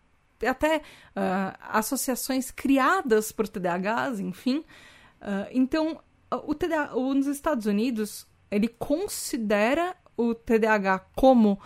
até 0.46 0.76
uh, 0.76 1.56
associações 1.70 2.50
criadas 2.50 3.32
por 3.32 3.48
TDAHs, 3.48 4.20
enfim. 4.20 4.58
Uh, 4.58 5.48
então, 5.50 6.00
o 6.30 6.54
TDAH, 6.54 6.92
nos 6.94 7.26
Estados 7.26 7.64
Unidos, 7.64 8.26
ele 8.50 8.68
considera 8.68 9.96
o 10.18 10.34
TDAH 10.34 10.98
como 11.16 11.58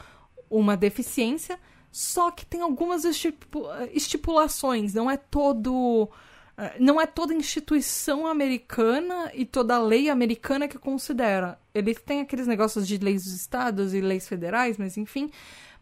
uma 0.48 0.76
deficiência, 0.76 1.58
só 1.90 2.30
que 2.30 2.46
tem 2.46 2.60
algumas 2.60 3.04
estipulações, 3.92 4.94
não 4.94 5.10
é 5.10 5.16
todo 5.16 6.08
é, 6.08 6.14
não 6.78 7.00
é 7.00 7.06
toda 7.06 7.34
instituição 7.34 8.26
americana 8.26 9.30
e 9.34 9.44
toda 9.44 9.80
lei 9.82 10.08
americana 10.08 10.68
que 10.68 10.78
considera. 10.78 11.58
Eles 11.74 12.00
têm 12.00 12.20
aqueles 12.20 12.46
negócios 12.46 12.86
de 12.86 12.98
leis 12.98 13.24
dos 13.24 13.32
estados 13.32 13.94
e 13.94 14.00
leis 14.00 14.28
federais, 14.28 14.76
mas 14.76 14.96
enfim. 14.96 15.30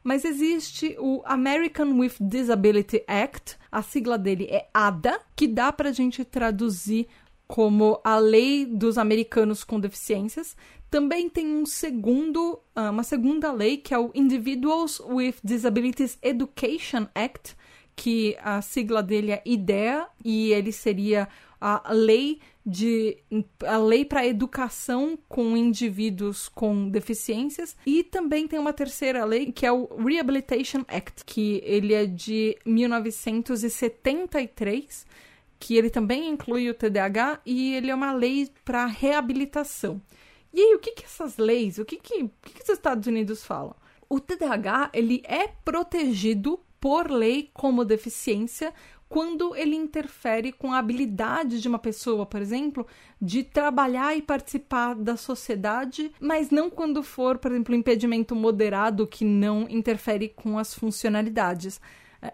Mas 0.03 0.25
existe 0.25 0.97
o 0.99 1.23
American 1.25 1.99
with 1.99 2.12
Disability 2.21 3.03
Act, 3.07 3.57
a 3.71 3.83
sigla 3.83 4.17
dele 4.17 4.47
é 4.51 4.69
ADA, 4.73 5.21
que 5.35 5.49
dá 5.49 5.73
pra 5.73 5.93
gente 5.93 6.25
traduzir 6.25 7.09
como 7.47 8.01
a 8.05 8.19
lei 8.19 8.64
dos 8.64 8.99
americanos 8.99 9.64
com 9.64 9.81
deficiências. 9.81 10.57
Também 10.91 11.29
tem 11.29 11.47
um 11.47 11.67
segundo, 11.67 12.61
ah, 12.75 12.91
uma 12.91 13.03
segunda 13.03 13.51
lei 13.53 13.79
que 13.79 13.93
é 13.93 13.99
o 13.99 14.11
Individuals 14.14 15.01
with 15.01 15.35
Disabilities 15.43 16.19
Education 16.23 17.09
Act, 17.14 17.57
que 17.99 18.35
a 18.41 18.63
sigla 18.63 19.03
dele 19.03 19.33
é 19.33 19.43
IDEA 19.45 20.07
e 20.25 20.53
ele 20.53 20.71
seria 20.71 21.29
a 21.61 21.93
lei 21.93 22.39
de 22.65 23.19
a 23.67 23.77
lei 23.77 24.05
para 24.05 24.25
educação 24.25 25.19
com 25.29 25.57
indivíduos 25.57 26.49
com 26.49 26.89
deficiências 26.89 27.77
e 27.85 28.05
também 28.05 28.47
tem 28.47 28.57
uma 28.57 28.73
terceira 28.73 29.25
lei 29.25 29.51
que 29.51 29.67
é 29.67 29.73
o 29.73 29.89
Rehabilitation 29.97 30.85
Act, 30.87 31.25
que 31.25 31.61
ele 31.65 31.93
é 31.93 32.07
de 32.07 32.57
1973, 32.65 35.05
que 35.59 35.77
ele 35.77 35.91
também 35.91 36.31
inclui 36.31 36.71
o 36.71 36.75
TDAH 36.75 37.41
e 37.45 37.75
ele 37.75 37.91
é 37.91 37.95
uma 37.97 38.13
lei 38.13 38.49
para 38.65 38.87
reabilitação. 38.87 40.01
E 40.55 40.61
aí, 40.61 40.77
o 40.77 40.79
que 40.79 40.93
que 40.93 41.05
essas 41.05 41.37
leis, 41.37 41.79
o 41.79 41.85
que 41.85 41.97
que, 41.97 42.23
o 42.23 42.31
que 42.43 42.55
que 42.55 42.63
os 42.63 42.69
Estados 42.69 43.09
Unidos 43.09 43.45
falam? 43.45 43.75
O 44.09 44.21
TDAH, 44.21 44.91
ele 44.95 45.21
é 45.25 45.49
protegido 45.49 46.61
por 46.81 47.11
lei 47.11 47.51
como 47.53 47.85
deficiência 47.85 48.73
quando 49.09 49.57
ele 49.57 49.75
interfere 49.75 50.53
com 50.53 50.73
a 50.73 50.79
habilidade 50.79 51.61
de 51.61 51.69
uma 51.69 51.79
pessoa, 51.79 52.27
por 52.27 52.43
exemplo, 52.43 52.87
de 53.21 53.43
trabalhar 53.43 54.14
e 54.17 54.21
participar 54.21 54.95
da 54.95 55.17
sociedade, 55.17 56.12
mas 56.21 56.51
não 56.51 56.69
quando 56.69 57.03
for, 57.03 57.38
por 57.38 57.51
exemplo, 57.51 57.75
impedimento 57.75 58.35
moderado 58.37 59.07
que 59.07 59.25
não 59.25 59.67
interfere 59.69 60.29
com 60.29 60.59
as 60.59 60.75
funcionalidades. 60.75 61.81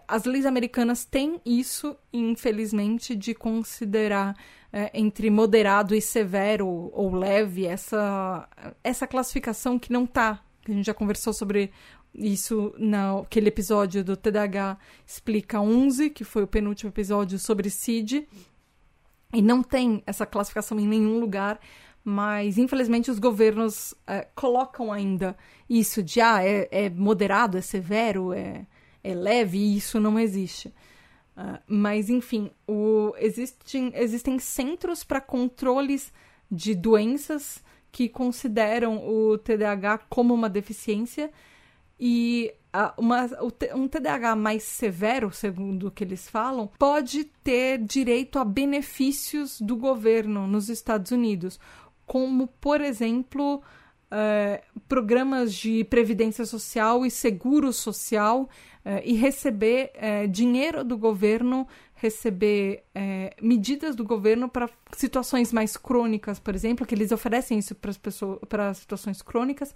As 0.07 0.25
leis 0.25 0.45
americanas 0.45 1.05
têm 1.05 1.39
isso, 1.45 1.95
infelizmente, 2.11 3.15
de 3.15 3.33
considerar 3.33 4.35
é, 4.73 4.91
entre 4.93 5.29
moderado 5.29 5.95
e 5.95 6.01
severo 6.01 6.67
ou 6.67 7.15
leve 7.15 7.65
essa, 7.65 8.49
essa 8.83 9.07
classificação 9.07 9.79
que 9.79 9.93
não 9.93 10.03
está. 10.03 10.41
A 10.67 10.71
gente 10.71 10.87
já 10.87 10.93
conversou 10.93 11.31
sobre 11.31 11.71
isso 12.17 12.73
naquele 12.77 13.49
episódio 13.49 14.03
do 14.03 14.15
TDAH 14.15 14.77
explica 15.05 15.59
11, 15.59 16.09
que 16.09 16.23
foi 16.23 16.43
o 16.43 16.47
penúltimo 16.47 16.89
episódio 16.89 17.37
sobre 17.37 17.69
CID. 17.69 18.27
E 19.33 19.41
não 19.41 19.61
tem 19.61 20.01
essa 20.05 20.25
classificação 20.25 20.79
em 20.79 20.87
nenhum 20.87 21.19
lugar, 21.19 21.59
mas 22.03 22.57
infelizmente 22.57 23.11
os 23.11 23.19
governos 23.19 23.93
é, 24.07 24.27
colocam 24.35 24.91
ainda 24.93 25.35
isso 25.69 26.01
de 26.01 26.21
ah, 26.21 26.43
é, 26.43 26.67
é, 26.71 26.89
moderado, 26.89 27.57
é 27.57 27.61
severo, 27.61 28.31
é, 28.31 28.65
é 29.03 29.13
leve, 29.13 29.57
e 29.57 29.77
isso 29.77 29.99
não 29.99 30.17
existe. 30.19 30.69
Uh, 31.35 31.59
mas 31.67 32.09
enfim, 32.09 32.49
o, 32.65 33.13
existem, 33.17 33.91
existem 33.95 34.39
centros 34.39 35.03
para 35.03 35.19
controles 35.19 36.13
de 36.49 36.73
doenças 36.73 37.61
que 37.91 38.07
consideram 38.07 39.05
o 39.05 39.37
TDAH 39.37 39.97
como 40.09 40.33
uma 40.33 40.49
deficiência 40.49 41.29
e 41.99 42.53
uma, 42.97 43.29
um 43.73 43.87
TDAH 43.87 44.35
mais 44.35 44.63
severo, 44.63 45.31
segundo 45.31 45.87
o 45.87 45.91
que 45.91 46.03
eles 46.03 46.29
falam, 46.29 46.69
pode 46.77 47.23
ter 47.43 47.77
direito 47.79 48.37
a 48.37 48.43
benefícios 48.43 49.61
do 49.61 49.75
governo 49.75 50.45
nos 50.45 50.69
Estados 50.69 51.11
Unidos, 51.11 51.59
como, 52.05 52.47
por 52.47 52.81
exemplo, 52.81 53.63
é, 54.11 54.61
programas 54.87 55.53
de 55.53 55.83
previdência 55.85 56.45
social 56.45 57.05
e 57.05 57.11
seguro 57.11 57.71
social, 57.71 58.49
é, 58.83 59.01
e 59.05 59.13
receber 59.13 59.91
é, 59.95 60.27
dinheiro 60.27 60.83
do 60.83 60.97
governo, 60.97 61.67
receber 61.95 62.83
medidas 63.41 63.95
do 63.95 64.03
governo 64.03 64.49
para 64.49 64.69
situações 64.91 65.51
mais 65.53 65.77
crônicas, 65.77 66.39
por 66.39 66.53
exemplo, 66.53 66.85
que 66.85 66.93
eles 66.93 67.11
oferecem 67.11 67.57
isso 67.57 67.73
para 67.73 67.89
as 67.89 67.97
pessoas 67.97 68.37
para 68.47 68.73
situações 68.73 69.21
crônicas 69.21 69.73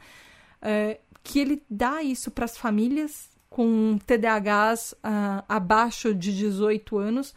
que 1.23 1.39
ele 1.39 1.63
dá 1.69 2.01
isso 2.01 2.31
para 2.31 2.45
as 2.45 2.57
famílias 2.57 3.29
com 3.49 3.97
TDAHs 4.05 4.95
abaixo 5.47 6.13
de 6.13 6.35
18 6.35 6.97
anos 6.97 7.33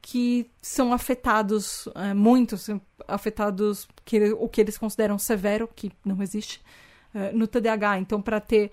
que 0.00 0.50
são 0.62 0.92
afetados 0.92 1.86
uh, 1.88 2.14
muito. 2.14 2.56
afetados, 3.06 3.86
que, 4.06 4.32
o 4.32 4.48
que 4.48 4.60
eles 4.60 4.78
consideram 4.78 5.18
severo, 5.18 5.68
que 5.68 5.92
não 6.02 6.22
existe, 6.22 6.62
uh, 7.14 7.36
no 7.36 7.46
TDAH. 7.46 7.98
Então, 7.98 8.22
para 8.22 8.40
ter. 8.40 8.70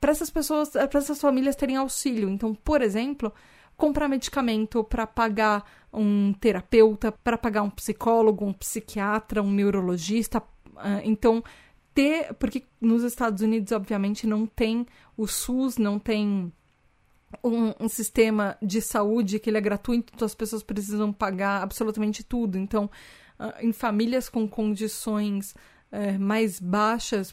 Para 0.00 0.12
essas 0.12 0.30
pessoas, 0.30 0.68
para 0.68 0.98
essas 1.00 1.20
famílias 1.20 1.56
terem 1.56 1.76
auxílio. 1.76 2.28
Então, 2.28 2.54
por 2.54 2.82
exemplo, 2.82 3.32
comprar 3.76 4.08
medicamento 4.08 4.84
para 4.84 5.06
pagar 5.08 5.64
um 5.92 6.32
terapeuta, 6.34 7.10
para 7.10 7.36
pagar 7.36 7.62
um 7.62 7.70
psicólogo, 7.70 8.44
um 8.44 8.52
psiquiatra, 8.52 9.42
um 9.42 9.50
neurologista. 9.50 10.38
Uh, 10.38 11.00
então, 11.02 11.42
ter. 11.96 12.34
Porque 12.34 12.62
nos 12.80 13.02
Estados 13.02 13.42
Unidos, 13.42 13.72
obviamente, 13.72 14.26
não 14.26 14.46
tem 14.46 14.86
o 15.16 15.26
SUS, 15.26 15.78
não 15.78 15.98
tem 15.98 16.52
um, 17.42 17.72
um, 17.80 17.88
sistema 17.88 18.56
de 18.62 18.80
saúde 18.80 19.40
que 19.40 19.48
ele 19.50 19.58
é 19.58 19.60
gratuito, 19.60 20.12
então 20.14 20.26
as 20.26 20.34
pessoas 20.34 20.62
precisam 20.62 21.12
pagar 21.12 21.62
absolutamente 21.62 22.22
tudo. 22.22 22.58
Então, 22.58 22.90
uh, 23.40 23.52
em 23.60 23.72
famílias 23.72 24.28
com 24.28 24.46
condições 24.46 25.52
uh, 25.90 26.20
mais 26.20 26.60
baixas, 26.60 27.32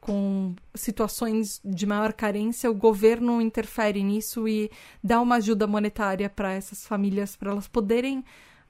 com 0.00 0.54
situações 0.74 1.60
de 1.64 1.86
maior 1.86 2.12
carência, 2.12 2.70
o 2.70 2.74
governo 2.74 3.40
interfere 3.40 4.02
nisso 4.02 4.46
e 4.46 4.70
dá 5.02 5.20
uma 5.20 5.36
ajuda 5.36 5.66
monetária 5.66 6.28
para 6.28 6.52
essas 6.52 6.86
famílias, 6.86 7.36
para 7.36 7.50
elas 7.50 7.66
poderem 7.66 8.22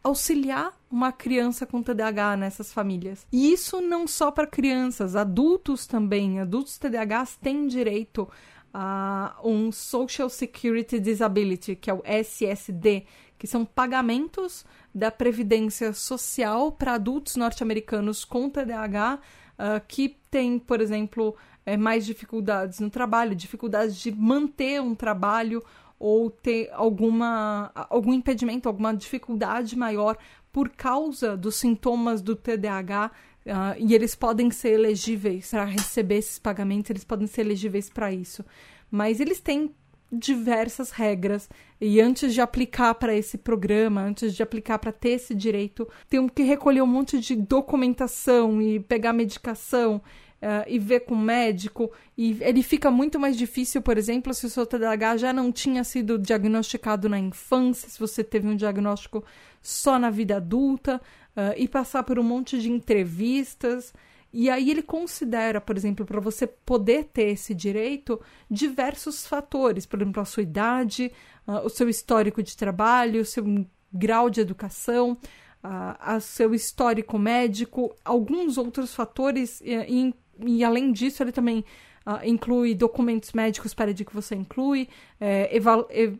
auxiliar 0.03 0.73
uma 0.91 1.13
criança 1.13 1.65
com 1.65 1.83
TDAH 1.83 2.37
nessas 2.37 2.73
famílias. 2.73 3.27
E 3.33 3.53
isso 3.53 3.81
não 3.81 4.07
só 4.07 4.31
para 4.31 4.47
crianças, 4.47 5.15
adultos 5.15 5.87
também. 5.87 6.41
Adultos 6.41 6.79
TDAHs 6.79 7.37
têm 7.37 7.67
direito 7.67 8.29
a 8.75 9.37
um 9.45 9.71
Social 9.71 10.29
Security 10.29 10.99
Disability, 10.99 11.77
que 11.77 11.91
é 11.91 11.95
o 11.95 12.03
SSD, 12.05 13.05
que 13.39 13.47
são 13.47 13.65
pagamentos 13.65 14.65
da 14.95 15.11
Previdência 15.11 15.93
Social 15.93 16.73
para 16.73 16.95
adultos 16.95 17.37
norte-americanos 17.37 18.25
com 18.25 18.49
TDAH 18.49 19.19
uh, 19.19 19.83
que 19.87 20.17
têm, 20.31 20.59
por 20.59 20.81
exemplo, 20.81 21.37
é, 21.65 21.77
mais 21.77 22.05
dificuldades 22.05 22.81
no 22.81 22.91
trabalho, 22.91 23.35
dificuldades 23.35 23.97
de 23.97 24.11
manter 24.13 24.81
um 24.81 24.95
trabalho 24.95 25.63
ou 26.03 26.29
ter 26.29 26.69
alguma, 26.73 27.71
algum 27.89 28.13
impedimento, 28.13 28.69
alguma 28.69 28.93
dificuldade 28.93 29.79
maior 29.79 30.19
por 30.53 30.69
causa 30.69 31.37
dos 31.37 31.55
sintomas 31.55 32.21
do 32.21 32.35
TDAH. 32.35 33.13
Uh, 33.47 33.75
e 33.79 33.95
eles 33.95 34.15
podem 34.15 34.51
ser 34.51 34.73
elegíveis 34.73 35.51
para 35.51 35.65
receber 35.65 36.17
esses 36.17 36.39
pagamentos, 36.39 36.91
eles 36.91 37.05
podem 37.05 37.27
ser 37.27 37.43
elegíveis 37.43 37.89
para 37.89 38.13
isso. 38.13 38.45
Mas 38.91 39.21
eles 39.21 39.41
têm 39.41 39.75
diversas 40.13 40.91
regras 40.91 41.49
e 41.81 42.01
antes 42.01 42.35
de 42.35 42.41
aplicar 42.41 42.95
para 42.95 43.15
esse 43.15 43.39
programa, 43.39 44.03
antes 44.03 44.35
de 44.35 44.43
aplicar 44.43 44.79
para 44.79 44.93
ter 44.93 45.11
esse 45.11 45.35
direito, 45.35 45.89
tem 46.09 46.29
que 46.29 46.43
recolher 46.43 46.83
um 46.83 46.87
monte 46.87 47.19
de 47.19 47.35
documentação 47.35 48.61
e 48.61 48.79
pegar 48.79 49.13
medicação 49.13 50.03
uh, 50.43 50.65
e 50.67 50.79
ver 50.79 51.01
com 51.01 51.15
o 51.15 51.19
médico. 51.19 51.91
E 52.19 52.37
ele 52.41 52.63
fica 52.63 52.91
muito 52.91 53.19
mais 53.19 53.37
difícil, 53.37 53.81
por 53.81 53.97
exemplo, 53.97 54.35
se 54.35 54.45
o 54.47 54.51
seu 54.51 54.67
TDAH 54.67 55.19
já 55.19 55.33
não 55.33 55.53
tinha 55.53 55.85
sido 55.85 56.19
diagnosticado 56.19 57.09
na 57.09 57.19
infância, 57.19 57.89
se 57.89 57.99
você 57.99 58.25
teve 58.25 58.49
um 58.49 58.57
diagnóstico 58.57 59.25
só 59.61 59.99
na 59.99 60.11
vida 60.11 60.37
adulta, 60.37 61.01
uh, 61.37 61.55
e 61.57 61.69
passar 61.69 62.03
por 62.03 62.19
um 62.19 62.23
monte 62.23 62.61
de 62.61 62.71
entrevistas. 62.71 63.95
E 64.33 64.49
aí 64.49 64.71
ele 64.71 64.83
considera, 64.83 65.61
por 65.61 65.77
exemplo, 65.77 66.07
para 66.07 66.21
você 66.21 66.47
poder 66.47 67.05
ter 67.05 67.29
esse 67.29 67.55
direito, 67.55 68.21
diversos 68.51 69.27
fatores, 69.27 69.85
por 69.85 70.01
exemplo, 70.01 70.23
a 70.23 70.25
sua 70.25 70.43
idade, 70.43 71.13
uh, 71.47 71.65
o 71.65 71.69
seu 71.69 71.89
histórico 71.89 72.43
de 72.43 72.57
trabalho, 72.57 73.21
o 73.21 73.25
seu 73.25 73.45
grau 73.93 74.31
de 74.31 74.41
educação, 74.41 75.19
uh, 75.63 76.21
seu 76.21 76.55
histórico 76.55 77.19
médico, 77.19 77.95
alguns 78.05 78.57
outros 78.57 78.95
fatores, 78.95 79.61
e, 79.61 80.15
e 80.39 80.65
além 80.65 80.93
disso, 80.93 81.23
ele 81.23 81.33
também 81.33 81.65
Uh, 82.05 82.19
inclui 82.27 82.75
documentos 82.75 83.33
médicos 83.33 83.73
para 83.73 83.95
de 83.95 84.05
que 84.05 84.13
você 84.13 84.35
inclui, 84.35 84.89
é, 85.21 85.49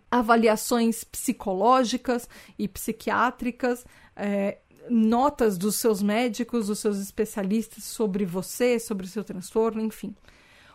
avaliações 0.09 1.03
psicológicas 1.03 2.29
e 2.57 2.69
psiquiátricas, 2.69 3.85
é, 4.15 4.59
notas 4.89 5.59
dos 5.59 5.75
seus 5.75 6.01
médicos, 6.01 6.69
dos 6.69 6.79
seus 6.79 6.99
especialistas 6.99 7.83
sobre 7.83 8.25
você, 8.25 8.79
sobre 8.79 9.07
o 9.07 9.09
seu 9.09 9.25
transtorno, 9.25 9.81
enfim. 9.81 10.15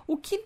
O 0.06 0.17
que, 0.17 0.43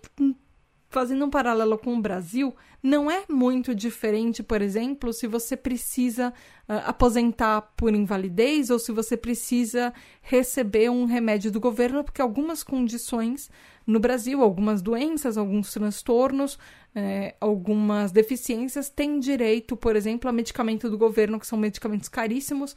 fazendo 0.92 1.24
um 1.24 1.30
paralelo 1.30 1.78
com 1.78 1.96
o 1.96 2.00
Brasil, 2.00 2.54
não 2.82 3.10
é 3.10 3.24
muito 3.28 3.74
diferente, 3.74 4.42
por 4.42 4.60
exemplo, 4.60 5.12
se 5.12 5.26
você 5.26 5.56
precisa 5.56 6.32
uh, 6.68 6.72
aposentar 6.84 7.62
por 7.76 7.94
invalidez 7.94 8.70
ou 8.70 8.78
se 8.78 8.92
você 8.92 9.16
precisa 9.16 9.92
receber 10.20 10.90
um 10.90 11.04
remédio 11.04 11.50
do 11.50 11.58
governo, 11.58 12.04
porque 12.04 12.20
algumas 12.20 12.62
condições 12.62 13.50
no 13.86 13.98
Brasil, 13.98 14.42
algumas 14.42 14.82
doenças, 14.82 15.36
alguns 15.36 15.72
transtornos, 15.72 16.56
eh, 16.94 17.34
algumas 17.40 18.12
deficiências 18.12 18.88
têm 18.88 19.18
direito, 19.18 19.76
por 19.76 19.96
exemplo, 19.96 20.30
a 20.30 20.32
medicamento 20.32 20.88
do 20.88 20.96
governo, 20.96 21.40
que 21.40 21.46
são 21.48 21.58
medicamentos 21.58 22.08
caríssimos 22.08 22.76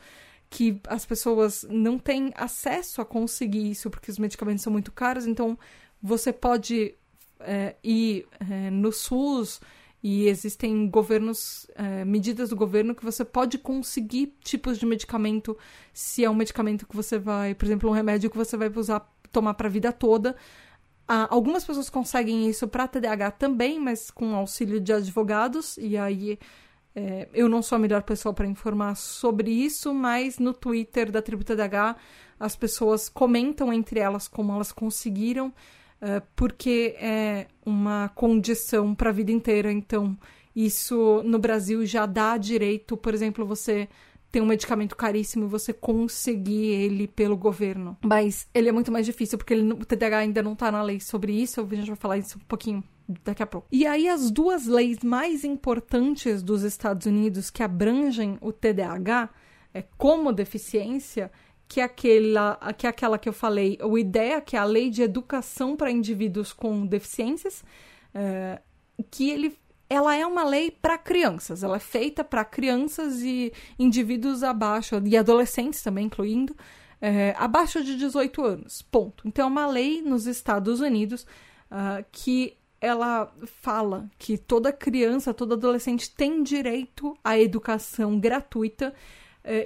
que 0.49 0.80
as 0.88 1.06
pessoas 1.06 1.65
não 1.69 1.99
têm 1.99 2.32
acesso 2.36 3.01
a 3.01 3.06
conseguir 3.06 3.69
isso 3.69 3.89
porque 3.89 4.10
os 4.10 4.17
medicamentos 4.17 4.63
são 4.63 4.71
muito 4.71 4.91
caros. 4.91 5.28
Então, 5.28 5.58
você 6.01 6.32
pode 6.32 6.95
é, 7.39 7.76
ir 7.84 8.28
é, 8.39 8.69
no 8.69 8.91
SUS 8.91 9.62
e 10.04 10.28
existem 10.28 10.88
governos, 10.88 11.65
é, 11.76 12.06
medidas 12.06 12.50
do 12.50 12.56
governo 12.56 12.93
que 12.93 13.04
você 13.04 13.26
pode 13.26 13.58
conseguir 13.58 14.36
tipos 14.43 14.78
de 14.78 14.86
medicamento 14.86 15.58
se 15.91 16.24
é 16.24 16.30
um 16.30 16.36
medicamento 16.36 16.86
que 16.86 16.95
você 16.95 17.17
vai, 17.17 17.56
por 17.56 17.65
exemplo, 17.65 17.89
um 17.89 17.93
remédio 17.93 18.30
que 18.30 18.38
você 18.38 18.56
vai 18.56 18.71
usar 18.76 19.00
tomar 19.32 19.54
para 19.56 19.67
a 19.67 19.71
vida 19.71 19.91
toda. 19.91 20.36
Ah, 21.08 21.28
algumas 21.30 21.63
pessoas 21.63 21.89
conseguem 21.89 22.50
isso 22.50 22.67
para 22.67 22.88
TDAH 22.88 23.32
também, 23.32 23.80
mas 23.80 24.10
com 24.10 24.36
auxílio 24.36 24.80
de 24.80 24.93
advogados, 24.93 25.78
e 25.78 25.98
aí 25.98 26.39
é, 26.95 27.28
eu 27.34 27.50
não 27.50 27.62
sou 27.62 27.76
a 27.76 27.80
melhor 27.80 28.04
pessoa 28.04 28.34
para 28.34 28.48
informar 28.48 28.95
sobre 28.95 29.52
isso, 29.52 29.93
mas 29.93 30.39
no 30.39 30.54
Twitter 30.54 31.12
da 31.12 31.21
Tributa 31.21 31.56
DH 31.56 31.98
as 32.39 32.56
pessoas 32.56 33.10
comentam 33.10 33.71
entre 33.71 34.00
elas 34.00 34.28
como 34.28 34.54
elas 34.54 34.71
conseguiram, 34.71 35.54
porque 36.36 36.95
é 36.99 37.47
uma 37.65 38.10
condição 38.10 38.93
para 38.93 39.10
a 39.10 39.13
vida 39.13 39.31
inteira. 39.31 39.71
Então, 39.71 40.17
isso 40.55 41.21
no 41.25 41.39
Brasil 41.39 41.86
já 41.86 42.05
dá 42.05 42.38
direito, 42.38 42.95
por 42.95 43.13
exemplo, 43.13 43.45
você 43.45 43.89
tem 44.31 44.41
um 44.41 44.45
medicamento 44.45 44.97
caríssimo 44.97 45.45
e 45.45 45.47
você 45.47 45.71
conseguir 45.71 46.67
ele 46.67 47.08
pelo 47.08 47.38
governo. 47.38 47.97
Mas 48.03 48.47
ele 48.53 48.67
é 48.67 48.71
muito 48.71 48.91
mais 48.91 49.05
difícil, 49.05 49.38
porque 49.38 49.53
ele, 49.53 49.71
o 49.71 49.86
TDAH 49.86 50.17
ainda 50.17 50.43
não 50.43 50.53
está 50.53 50.69
na 50.69 50.84
lei 50.84 50.99
sobre 50.99 51.31
isso, 51.31 51.62
a 51.62 51.75
gente 51.75 51.88
vai 51.88 51.95
falar 51.95 52.17
isso 52.17 52.38
um 52.38 52.45
pouquinho 52.45 52.84
daqui 53.23 53.41
a 53.41 53.45
pouco. 53.45 53.67
E 53.71 53.86
aí 53.86 54.10
as 54.10 54.29
duas 54.29 54.65
leis 54.65 54.99
mais 55.03 55.43
importantes 55.43 56.43
dos 56.43 56.63
Estados 56.63 57.05
Unidos 57.05 57.49
que 57.49 57.63
abrangem 57.63 58.38
o 58.41 58.51
TDAH 58.51 59.29
é, 59.73 59.84
como 59.97 60.34
deficiência, 60.34 61.31
que 61.67 61.82
aquela 61.82 62.58
que 62.78 62.86
é 62.86 62.89
aquela 62.89 63.17
que 63.17 63.28
eu 63.28 63.34
falei, 63.34 63.78
o 63.82 63.97
IDEA, 63.97 64.41
que 64.41 64.56
é 64.56 64.60
a 64.60 64.65
Lei 64.65 64.89
de 64.89 65.01
Educação 65.01 65.75
para 65.75 65.91
Indivíduos 65.91 66.54
com 66.54 66.86
Deficiências, 66.86 67.63
é, 68.13 68.62
que 69.12 69.30
ele 69.30 69.58
ela 69.89 70.15
é 70.15 70.25
uma 70.25 70.43
lei 70.43 70.71
para 70.71 70.97
crianças, 70.97 71.63
ela 71.63 71.78
é 71.78 71.80
feita 71.80 72.23
para 72.23 72.43
crianças 72.43 73.21
e 73.21 73.54
indivíduos 73.78 74.43
abaixo, 74.43 74.99
e 75.06 75.15
adolescentes 75.15 75.82
também, 75.84 76.08
incluindo, 76.08 76.56
é, 76.99 77.36
abaixo 77.38 77.84
de 77.84 77.95
18 77.95 78.43
anos. 78.43 78.82
Ponto. 78.82 79.28
Então, 79.28 79.45
é 79.45 79.47
uma 79.47 79.67
lei 79.67 80.01
nos 80.01 80.25
Estados 80.25 80.80
Unidos 80.80 81.21
uh, 81.71 82.04
que 82.12 82.58
ela 82.82 83.32
fala 83.62 84.10
que 84.17 84.38
toda 84.38 84.71
criança, 84.71 85.34
todo 85.34 85.54
adolescente 85.54 86.13
tem 86.13 86.43
direito 86.43 87.15
à 87.23 87.38
educação 87.38 88.19
gratuita 88.19 88.93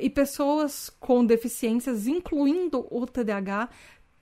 e 0.01 0.09
pessoas 0.09 0.89
com 0.99 1.25
deficiências, 1.25 2.07
incluindo 2.07 2.87
o 2.91 3.05
TDAH, 3.05 3.69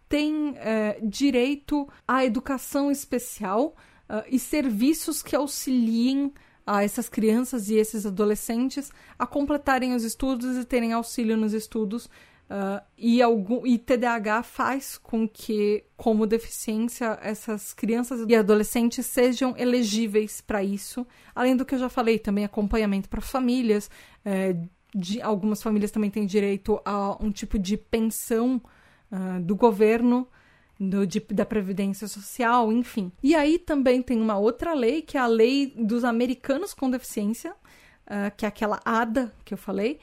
têm 0.10 0.56
eh, 0.58 1.00
direito 1.04 1.88
à 2.08 2.24
educação 2.24 2.90
especial 2.90 3.76
uh, 4.10 4.24
e 4.30 4.40
serviços 4.40 5.22
que 5.22 5.36
auxiliem 5.36 6.34
a 6.66 6.84
essas 6.84 7.08
crianças 7.08 7.70
e 7.70 7.76
esses 7.76 8.06
adolescentes 8.06 8.92
a 9.18 9.26
completarem 9.26 9.94
os 9.94 10.04
estudos 10.04 10.58
e 10.58 10.66
terem 10.66 10.94
auxílio 10.94 11.38
nos 11.38 11.54
estudos 11.54 12.10
Uh, 12.48 12.80
e, 12.98 13.22
algum, 13.22 13.68
e 13.68 13.78
TDAH 13.78 14.42
faz 14.42 14.98
com 14.98 15.28
que, 15.28 15.84
como 15.98 16.26
deficiência, 16.26 17.20
essas 17.22 17.74
crianças 17.74 18.26
e 18.26 18.34
adolescentes 18.34 19.06
sejam 19.06 19.54
elegíveis 19.58 20.40
para 20.40 20.64
isso. 20.64 21.06
Além 21.36 21.58
do 21.58 21.66
que 21.66 21.76
eu 21.76 21.80
já 21.80 21.90
falei, 21.90 22.18
também 22.18 22.46
acompanhamento 22.46 23.10
para 23.10 23.20
famílias. 23.20 23.92
De, 24.98 25.22
algumas 25.22 25.62
famílias 25.62 25.92
também 25.92 26.10
têm 26.10 26.26
direito 26.26 26.82
a 26.84 27.24
um 27.24 27.32
tipo 27.32 27.60
de 27.60 27.78
pensão 27.78 28.60
uh, 29.12 29.40
do 29.42 29.56
governo, 29.56 30.28
do, 30.80 31.06
de, 31.06 31.20
da 31.20 31.46
Previdência 31.46 32.08
Social, 32.08 32.74
enfim. 32.74 33.12
E 33.22 33.36
aí 33.36 33.60
também 33.60 34.02
tem 34.02 34.20
uma 34.20 34.38
outra 34.38 34.74
lei, 34.74 35.04
que 35.04 35.16
é 35.16 35.20
a 35.20 35.28
lei 35.28 35.74
dos 35.78 36.04
americanos 36.04 36.74
com 36.74 36.90
deficiência, 36.90 37.52
uh, 37.52 38.36
que 38.36 38.44
é 38.44 38.48
aquela 38.48 38.80
ADA 38.84 39.32
que 39.46 39.54
eu 39.54 39.58
falei, 39.58 40.00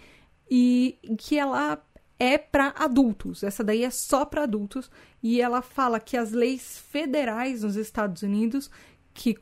e 0.48 0.96
que 1.18 1.36
ela 1.36 1.82
é 2.16 2.38
para 2.38 2.72
adultos. 2.76 3.42
Essa 3.42 3.64
daí 3.64 3.82
é 3.82 3.90
só 3.90 4.24
para 4.24 4.44
adultos 4.44 4.88
e 5.20 5.40
ela 5.40 5.60
fala 5.60 5.98
que 5.98 6.16
as 6.16 6.30
leis 6.30 6.78
federais 6.78 7.64
nos 7.64 7.74
Estados 7.74 8.22
Unidos 8.22 8.70
que, 9.14 9.34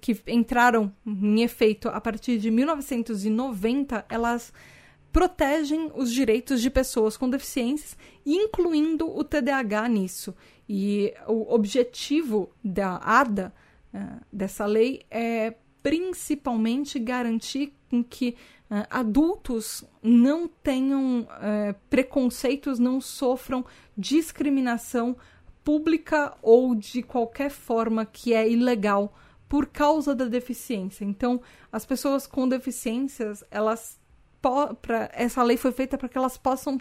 que 0.00 0.20
entraram 0.26 0.92
em 1.06 1.42
efeito 1.42 1.88
a 1.88 2.00
partir 2.00 2.38
de 2.38 2.50
1990, 2.50 4.04
elas 4.08 4.52
protegem 5.12 5.92
os 5.94 6.10
direitos 6.10 6.62
de 6.62 6.70
pessoas 6.70 7.16
com 7.16 7.28
deficiências, 7.28 7.96
incluindo 8.24 9.06
o 9.06 9.22
TDAH 9.22 9.88
nisso. 9.88 10.34
E 10.68 11.12
o 11.26 11.52
objetivo 11.52 12.50
da 12.64 12.96
ADA, 12.96 13.52
uh, 13.92 14.24
dessa 14.32 14.64
lei, 14.64 15.04
é 15.10 15.54
principalmente 15.82 16.98
garantir 16.98 17.74
que 18.08 18.36
uh, 18.70 18.86
adultos 18.88 19.84
não 20.02 20.48
tenham 20.48 21.22
uh, 21.22 21.74
preconceitos, 21.90 22.78
não 22.78 23.00
sofram 23.00 23.64
discriminação 23.96 25.16
pública 25.62 26.34
ou 26.40 26.74
de 26.74 27.02
qualquer 27.02 27.50
forma 27.50 28.06
que 28.06 28.32
é 28.32 28.48
ilegal 28.48 29.14
por 29.48 29.66
causa 29.66 30.14
da 30.14 30.24
deficiência. 30.24 31.04
Então, 31.04 31.40
as 31.70 31.84
pessoas 31.84 32.26
com 32.26 32.48
deficiências, 32.48 33.44
elas 33.50 34.00
pra, 34.42 35.10
essa 35.12 35.42
lei 35.42 35.56
foi 35.56 35.72
feita 35.72 35.96
para 35.96 36.08
que 36.08 36.18
elas 36.18 36.36
possam 36.36 36.78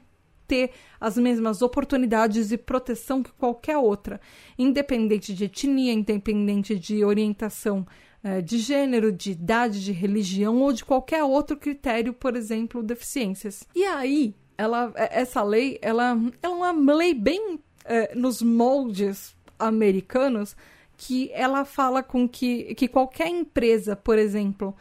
ter 0.47 0.71
as 0.99 1.17
mesmas 1.17 1.61
oportunidades 1.61 2.51
e 2.51 2.57
proteção 2.57 3.23
que 3.23 3.31
qualquer 3.31 3.77
outra, 3.77 4.19
independente 4.59 5.33
de 5.33 5.45
etnia, 5.45 5.93
independente 5.93 6.77
de 6.77 7.05
orientação 7.05 7.87
eh, 8.21 8.41
de 8.41 8.57
gênero, 8.57 9.11
de 9.11 9.31
idade, 9.31 9.83
de 9.83 9.93
religião 9.93 10.57
ou 10.61 10.73
de 10.73 10.83
qualquer 10.83 11.23
outro 11.23 11.55
critério, 11.55 12.11
por 12.11 12.35
exemplo, 12.35 12.83
deficiências. 12.83 13.63
E 13.73 13.85
aí, 13.85 14.35
ela, 14.57 14.91
essa 14.95 15.41
lei, 15.41 15.79
ela, 15.81 16.17
ela 16.41 16.67
é 16.67 16.69
uma 16.69 16.93
lei 16.93 17.13
bem 17.13 17.59
eh, 17.85 18.13
nos 18.13 18.41
moldes 18.41 19.35
americanos, 19.57 20.55
que 20.97 21.31
ela 21.33 21.65
fala 21.65 22.03
com 22.03 22.27
que, 22.27 22.75
que 22.75 22.87
qualquer 22.87 23.27
empresa, 23.27 23.95
por 23.95 24.19
exemplo, 24.19 24.75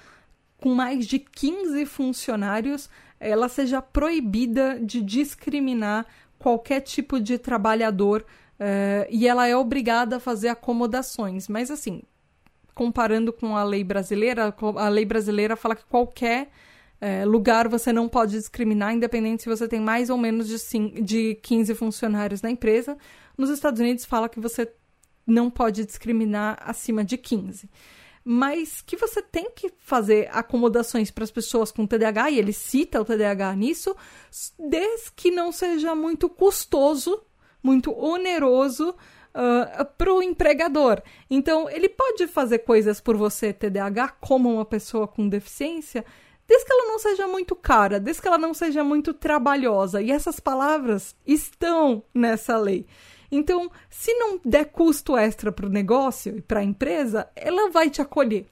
com 0.60 0.74
mais 0.74 1.06
de 1.06 1.18
15 1.18 1.86
funcionários, 1.86 2.88
ela 3.18 3.48
seja 3.48 3.80
proibida 3.80 4.78
de 4.80 5.00
discriminar 5.02 6.06
qualquer 6.38 6.80
tipo 6.80 7.18
de 7.18 7.38
trabalhador 7.38 8.24
uh, 8.58 9.06
e 9.10 9.26
ela 9.26 9.46
é 9.46 9.56
obrigada 9.56 10.16
a 10.16 10.20
fazer 10.20 10.48
acomodações. 10.48 11.48
Mas, 11.48 11.70
assim, 11.70 12.02
comparando 12.74 13.32
com 13.32 13.56
a 13.56 13.64
lei 13.64 13.82
brasileira, 13.82 14.54
a 14.76 14.88
lei 14.88 15.04
brasileira 15.04 15.56
fala 15.56 15.74
que 15.74 15.84
qualquer 15.84 16.50
uh, 17.00 17.28
lugar 17.28 17.68
você 17.68 17.92
não 17.92 18.08
pode 18.08 18.32
discriminar, 18.32 18.94
independente 18.94 19.42
se 19.42 19.48
você 19.48 19.66
tem 19.66 19.80
mais 19.80 20.10
ou 20.10 20.18
menos 20.18 20.48
de, 20.48 21.02
de 21.02 21.34
15 21.36 21.74
funcionários 21.74 22.42
na 22.42 22.50
empresa. 22.50 22.96
Nos 23.36 23.50
Estados 23.50 23.80
Unidos 23.80 24.04
fala 24.04 24.28
que 24.28 24.40
você 24.40 24.70
não 25.26 25.50
pode 25.50 25.84
discriminar 25.84 26.58
acima 26.64 27.04
de 27.04 27.16
15 27.16 27.68
mas 28.24 28.82
que 28.82 28.96
você 28.96 29.22
tem 29.22 29.50
que 29.50 29.72
fazer 29.78 30.28
acomodações 30.32 31.10
para 31.10 31.24
as 31.24 31.30
pessoas 31.30 31.72
com 31.72 31.86
TDAH, 31.86 32.30
e 32.30 32.38
ele 32.38 32.52
cita 32.52 33.00
o 33.00 33.04
TDAH 33.04 33.56
nisso, 33.56 33.96
desde 34.58 35.12
que 35.12 35.30
não 35.30 35.50
seja 35.50 35.94
muito 35.94 36.28
custoso, 36.28 37.22
muito 37.62 37.92
oneroso 37.92 38.90
uh, 38.90 38.96
ah, 39.34 39.84
para 39.84 40.12
o 40.12 40.22
empregador. 40.22 41.02
Então, 41.28 41.68
ele 41.70 41.88
pode 41.88 42.26
fazer 42.26 42.60
coisas 42.60 43.00
por 43.00 43.16
você, 43.16 43.52
TDAH, 43.52 44.08
como 44.20 44.52
uma 44.52 44.64
pessoa 44.64 45.08
com 45.08 45.28
deficiência, 45.28 46.04
desde 46.46 46.66
que 46.66 46.72
ela 46.72 46.88
não 46.88 46.98
seja 46.98 47.26
muito 47.26 47.54
cara, 47.54 48.00
desde 48.00 48.22
que 48.22 48.28
ela 48.28 48.38
não 48.38 48.52
seja 48.52 48.82
muito 48.84 49.14
trabalhosa. 49.14 50.02
E 50.02 50.10
essas 50.10 50.40
palavras 50.40 51.14
estão 51.26 52.02
nessa 52.12 52.58
lei. 52.58 52.86
Então, 53.30 53.70
se 53.88 54.12
não 54.14 54.40
der 54.44 54.66
custo 54.66 55.16
extra 55.16 55.52
para 55.52 55.66
o 55.66 55.70
negócio 55.70 56.38
e 56.38 56.40
para 56.40 56.60
a 56.60 56.64
empresa, 56.64 57.28
ela 57.36 57.70
vai 57.70 57.88
te 57.88 58.02
acolher. 58.02 58.46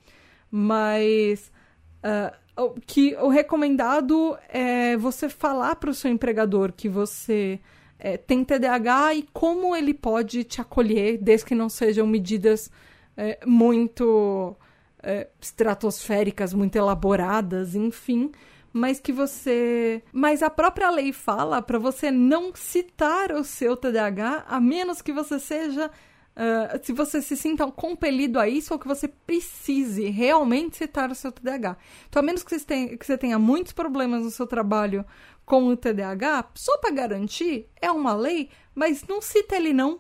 Mas 0.51 1.51
uh, 1.99 2.81
que 2.87 3.17
o 3.17 3.29
recomendado 3.29 4.37
é 4.49 4.97
você 4.97 5.29
falar 5.29 5.77
para 5.77 5.91
o 5.91 5.95
seu 5.95 6.11
empregador 6.11 6.73
que 6.73 6.89
você 6.89 7.61
é, 7.99 8.17
tem 8.17 8.45
TDAH 8.45 9.15
e 9.15 9.29
como 9.33 9.75
ele 9.75 9.93
pode 9.93 10.45
te 10.45 10.61
acolher, 10.61 11.19
desde 11.19 11.47
que 11.47 11.55
não 11.55 11.69
sejam 11.69 12.07
medidas 12.07 12.71
é, 13.17 13.39
muito 13.45 14.57
é, 15.03 15.29
estratosféricas, 15.41 16.55
muito 16.55 16.77
elaboradas, 16.77 17.75
enfim 17.75 18.31
mas 18.73 19.01
que 19.01 19.13
você. 19.13 20.03
Mas 20.13 20.43
a 20.43 20.51
própria 20.51 20.91
lei 20.91 21.13
fala 21.13 21.63
para 21.63 21.79
você 21.79 22.11
não 22.11 22.55
citar 22.55 23.33
o 23.33 23.45
seu 23.45 23.77
TDAH, 23.77 24.45
a 24.49 24.61
menos 24.61 25.03
que 25.03 25.13
você 25.13 25.39
seja. 25.39 25.91
Uh, 26.37 26.79
se 26.85 26.93
você 26.93 27.21
se 27.21 27.37
sinta 27.37 27.69
compelido 27.73 28.39
a 28.39 28.49
isso 28.49 28.73
ou 28.73 28.79
que 28.79 28.87
você 28.87 29.09
precise 29.09 30.09
realmente 30.09 30.77
citar 30.77 31.11
o 31.11 31.15
seu 31.15 31.33
TDAH. 31.33 31.77
Então, 32.09 32.21
a 32.21 32.23
menos 32.25 32.45
que 32.45 32.57
você 32.57 32.65
tenha, 32.65 32.97
que 32.97 33.05
você 33.05 33.19
tenha 33.19 33.41
muitos 33.41 33.73
problemas 33.73 34.23
no 34.23 34.31
seu 34.31 34.47
trabalho 34.47 35.05
com 35.45 35.67
o 35.67 35.77
TDAH, 35.77 36.51
só 36.55 36.79
para 36.79 36.93
garantir, 36.93 37.67
é 37.81 37.91
uma 37.91 38.15
lei, 38.15 38.51
mas 38.73 39.05
não 39.09 39.21
cita 39.21 39.57
ele 39.57 39.73
não. 39.73 39.99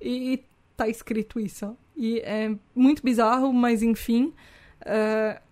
E, 0.00 0.32
e 0.32 0.44
tá 0.76 0.88
escrito 0.88 1.38
isso. 1.38 1.76
E 1.96 2.18
é 2.20 2.52
muito 2.74 3.02
bizarro, 3.02 3.52
mas 3.52 3.80
enfim. 3.80 4.32
Uh, 4.82 5.47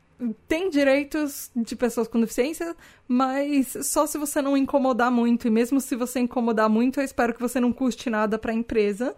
tem 0.49 0.71
direitos 0.71 1.51
de 1.55 1.77
pessoas 1.77 2.09
com 2.09 2.21
deficiência, 2.21 2.75
mas 3.07 3.77
só 3.83 4.07
se 4.07 4.17
você 4.17 4.41
não 4.41 4.57
incomodar 4.57 5.11
muito. 5.11 5.47
E 5.47 5.51
mesmo 5.51 5.81
se 5.81 5.95
você 5.97 6.21
incomodar 6.21 6.69
muito, 6.69 7.01
eu 7.01 7.05
espero 7.05 7.35
que 7.35 7.41
você 7.41 7.61
não 7.61 7.73
custe 7.73 8.09
nada 8.09 8.39
para 8.39 8.53
a 8.53 8.55
empresa. 8.55 9.15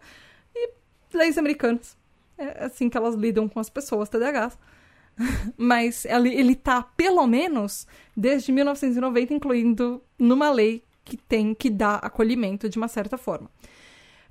E 0.55 0.71
leis 1.13 1.39
americanas. 1.39 1.97
É 2.37 2.65
assim 2.65 2.89
que 2.89 2.97
elas 2.97 3.15
lidam 3.15 3.49
com 3.49 3.61
as 3.61 3.71
pessoas 3.71 4.09
TDAHs. 4.09 4.59
mas 5.57 6.05
ele, 6.05 6.35
ele 6.35 6.55
tá, 6.55 6.83
pelo 6.83 7.27
menos, 7.27 7.87
desde 8.17 8.53
1990, 8.53 9.35
incluindo 9.35 10.03
numa 10.19 10.51
lei 10.51 10.85
que 11.05 11.17
tem 11.17 11.55
que 11.55 11.71
dar 11.71 11.97
acolhimento 11.97 12.69
de 12.69 12.77
uma 12.77 12.89
certa 12.89 13.17
forma. 13.17 13.51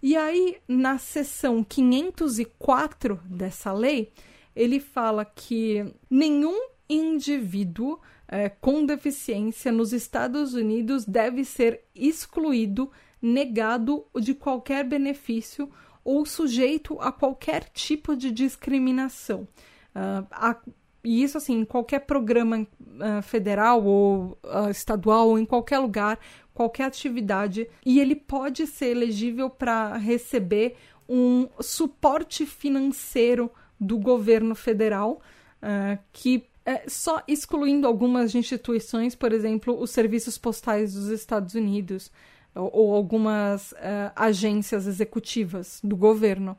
E 0.01 0.15
aí, 0.15 0.57
na 0.67 0.97
seção 0.97 1.63
504 1.63 3.19
dessa 3.25 3.73
lei, 3.73 4.11
ele 4.57 4.79
fala 4.79 5.23
que 5.23 5.85
nenhum 6.09 6.69
indivíduo 6.89 7.99
é, 8.27 8.49
com 8.49 8.85
deficiência 8.85 9.71
nos 9.71 9.93
Estados 9.93 10.53
Unidos 10.53 11.05
deve 11.05 11.45
ser 11.45 11.83
excluído, 11.93 12.91
negado 13.21 14.05
de 14.19 14.33
qualquer 14.33 14.83
benefício 14.83 15.69
ou 16.03 16.25
sujeito 16.25 16.99
a 16.99 17.11
qualquer 17.11 17.65
tipo 17.65 18.15
de 18.15 18.31
discriminação. 18.31 19.47
Uh, 19.95 20.25
a, 20.31 20.57
e 21.03 21.23
isso, 21.23 21.37
assim, 21.37 21.59
em 21.59 21.65
qualquer 21.65 21.99
programa 21.99 22.59
uh, 22.61 23.21
federal 23.21 23.83
ou 23.83 24.37
uh, 24.43 24.69
estadual, 24.69 25.29
ou 25.29 25.39
em 25.39 25.45
qualquer 25.45 25.79
lugar, 25.79 26.19
qualquer 26.53 26.85
atividade, 26.85 27.69
e 27.85 27.99
ele 27.99 28.15
pode 28.15 28.65
ser 28.67 28.87
elegível 28.87 29.49
para 29.49 29.97
receber 29.97 30.75
um 31.07 31.47
suporte 31.59 32.45
financeiro 32.45 33.51
do 33.79 33.97
governo 33.97 34.55
federal, 34.55 35.21
uh, 35.61 35.97
que 36.11 36.47
é, 36.65 36.83
só 36.87 37.23
excluindo 37.27 37.87
algumas 37.87 38.35
instituições, 38.35 39.15
por 39.15 39.31
exemplo, 39.31 39.79
os 39.79 39.91
serviços 39.91 40.37
postais 40.37 40.93
dos 40.93 41.07
Estados 41.07 41.55
Unidos 41.55 42.11
ou, 42.53 42.69
ou 42.73 42.95
algumas 42.95 43.71
uh, 43.71 44.11
agências 44.15 44.85
executivas 44.85 45.79
do 45.83 45.95
governo. 45.95 46.57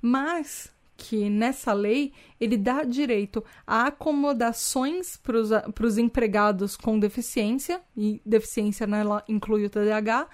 Mas 0.00 0.72
que 0.96 1.28
nessa 1.28 1.72
lei 1.72 2.12
ele 2.40 2.56
dá 2.56 2.84
direito 2.84 3.44
a 3.66 3.88
acomodações 3.88 5.16
para 5.16 5.86
os 5.86 5.98
empregados 5.98 6.76
com 6.76 6.98
deficiência, 6.98 7.80
e 7.96 8.22
deficiência 8.24 8.86
nela 8.86 9.24
inclui 9.28 9.64
o 9.64 9.70
TDAH, 9.70 10.28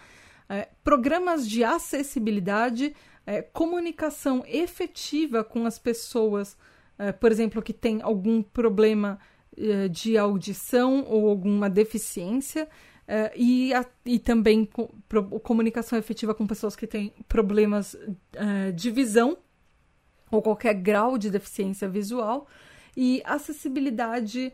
é, 0.49 0.68
programas 0.83 1.49
de 1.49 1.64
acessibilidade, 1.64 2.95
é, 3.31 3.43
comunicação 3.43 4.43
efetiva 4.45 5.45
com 5.45 5.64
as 5.64 5.78
pessoas, 5.78 6.57
é, 6.99 7.12
por 7.12 7.31
exemplo, 7.31 7.62
que 7.62 7.72
tem 7.72 8.03
algum 8.03 8.43
problema 8.43 9.20
é, 9.57 9.87
de 9.87 10.18
audição 10.18 11.05
ou 11.07 11.28
alguma 11.28 11.70
deficiência, 11.70 12.68
é, 13.07 13.33
e, 13.37 13.72
a, 13.72 13.87
e 14.05 14.18
também 14.18 14.64
com, 14.64 14.89
pro, 15.09 15.39
comunicação 15.39 15.97
efetiva 15.97 16.35
com 16.35 16.45
pessoas 16.45 16.74
que 16.74 16.89
têm 16.89 17.12
problemas 17.28 17.97
é, 18.33 18.72
de 18.72 18.91
visão 18.91 19.39
ou 20.28 20.43
qualquer 20.43 20.74
grau 20.74 21.16
de 21.16 21.31
deficiência 21.31 21.89
visual, 21.89 22.49
e 22.97 23.22
acessibilidade 23.24 24.53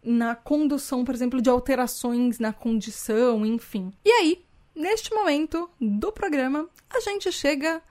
na 0.00 0.36
condução, 0.36 1.04
por 1.04 1.14
exemplo, 1.14 1.42
de 1.42 1.50
alterações 1.50 2.38
na 2.38 2.52
condição, 2.52 3.44
enfim. 3.44 3.92
E 4.04 4.10
aí, 4.10 4.44
neste 4.74 5.12
momento 5.12 5.68
do 5.80 6.12
programa, 6.12 6.68
a 6.88 7.00
gente 7.00 7.30
chega 7.32 7.82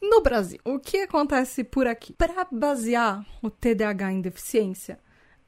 no 0.00 0.20
Brasil, 0.20 0.58
o 0.64 0.78
que 0.78 0.98
acontece 0.98 1.64
por 1.64 1.86
aqui? 1.86 2.12
Para 2.12 2.46
basear 2.50 3.24
o 3.42 3.50
TDAH 3.50 4.12
em 4.12 4.20
deficiência, 4.20 4.98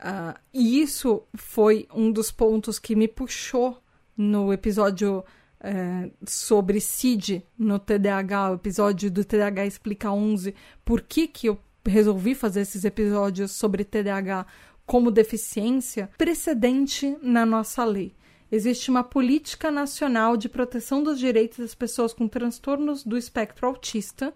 uh, 0.00 0.38
e 0.52 0.80
isso 0.80 1.22
foi 1.34 1.86
um 1.94 2.10
dos 2.10 2.30
pontos 2.30 2.78
que 2.78 2.96
me 2.96 3.08
puxou 3.08 3.80
no 4.16 4.52
episódio 4.52 5.24
é, 5.62 6.10
sobre 6.26 6.80
CID 6.80 7.44
no 7.58 7.78
TDAH, 7.78 8.50
o 8.50 8.54
episódio 8.54 9.10
do 9.10 9.24
TDAH 9.24 9.66
Explica 9.66 10.10
11, 10.10 10.54
por 10.84 11.02
que, 11.02 11.28
que 11.28 11.48
eu 11.48 11.58
resolvi 11.86 12.34
fazer 12.34 12.62
esses 12.62 12.84
episódios 12.84 13.52
sobre 13.52 13.84
TDAH 13.84 14.46
como 14.86 15.10
deficiência, 15.10 16.10
precedente 16.18 17.16
na 17.22 17.46
nossa 17.46 17.84
lei. 17.84 18.14
Existe 18.52 18.90
uma 18.90 19.04
política 19.04 19.70
nacional 19.70 20.36
de 20.36 20.48
proteção 20.48 21.00
dos 21.02 21.18
direitos 21.18 21.58
das 21.58 21.74
pessoas 21.74 22.12
com 22.12 22.26
transtornos 22.26 23.04
do 23.04 23.16
espectro 23.16 23.68
autista, 23.68 24.34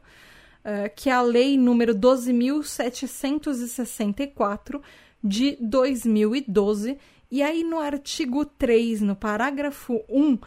uh, 0.65 0.89
que 0.95 1.11
é 1.11 1.13
a 1.13 1.23
lei 1.23 1.59
número 1.59 1.93
12.764 1.95 4.81
de 5.23 5.57
2012. 5.61 6.97
E 7.31 7.43
aí, 7.43 7.63
no 7.65 7.79
artigo 7.81 8.45
3, 8.45 9.01
no 9.01 9.17
parágrafo 9.17 10.05
1, 10.09 10.39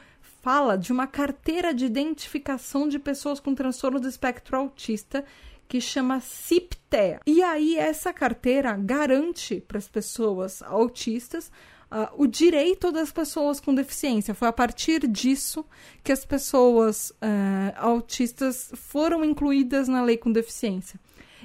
fala 0.41 0.77
de 0.77 0.93
uma 0.93 1.07
carteira 1.07 1.73
de 1.73 1.85
identificação 1.85 2.87
de 2.87 2.97
pessoas 2.97 3.41
com 3.41 3.53
transtorno 3.53 3.99
do 3.99 4.07
espectro 4.07 4.55
autista 4.55 5.25
que 5.67 5.81
chama 5.81 6.21
CIPTEA. 6.21 7.19
E 7.27 7.43
aí 7.43 7.75
essa 7.75 8.13
carteira 8.13 8.77
garante 8.77 9.59
para 9.59 9.77
as 9.77 9.89
pessoas 9.89 10.61
autistas 10.61 11.51
uh, 11.91 12.21
o 12.21 12.27
direito 12.27 12.91
das 12.91 13.11
pessoas 13.11 13.59
com 13.59 13.73
deficiência. 13.73 14.33
Foi 14.33 14.47
a 14.47 14.53
partir 14.53 15.07
disso 15.07 15.65
que 16.03 16.11
as 16.11 16.25
pessoas 16.25 17.11
uh, 17.11 17.73
autistas 17.77 18.71
foram 18.75 19.23
incluídas 19.23 19.87
na 19.87 20.03
lei 20.03 20.17
com 20.17 20.31
deficiência. 20.31 20.99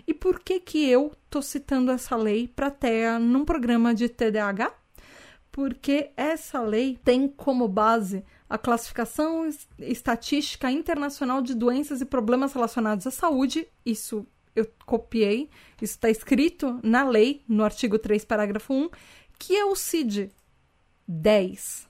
E 0.06 0.12
por 0.12 0.40
que 0.40 0.58
que 0.58 0.88
eu 0.88 1.12
tô 1.30 1.40
citando 1.40 1.92
essa 1.92 2.16
lei 2.16 2.48
para 2.48 2.70
TEA 2.70 3.18
num 3.18 3.44
programa 3.44 3.94
de 3.94 4.08
TDAH? 4.08 4.72
Porque 5.50 6.10
essa 6.16 6.60
lei 6.62 6.98
tem 7.04 7.28
como 7.28 7.68
base 7.68 8.24
a 8.48 8.58
Classificação 8.58 9.48
Estatística 9.78 10.70
Internacional 10.70 11.42
de 11.42 11.54
Doenças 11.54 12.00
e 12.00 12.06
Problemas 12.06 12.52
Relacionados 12.52 13.06
à 13.06 13.10
Saúde. 13.10 13.68
Isso 13.84 14.26
eu 14.54 14.66
copiei, 14.84 15.48
isso 15.80 15.94
está 15.94 16.10
escrito 16.10 16.78
na 16.82 17.04
lei, 17.04 17.42
no 17.48 17.64
artigo 17.64 17.98
3, 17.98 18.24
parágrafo 18.24 18.74
1, 18.74 18.90
que 19.42 19.56
é 19.56 19.64
o 19.64 19.74
CID 19.74 20.30
10. 21.08 21.88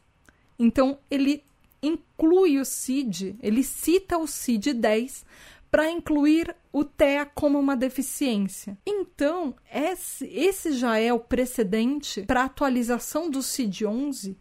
Então, 0.59 0.99
ele 1.11 1.45
inclui 1.83 2.59
o 2.59 2.65
CID, 2.65 3.37
ele 3.43 3.63
cita 3.63 4.17
o 4.17 4.27
CID 4.27 4.73
10 4.73 5.27
para 5.71 5.91
incluir 5.91 6.57
o 6.73 6.83
TEA 6.83 7.27
como 7.27 7.59
uma 7.59 7.77
deficiência. 7.77 8.79
Então, 8.87 9.55
esse, 9.71 10.25
esse 10.29 10.73
já 10.73 10.99
é 10.99 11.13
o 11.13 11.21
precedente 11.21 12.23
para 12.23 12.45
atualização 12.45 13.29
do 13.29 13.43
CID 13.43 13.85
11 13.85 14.35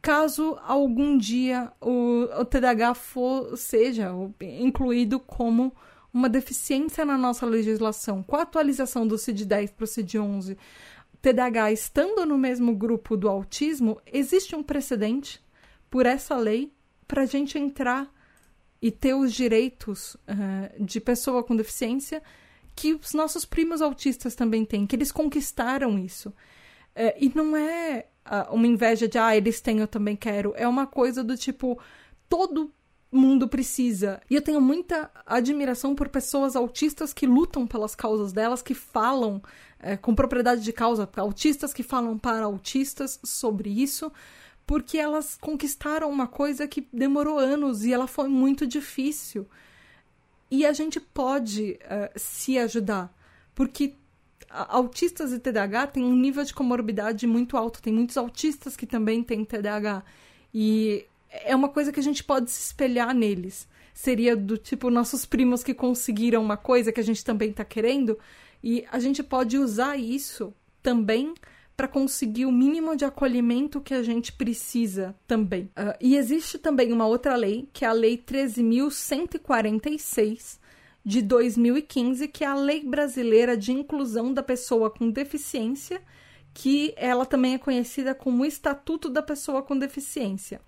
caso 0.00 0.56
algum 0.64 1.18
dia 1.18 1.72
o, 1.80 2.28
o 2.40 2.44
TDAH 2.44 2.94
for, 2.94 3.56
seja 3.56 4.12
incluído 4.40 5.18
como 5.18 5.72
uma 6.14 6.28
deficiência 6.28 7.04
na 7.04 7.18
nossa 7.18 7.46
legislação. 7.46 8.22
Com 8.22 8.36
a 8.36 8.42
atualização 8.42 9.06
do 9.06 9.16
CID-10 9.16 9.72
para 9.72 9.84
o 9.84 9.88
CID-11, 9.88 10.56
TDAH 11.22 11.72
estando 11.72 12.26
no 12.26 12.36
mesmo 12.36 12.74
grupo 12.74 13.16
do 13.16 13.28
autismo, 13.28 14.00
existe 14.04 14.56
um 14.56 14.62
precedente 14.62 15.40
por 15.88 16.04
essa 16.04 16.36
lei 16.36 16.72
para 17.06 17.22
a 17.22 17.26
gente 17.26 17.56
entrar 17.56 18.12
e 18.80 18.90
ter 18.90 19.14
os 19.14 19.32
direitos 19.32 20.16
uh, 20.16 20.84
de 20.84 21.00
pessoa 21.00 21.44
com 21.44 21.54
deficiência 21.54 22.20
que 22.74 22.94
os 22.94 23.12
nossos 23.12 23.44
primos 23.44 23.80
autistas 23.80 24.34
também 24.34 24.64
têm, 24.64 24.86
que 24.86 24.96
eles 24.96 25.12
conquistaram 25.12 25.96
isso. 25.96 26.30
Uh, 26.30 27.14
e 27.16 27.30
não 27.32 27.56
é 27.56 28.06
uh, 28.26 28.52
uma 28.52 28.66
inveja 28.66 29.06
de, 29.06 29.16
ah, 29.16 29.36
eles 29.36 29.60
têm, 29.60 29.78
eu 29.78 29.86
também 29.86 30.16
quero. 30.16 30.52
É 30.56 30.66
uma 30.66 30.86
coisa 30.86 31.22
do 31.22 31.36
tipo, 31.36 31.78
todo 32.28 32.72
mundo 33.12 33.46
precisa. 33.46 34.20
E 34.28 34.34
eu 34.34 34.42
tenho 34.42 34.60
muita 34.60 35.10
admiração 35.26 35.94
por 35.94 36.08
pessoas 36.08 36.56
autistas 36.56 37.12
que 37.12 37.26
lutam 37.26 37.66
pelas 37.66 37.94
causas 37.94 38.32
delas, 38.32 38.62
que 38.62 38.74
falam 38.74 39.40
é, 39.82 39.96
com 39.96 40.14
propriedade 40.14 40.62
de 40.62 40.72
causa, 40.72 41.08
autistas 41.16 41.74
que 41.74 41.82
falam 41.82 42.16
para 42.16 42.44
autistas 42.44 43.18
sobre 43.24 43.68
isso, 43.68 44.10
porque 44.64 44.96
elas 44.96 45.36
conquistaram 45.36 46.08
uma 46.08 46.26
coisa 46.26 46.68
que 46.68 46.86
demorou 46.92 47.38
anos 47.38 47.84
e 47.84 47.92
ela 47.92 48.06
foi 48.06 48.28
muito 48.28 48.66
difícil. 48.66 49.46
E 50.50 50.64
a 50.64 50.72
gente 50.72 51.00
pode 51.00 51.78
uh, 51.82 52.12
se 52.14 52.58
ajudar, 52.58 53.12
porque 53.54 53.94
autistas 54.48 55.32
e 55.32 55.38
TDAH 55.38 55.88
têm 55.88 56.04
um 56.04 56.14
nível 56.14 56.44
de 56.44 56.54
comorbidade 56.54 57.26
muito 57.26 57.56
alto. 57.56 57.82
Tem 57.82 57.92
muitos 57.92 58.16
autistas 58.16 58.76
que 58.76 58.86
também 58.86 59.22
têm 59.22 59.44
TDAH. 59.44 60.02
E 60.52 61.06
é 61.30 61.56
uma 61.56 61.68
coisa 61.68 61.90
que 61.90 62.00
a 62.00 62.02
gente 62.02 62.22
pode 62.22 62.50
se 62.50 62.66
espelhar 62.66 63.14
neles. 63.14 63.66
Seria 63.94 64.36
do 64.36 64.56
tipo 64.56 64.90
nossos 64.90 65.24
primos 65.24 65.62
que 65.62 65.74
conseguiram 65.74 66.42
uma 66.42 66.56
coisa 66.56 66.92
que 66.92 67.00
a 67.00 67.04
gente 67.04 67.24
também 67.24 67.50
está 67.50 67.64
querendo. 67.64 68.18
E 68.62 68.84
a 68.90 68.98
gente 68.98 69.22
pode 69.22 69.58
usar 69.58 69.96
isso 69.96 70.54
também 70.82 71.34
para 71.76 71.86
conseguir 71.88 72.46
o 72.46 72.52
mínimo 72.52 72.94
de 72.94 73.04
acolhimento 73.04 73.80
que 73.80 73.94
a 73.94 74.02
gente 74.02 74.32
precisa 74.32 75.16
também. 75.26 75.64
Uh, 75.76 75.96
e 76.00 76.16
existe 76.16 76.58
também 76.58 76.92
uma 76.92 77.06
outra 77.06 77.34
lei, 77.34 77.68
que 77.72 77.84
é 77.84 77.88
a 77.88 77.92
Lei 77.92 78.16
13.146, 78.16 80.60
de 81.04 81.20
2015, 81.22 82.28
que 82.28 82.44
é 82.44 82.46
a 82.46 82.54
Lei 82.54 82.84
Brasileira 82.84 83.56
de 83.56 83.72
Inclusão 83.72 84.32
da 84.32 84.40
Pessoa 84.42 84.88
com 84.90 85.10
Deficiência, 85.10 86.00
que 86.54 86.92
ela 86.96 87.24
também 87.24 87.54
é 87.54 87.58
conhecida 87.58 88.14
como 88.14 88.44
Estatuto 88.44 89.08
da 89.08 89.22
Pessoa 89.22 89.62
com 89.62 89.78
Deficiência. 89.78 90.60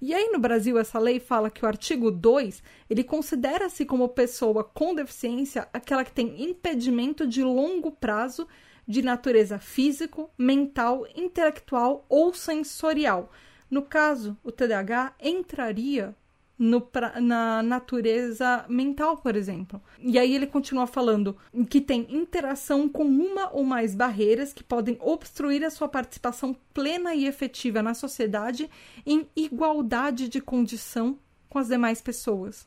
E 0.00 0.14
aí 0.14 0.30
no 0.32 0.38
Brasil 0.38 0.78
essa 0.78 0.98
lei 0.98 1.18
fala 1.18 1.50
que 1.50 1.64
o 1.64 1.68
artigo 1.68 2.10
2, 2.10 2.62
ele 2.88 3.04
considera-se 3.04 3.84
como 3.84 4.08
pessoa 4.08 4.62
com 4.64 4.94
deficiência 4.94 5.68
aquela 5.72 6.04
que 6.04 6.12
tem 6.12 6.42
impedimento 6.42 7.26
de 7.26 7.42
longo 7.42 7.90
prazo 7.90 8.46
de 8.86 9.02
natureza 9.02 9.58
físico, 9.58 10.30
mental, 10.36 11.06
intelectual 11.14 12.04
ou 12.08 12.34
sensorial. 12.34 13.30
No 13.70 13.82
caso, 13.82 14.36
o 14.42 14.52
TDAH 14.52 15.14
entraria 15.20 16.14
no, 16.58 16.86
na 17.20 17.62
natureza 17.62 18.64
mental, 18.68 19.16
por 19.16 19.34
exemplo. 19.34 19.80
E 19.98 20.18
aí 20.18 20.34
ele 20.34 20.46
continua 20.46 20.86
falando 20.86 21.36
que 21.68 21.80
tem 21.80 22.06
interação 22.10 22.88
com 22.88 23.04
uma 23.04 23.50
ou 23.52 23.64
mais 23.64 23.94
barreiras 23.94 24.52
que 24.52 24.62
podem 24.62 24.96
obstruir 25.00 25.64
a 25.64 25.70
sua 25.70 25.88
participação 25.88 26.56
plena 26.72 27.14
e 27.14 27.26
efetiva 27.26 27.82
na 27.82 27.94
sociedade 27.94 28.70
em 29.04 29.26
igualdade 29.34 30.28
de 30.28 30.40
condição 30.40 31.18
com 31.48 31.58
as 31.58 31.68
demais 31.68 32.00
pessoas. 32.00 32.66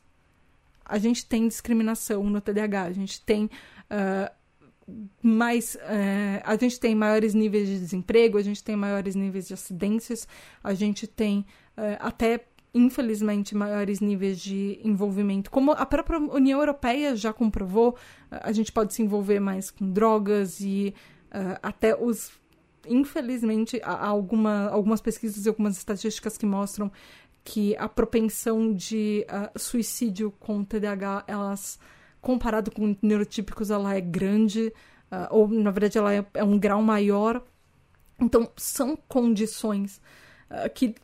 A 0.84 0.98
gente 0.98 1.26
tem 1.26 1.48
discriminação 1.48 2.24
no 2.30 2.40
TDAH, 2.40 2.84
a 2.84 2.92
gente 2.92 3.22
tem. 3.22 3.46
Uh, 3.46 4.46
mais 5.20 5.74
uh, 5.76 6.42
a 6.44 6.56
gente 6.58 6.80
tem 6.80 6.94
maiores 6.94 7.34
níveis 7.34 7.68
de 7.68 7.80
desemprego, 7.80 8.38
a 8.38 8.44
gente 8.44 8.64
tem 8.64 8.76
maiores 8.76 9.16
níveis 9.16 9.48
de 9.48 9.54
acidências, 9.56 10.28
a 10.64 10.76
gente 10.76 11.08
tem 11.08 11.40
uh, 11.76 11.98
até 12.00 12.46
infelizmente, 12.76 13.56
maiores 13.56 14.02
níveis 14.02 14.38
de 14.38 14.78
envolvimento. 14.84 15.50
Como 15.50 15.72
a 15.72 15.86
própria 15.86 16.20
União 16.20 16.60
Europeia 16.60 17.16
já 17.16 17.32
comprovou, 17.32 17.96
a 18.30 18.52
gente 18.52 18.70
pode 18.70 18.94
se 18.94 19.02
envolver 19.02 19.40
mais 19.40 19.72
com 19.72 19.90
drogas 19.90 20.60
e 20.60 20.94
uh, 21.28 21.58
até 21.64 21.96
os. 21.96 22.34
Infelizmente, 22.86 23.82
há 23.82 24.06
alguma, 24.06 24.68
algumas 24.68 25.00
pesquisas 25.02 25.46
e 25.46 25.50
algumas 25.50 25.78
estatísticas 25.78 26.38
que 26.38 26.46
mostram 26.46 26.92
que 27.46 27.76
a 27.78 27.88
propensão 27.88 28.74
de 28.74 29.26
uh, 29.30 29.58
suicídio 29.58 30.32
com 30.40 30.64
TDAH, 30.64 31.24
elas, 31.28 31.80
comparado 32.22 32.70
com 32.72 32.96
neurotípicos, 33.02 33.72
ela 33.72 33.96
é 33.96 34.02
grande, 34.02 34.74
uh, 35.12 35.28
ou 35.32 35.48
na 35.48 35.72
verdade 35.72 35.98
ela 35.98 36.14
é, 36.14 36.26
é, 36.34 36.44
um 36.44 36.60
grau 36.60 36.82
maior. 36.82 37.42
Então, 38.20 38.52
são 38.58 38.98
condições 39.08 40.02
que 40.74 40.96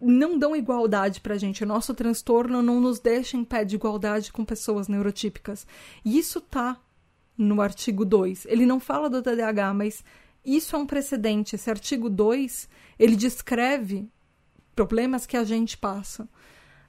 não 0.00 0.38
dão 0.38 0.56
igualdade 0.56 1.20
pra 1.20 1.36
gente. 1.36 1.62
O 1.62 1.66
nosso 1.66 1.92
transtorno 1.94 2.62
não 2.62 2.80
nos 2.80 2.98
deixa 2.98 3.36
em 3.36 3.44
pé 3.44 3.64
de 3.64 3.76
igualdade 3.76 4.32
com 4.32 4.44
pessoas 4.44 4.88
neurotípicas. 4.88 5.66
E 6.04 6.18
isso 6.18 6.40
tá 6.40 6.80
no 7.36 7.60
artigo 7.60 8.04
2. 8.04 8.46
Ele 8.46 8.64
não 8.64 8.80
fala 8.80 9.10
do 9.10 9.22
TDAH, 9.22 9.74
mas 9.74 10.04
isso 10.44 10.74
é 10.74 10.78
um 10.78 10.86
precedente. 10.86 11.54
Esse 11.54 11.70
artigo 11.70 12.08
2, 12.08 12.68
ele 12.98 13.16
descreve 13.16 14.08
problemas 14.74 15.26
que 15.26 15.36
a 15.36 15.44
gente 15.44 15.76
passa. 15.76 16.24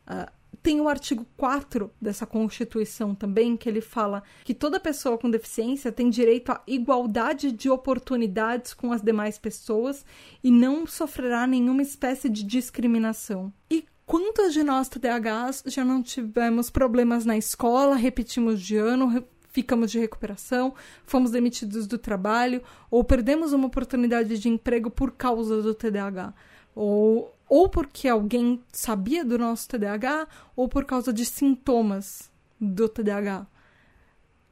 Uh, 0.08 0.32
tem 0.62 0.80
o 0.80 0.88
artigo 0.88 1.26
4 1.38 1.92
dessa 2.00 2.26
Constituição 2.26 3.16
também, 3.16 3.58
que 3.58 3.68
ele 3.68 3.82
fala 3.82 4.22
que 4.44 4.54
toda 4.54 4.80
pessoa 4.80 5.18
com 5.18 5.30
deficiência 5.30 5.92
tem 5.92 6.10
direito 6.10 6.52
à 6.52 6.62
igualdade 6.68 7.52
de 7.52 7.70
oportunidades 7.70 8.74
com 8.74 8.92
as 8.92 9.02
demais 9.02 9.38
pessoas 9.38 10.06
e 10.44 10.52
não 10.52 10.86
sofrerá 10.86 11.48
nenhuma 11.48 11.82
espécie 11.82 12.30
de 12.30 12.44
discriminação. 12.44 13.52
E 13.70 13.86
quantos 14.06 14.54
de 14.54 14.64
nós 14.64 14.88
TDAHs 14.88 15.64
já 15.66 15.84
não 15.84 16.04
tivemos 16.04 16.70
problemas 16.70 17.26
na 17.26 17.38
escola, 17.38 17.96
repetimos 17.96 18.62
de 18.62 18.78
ano, 18.78 19.26
ficamos 19.52 19.92
de 19.92 20.00
recuperação, 20.00 20.74
fomos 21.06 21.32
demitidos 21.32 21.88
do 21.88 21.98
trabalho 21.98 22.62
ou 22.90 23.04
perdemos 23.04 23.52
uma 23.52 23.68
oportunidade 23.68 24.38
de 24.38 24.50
emprego 24.50 24.90
por 24.92 25.12
causa 25.12 25.62
do 25.62 25.74
TDAH? 25.74 26.34
Ou 26.74 27.36
ou 27.52 27.68
porque 27.68 28.08
alguém 28.08 28.64
sabia 28.72 29.26
do 29.26 29.38
nosso 29.38 29.68
TDAH, 29.68 30.26
ou 30.56 30.70
por 30.70 30.86
causa 30.86 31.12
de 31.12 31.26
sintomas 31.26 32.32
do 32.58 32.88
TDAH. 32.88 33.46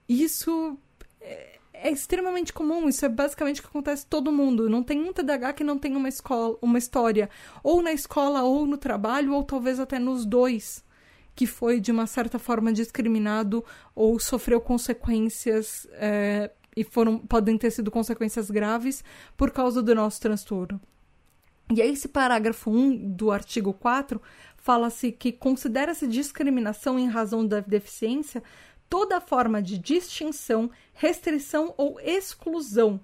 Isso 0.10 0.78
é, 1.22 1.60
é 1.72 1.90
extremamente 1.90 2.52
comum, 2.52 2.90
isso 2.90 3.06
é 3.06 3.08
basicamente 3.08 3.62
o 3.62 3.64
que 3.64 3.70
acontece 3.70 4.06
todo 4.06 4.34
mundo. 4.34 4.70
Não 4.70 4.84
tem 4.84 5.00
um 5.02 5.14
TDAH 5.14 5.54
que 5.54 5.64
não 5.64 5.80
tenha 5.80 5.98
uma 5.98 6.10
escola, 6.10 6.58
uma 6.62 6.78
história, 6.78 7.30
ou 7.64 7.82
na 7.82 7.94
escola, 7.94 8.44
ou 8.44 8.66
no 8.66 8.78
trabalho, 8.78 9.34
ou 9.34 9.46
talvez 9.46 9.80
até 9.80 9.98
nos 9.98 10.26
dois, 10.26 10.84
que 11.34 11.48
foi 11.48 11.80
de 11.80 11.94
uma 11.94 12.06
certa 12.06 12.38
forma 12.38 12.74
discriminado 12.74 13.64
ou 13.96 14.20
sofreu 14.20 14.60
consequências 14.60 15.88
é, 15.94 16.52
e 16.76 16.84
foram 16.84 17.18
podem 17.18 17.58
ter 17.58 17.72
sido 17.72 17.90
consequências 17.90 18.52
graves 18.52 19.06
por 19.38 19.52
causa 19.52 19.82
do 19.82 19.96
nosso 19.96 20.20
transtorno. 20.20 20.82
E 21.72 21.84
aí, 21.84 21.92
esse 21.92 22.08
parágrafo 22.08 22.72
1 22.72 23.12
do 23.12 23.32
artigo 23.32 23.74
4 23.74 24.20
fala-se 24.58 25.12
que 25.12 25.32
considera-se 25.32 26.08
discriminação 26.08 26.98
em 26.98 27.08
razão 27.08 27.46
da 27.46 27.60
deficiência 27.60 28.42
toda 28.90 29.22
forma 29.22 29.62
de 29.62 29.78
distinção, 29.78 30.72
restrição 30.94 31.76
ou 31.78 32.00
exclusão, 32.00 33.00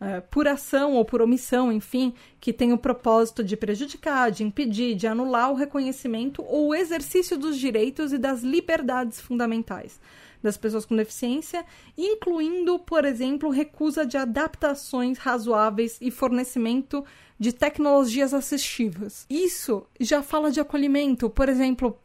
uh, 0.00 0.22
por 0.30 0.48
ação 0.48 0.94
ou 0.94 1.04
por 1.04 1.20
omissão, 1.20 1.70
enfim, 1.70 2.14
que 2.40 2.54
tem 2.54 2.72
o 2.72 2.78
propósito 2.78 3.44
de 3.44 3.54
prejudicar, 3.54 4.30
de 4.30 4.42
impedir, 4.42 4.94
de 4.94 5.06
anular 5.06 5.52
o 5.52 5.54
reconhecimento 5.54 6.42
ou 6.42 6.68
o 6.68 6.74
exercício 6.74 7.36
dos 7.36 7.58
direitos 7.58 8.14
e 8.14 8.18
das 8.18 8.42
liberdades 8.42 9.20
fundamentais 9.20 10.00
das 10.42 10.56
pessoas 10.56 10.84
com 10.84 10.96
deficiência, 10.96 11.64
incluindo, 11.96 12.78
por 12.78 13.04
exemplo, 13.04 13.50
recusa 13.50 14.06
de 14.06 14.16
adaptações 14.16 15.18
razoáveis 15.18 15.98
e 16.00 16.10
fornecimento 16.10 17.04
de 17.38 17.52
tecnologias 17.52 18.32
assistivas. 18.32 19.26
Isso 19.28 19.86
já 20.00 20.22
fala 20.22 20.50
de 20.50 20.60
acolhimento, 20.60 21.28
por 21.28 21.48
exemplo, 21.48 21.98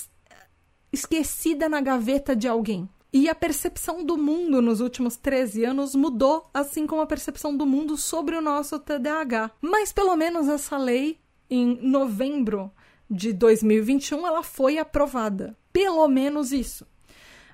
esquecida 0.92 1.70
na 1.70 1.82
gaveta 1.82 2.36
de 2.36 2.48
alguém. 2.48 2.90
E 3.12 3.28
a 3.28 3.34
percepção 3.34 4.04
do 4.04 4.18
mundo 4.18 4.62
nos 4.62 4.82
últimos 4.82 5.18
13 5.18 5.66
anos 5.66 5.96
mudou, 5.96 6.48
assim 6.54 6.86
como 6.86 7.02
a 7.02 7.08
percepção 7.08 7.56
do 7.56 7.66
mundo 7.66 7.98
sobre 7.98 8.36
o 8.36 8.42
nosso 8.42 8.78
TDAH. 8.78 9.52
Mas 9.60 9.92
pelo 9.92 10.16
menos 10.16 10.48
essa 10.48 10.78
lei, 10.78 11.20
em 11.50 11.80
novembro 11.82 12.72
de 13.10 13.34
2021, 13.34 14.28
ela 14.28 14.44
foi 14.44 14.78
aprovada. 14.78 15.58
Pelo 15.74 16.08
menos 16.08 16.52
isso. 16.52 16.86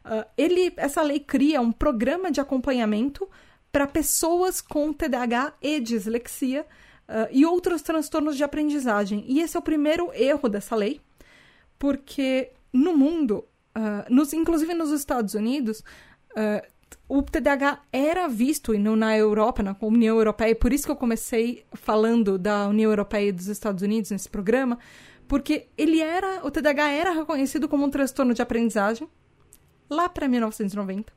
Uh, 0.03 0.25
ele, 0.37 0.73
essa 0.75 1.01
lei 1.01 1.19
cria 1.19 1.61
um 1.61 1.71
programa 1.71 2.29
de 2.29 2.41
acompanhamento 2.41 3.27
para 3.71 3.87
pessoas 3.87 4.59
com 4.59 4.91
TDAH 4.91 5.53
e 5.61 5.79
dislexia 5.79 6.65
uh, 7.07 7.27
e 7.31 7.45
outros 7.45 7.81
transtornos 7.81 8.35
de 8.35 8.43
aprendizagem. 8.43 9.23
E 9.27 9.39
esse 9.39 9.55
é 9.55 9.59
o 9.59 9.63
primeiro 9.63 10.11
erro 10.13 10.49
dessa 10.49 10.75
lei, 10.75 10.99
porque 11.79 12.51
no 12.75 12.95
mundo, 12.95 13.45
uh, 13.75 14.13
nos, 14.13 14.33
inclusive 14.33 14.73
nos 14.73 14.91
Estados 14.91 15.33
Unidos, 15.33 15.83
uh, 16.31 16.65
o 17.07 17.21
TDAH 17.21 17.83
era 17.91 18.27
visto 18.27 18.73
e 18.73 18.77
na 18.77 19.17
Europa, 19.17 19.63
na 19.63 19.75
União 19.81 20.17
Europeia, 20.17 20.55
por 20.55 20.73
isso 20.73 20.85
que 20.85 20.91
eu 20.91 20.95
comecei 20.95 21.65
falando 21.73 22.37
da 22.37 22.67
União 22.67 22.91
Europeia 22.91 23.29
e 23.29 23.31
dos 23.31 23.47
Estados 23.47 23.81
Unidos 23.83 24.11
nesse 24.11 24.29
programa, 24.29 24.77
porque 25.27 25.67
ele 25.77 25.99
era, 25.99 26.45
o 26.45 26.51
TDAH 26.51 26.89
era 26.91 27.11
reconhecido 27.11 27.67
como 27.67 27.85
um 27.85 27.89
transtorno 27.89 28.33
de 28.33 28.41
aprendizagem 28.41 29.07
lá 29.89 30.09
para 30.09 30.27
1990 30.27 31.13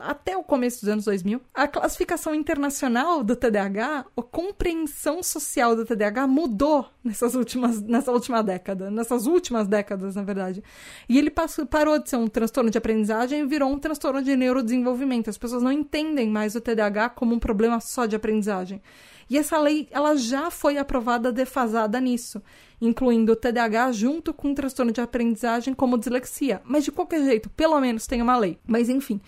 até 0.00 0.36
o 0.36 0.42
começo 0.42 0.80
dos 0.80 0.88
anos 0.88 1.04
2000, 1.06 1.40
a 1.54 1.66
classificação 1.66 2.34
internacional 2.34 3.24
do 3.24 3.34
TDAH, 3.34 4.06
a 4.16 4.22
compreensão 4.22 5.22
social 5.22 5.74
do 5.74 5.84
TDAH 5.84 6.26
mudou 6.26 6.86
nessas 7.02 7.34
últimas, 7.34 7.80
nessa 7.80 8.12
última 8.12 8.42
década, 8.42 8.90
nessas 8.90 9.26
últimas 9.26 9.66
décadas, 9.66 10.14
na 10.14 10.22
verdade. 10.22 10.62
E 11.08 11.18
ele 11.18 11.30
passou, 11.30 11.64
parou 11.64 11.98
de 11.98 12.10
ser 12.10 12.16
um 12.16 12.28
transtorno 12.28 12.70
de 12.70 12.78
aprendizagem 12.78 13.40
e 13.40 13.46
virou 13.46 13.70
um 13.70 13.78
transtorno 13.78 14.22
de 14.22 14.36
neurodesenvolvimento. 14.36 15.30
As 15.30 15.38
pessoas 15.38 15.62
não 15.62 15.72
entendem 15.72 16.28
mais 16.28 16.54
o 16.54 16.60
TDAH 16.60 17.10
como 17.10 17.34
um 17.34 17.38
problema 17.38 17.80
só 17.80 18.06
de 18.06 18.14
aprendizagem. 18.16 18.82
E 19.30 19.36
essa 19.36 19.58
lei, 19.58 19.86
ela 19.90 20.16
já 20.16 20.50
foi 20.50 20.78
aprovada 20.78 21.30
defasada 21.30 22.00
nisso, 22.00 22.42
incluindo 22.80 23.32
o 23.32 23.36
TDAH 23.36 23.92
junto 23.92 24.32
com 24.32 24.52
o 24.52 24.54
transtorno 24.54 24.90
de 24.90 25.02
aprendizagem 25.02 25.74
como 25.74 25.98
dislexia. 25.98 26.62
Mas 26.64 26.84
de 26.84 26.92
qualquer 26.92 27.22
jeito, 27.22 27.50
pelo 27.50 27.78
menos 27.78 28.06
tem 28.06 28.22
uma 28.22 28.38
lei. 28.38 28.58
Mas 28.66 28.88
enfim, 28.88 29.20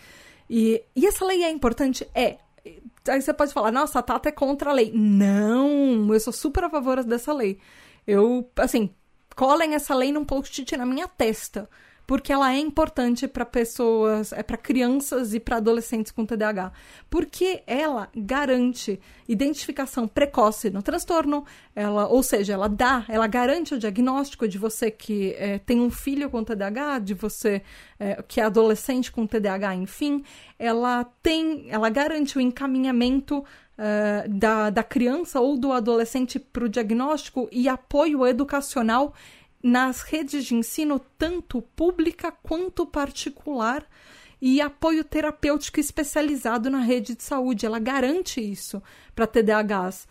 e, 0.51 0.83
e 0.97 1.07
essa 1.07 1.25
lei 1.25 1.45
é 1.45 1.51
importante? 1.51 2.07
É. 2.13 2.39
Aí 3.09 3.23
você 3.23 3.33
pode 3.33 3.53
falar, 3.53 3.71
nossa, 3.71 4.01
a 4.01 4.03
Tata 4.03 4.29
é 4.29 4.33
contra 4.33 4.71
a 4.71 4.73
lei. 4.73 4.91
Não, 4.93 6.13
eu 6.13 6.19
sou 6.19 6.33
super 6.33 6.65
a 6.65 6.69
favor 6.69 7.05
dessa 7.05 7.33
lei. 7.33 7.59
Eu, 8.05 8.51
assim, 8.57 8.91
colhem 9.37 9.75
essa 9.75 9.95
lei 9.95 10.11
num 10.11 10.25
post-it 10.25 10.77
na 10.77 10.85
minha 10.85 11.07
testa 11.07 11.71
porque 12.11 12.33
ela 12.33 12.53
é 12.53 12.59
importante 12.59 13.29
para 13.29 13.47
pessoas, 13.47 14.33
é 14.33 14.43
para 14.43 14.57
crianças 14.57 15.33
e 15.33 15.39
para 15.39 15.59
adolescentes 15.59 16.11
com 16.11 16.27
TDAH, 16.27 16.73
porque 17.09 17.63
ela 17.69 18.09
garante 18.13 18.99
identificação 19.29 20.09
precoce 20.09 20.71
no 20.71 20.83
transtorno, 20.83 21.45
ela, 21.73 22.09
ou 22.09 22.21
seja, 22.21 22.55
ela 22.55 22.69
dá, 22.69 23.05
ela 23.09 23.29
garante 23.29 23.75
o 23.75 23.79
diagnóstico 23.79 24.49
de 24.49 24.59
você 24.59 24.91
que 24.91 25.37
é, 25.39 25.61
tem 25.61 25.81
um 25.81 25.89
filho 25.89 26.29
com 26.29 26.43
TDAH, 26.43 26.99
de 26.99 27.15
você 27.15 27.63
é, 27.97 28.21
que 28.27 28.41
é 28.41 28.45
adolescente 28.45 29.13
com 29.13 29.25
TDAH, 29.25 29.77
enfim, 29.77 30.25
ela 30.59 31.05
tem, 31.23 31.67
ela 31.69 31.89
garante 31.91 32.37
o 32.37 32.41
encaminhamento 32.41 33.39
uh, 33.39 34.29
da, 34.29 34.69
da 34.69 34.83
criança 34.83 35.41
ou 35.41 35.57
do 35.57 35.71
adolescente 35.71 36.41
para 36.41 36.65
o 36.65 36.69
diagnóstico 36.69 37.49
e 37.53 37.69
apoio 37.69 38.27
educacional 38.27 39.15
nas 39.63 40.03
redes 40.03 40.45
de 40.45 40.55
ensino, 40.55 40.99
tanto 41.19 41.61
pública 41.61 42.33
quanto 42.33 42.87
particular, 42.87 43.87
e 44.41 44.61
apoio 44.61 45.05
terapêutico 45.05 45.79
especializado 45.79 46.71
na 46.71 46.79
rede 46.81 47.15
de 47.15 47.23
saúde. 47.23 47.67
Ela 47.67 47.79
garante 47.79 48.41
isso 48.41 48.83
para 49.15 49.27
TDAHs. 49.27 50.09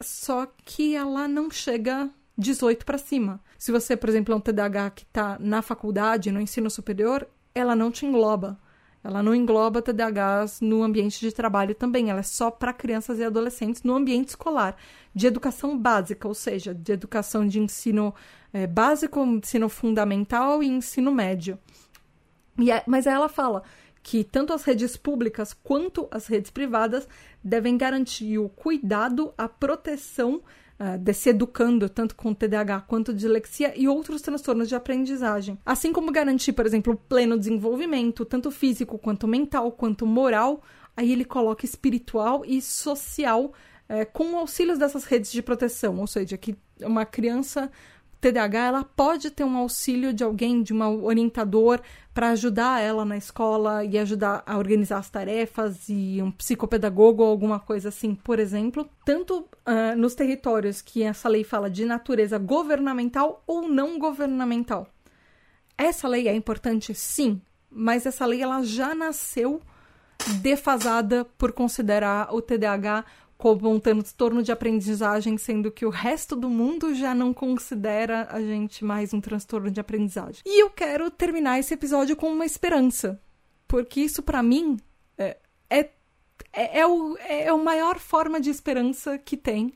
Só 0.00 0.46
que 0.64 0.94
ela 0.94 1.26
não 1.26 1.50
chega 1.50 2.08
18 2.38 2.86
para 2.86 2.98
cima. 2.98 3.40
Se 3.58 3.72
você, 3.72 3.96
por 3.96 4.08
exemplo, 4.08 4.32
é 4.32 4.36
um 4.36 4.40
TDAH 4.40 4.90
que 4.90 5.02
está 5.02 5.38
na 5.40 5.62
faculdade, 5.62 6.30
no 6.30 6.40
ensino 6.40 6.70
superior, 6.70 7.26
ela 7.54 7.74
não 7.74 7.90
te 7.90 8.06
engloba. 8.06 8.60
Ela 9.06 9.22
não 9.22 9.32
engloba 9.32 9.80
TDAHs 9.80 10.60
no 10.60 10.82
ambiente 10.82 11.20
de 11.20 11.30
trabalho 11.30 11.76
também. 11.76 12.10
Ela 12.10 12.18
é 12.18 12.24
só 12.24 12.50
para 12.50 12.72
crianças 12.72 13.20
e 13.20 13.24
adolescentes 13.24 13.84
no 13.84 13.94
ambiente 13.94 14.30
escolar, 14.30 14.76
de 15.14 15.28
educação 15.28 15.78
básica, 15.78 16.26
ou 16.26 16.34
seja, 16.34 16.74
de 16.74 16.90
educação 16.90 17.46
de 17.46 17.60
ensino 17.60 18.12
é, 18.52 18.66
básico, 18.66 19.20
ensino 19.24 19.68
fundamental 19.68 20.60
e 20.60 20.66
ensino 20.66 21.12
médio. 21.12 21.56
E 22.58 22.72
é, 22.72 22.82
mas 22.84 23.06
ela 23.06 23.28
fala 23.28 23.62
que 24.02 24.24
tanto 24.24 24.52
as 24.52 24.64
redes 24.64 24.96
públicas 24.96 25.52
quanto 25.52 26.08
as 26.10 26.26
redes 26.26 26.50
privadas 26.50 27.08
devem 27.44 27.78
garantir 27.78 28.38
o 28.38 28.48
cuidado, 28.48 29.32
a 29.38 29.48
proteção 29.48 30.42
uh, 30.80 30.98
desse 30.98 31.30
educando, 31.30 31.88
tanto 31.88 32.14
com 32.14 32.34
TDAH 32.34 32.82
quanto 32.82 33.12
dislexia 33.12 33.72
e 33.76 33.88
outros 33.88 34.22
transtornos 34.22 34.68
de 34.68 34.74
aprendizagem. 34.74 35.58
Assim 35.64 35.92
como 35.92 36.12
garantir, 36.12 36.52
por 36.52 36.66
exemplo, 36.66 36.96
pleno 37.08 37.38
desenvolvimento, 37.38 38.24
tanto 38.24 38.50
físico 38.50 38.98
quanto 38.98 39.26
mental, 39.26 39.72
quanto 39.72 40.06
moral. 40.06 40.62
Aí 40.96 41.12
ele 41.12 41.24
coloca 41.24 41.64
espiritual 41.64 42.42
e 42.46 42.60
social 42.62 43.52
uh, 43.88 44.12
com 44.12 44.36
auxílios 44.36 44.78
dessas 44.78 45.04
redes 45.04 45.32
de 45.32 45.42
proteção, 45.42 45.98
ou 45.98 46.06
seja, 46.06 46.36
que 46.36 46.56
uma 46.80 47.04
criança 47.04 47.70
TDAH, 48.26 48.58
ela 48.58 48.84
pode 48.84 49.30
ter 49.30 49.44
um 49.44 49.56
auxílio 49.56 50.12
de 50.12 50.24
alguém, 50.24 50.62
de 50.62 50.74
um 50.74 51.04
orientador, 51.04 51.80
para 52.12 52.30
ajudar 52.30 52.80
ela 52.80 53.04
na 53.04 53.16
escola 53.16 53.84
e 53.84 53.96
ajudar 53.98 54.42
a 54.44 54.58
organizar 54.58 54.98
as 54.98 55.08
tarefas 55.08 55.88
e 55.88 56.20
um 56.20 56.30
psicopedagogo 56.30 57.22
ou 57.22 57.30
alguma 57.30 57.60
coisa 57.60 57.90
assim, 57.90 58.14
por 58.14 58.38
exemplo. 58.38 58.88
Tanto 59.04 59.40
uh, 59.40 59.96
nos 59.96 60.14
territórios 60.14 60.80
que 60.80 61.02
essa 61.02 61.28
lei 61.28 61.44
fala 61.44 61.70
de 61.70 61.84
natureza 61.84 62.38
governamental 62.38 63.44
ou 63.46 63.68
não 63.68 63.98
governamental. 63.98 64.88
Essa 65.78 66.08
lei 66.08 66.26
é 66.26 66.34
importante, 66.34 66.94
sim, 66.94 67.40
mas 67.70 68.06
essa 68.06 68.26
lei 68.26 68.42
ela 68.42 68.62
já 68.62 68.94
nasceu 68.94 69.60
defasada 70.40 71.24
por 71.36 71.52
considerar 71.52 72.34
o 72.34 72.40
TDAH 72.40 73.04
como 73.36 73.70
um 73.70 73.78
transtorno 73.78 74.42
de 74.42 74.50
aprendizagem, 74.50 75.36
sendo 75.36 75.70
que 75.70 75.84
o 75.84 75.90
resto 75.90 76.34
do 76.34 76.48
mundo 76.48 76.94
já 76.94 77.14
não 77.14 77.34
considera 77.34 78.26
a 78.30 78.40
gente 78.40 78.84
mais 78.84 79.12
um 79.12 79.20
transtorno 79.20 79.70
de 79.70 79.78
aprendizagem. 79.78 80.42
E 80.44 80.62
eu 80.62 80.70
quero 80.70 81.10
terminar 81.10 81.58
esse 81.58 81.74
episódio 81.74 82.16
com 82.16 82.32
uma 82.32 82.46
esperança, 82.46 83.20
porque 83.68 84.00
isso 84.00 84.22
para 84.22 84.42
mim 84.42 84.78
é, 85.18 85.36
é, 85.68 85.90
é, 86.52 86.80
é, 86.80 86.86
o, 86.86 87.16
é 87.18 87.48
a 87.48 87.56
maior 87.56 87.98
forma 87.98 88.40
de 88.40 88.48
esperança 88.48 89.18
que 89.18 89.36
tem. 89.36 89.72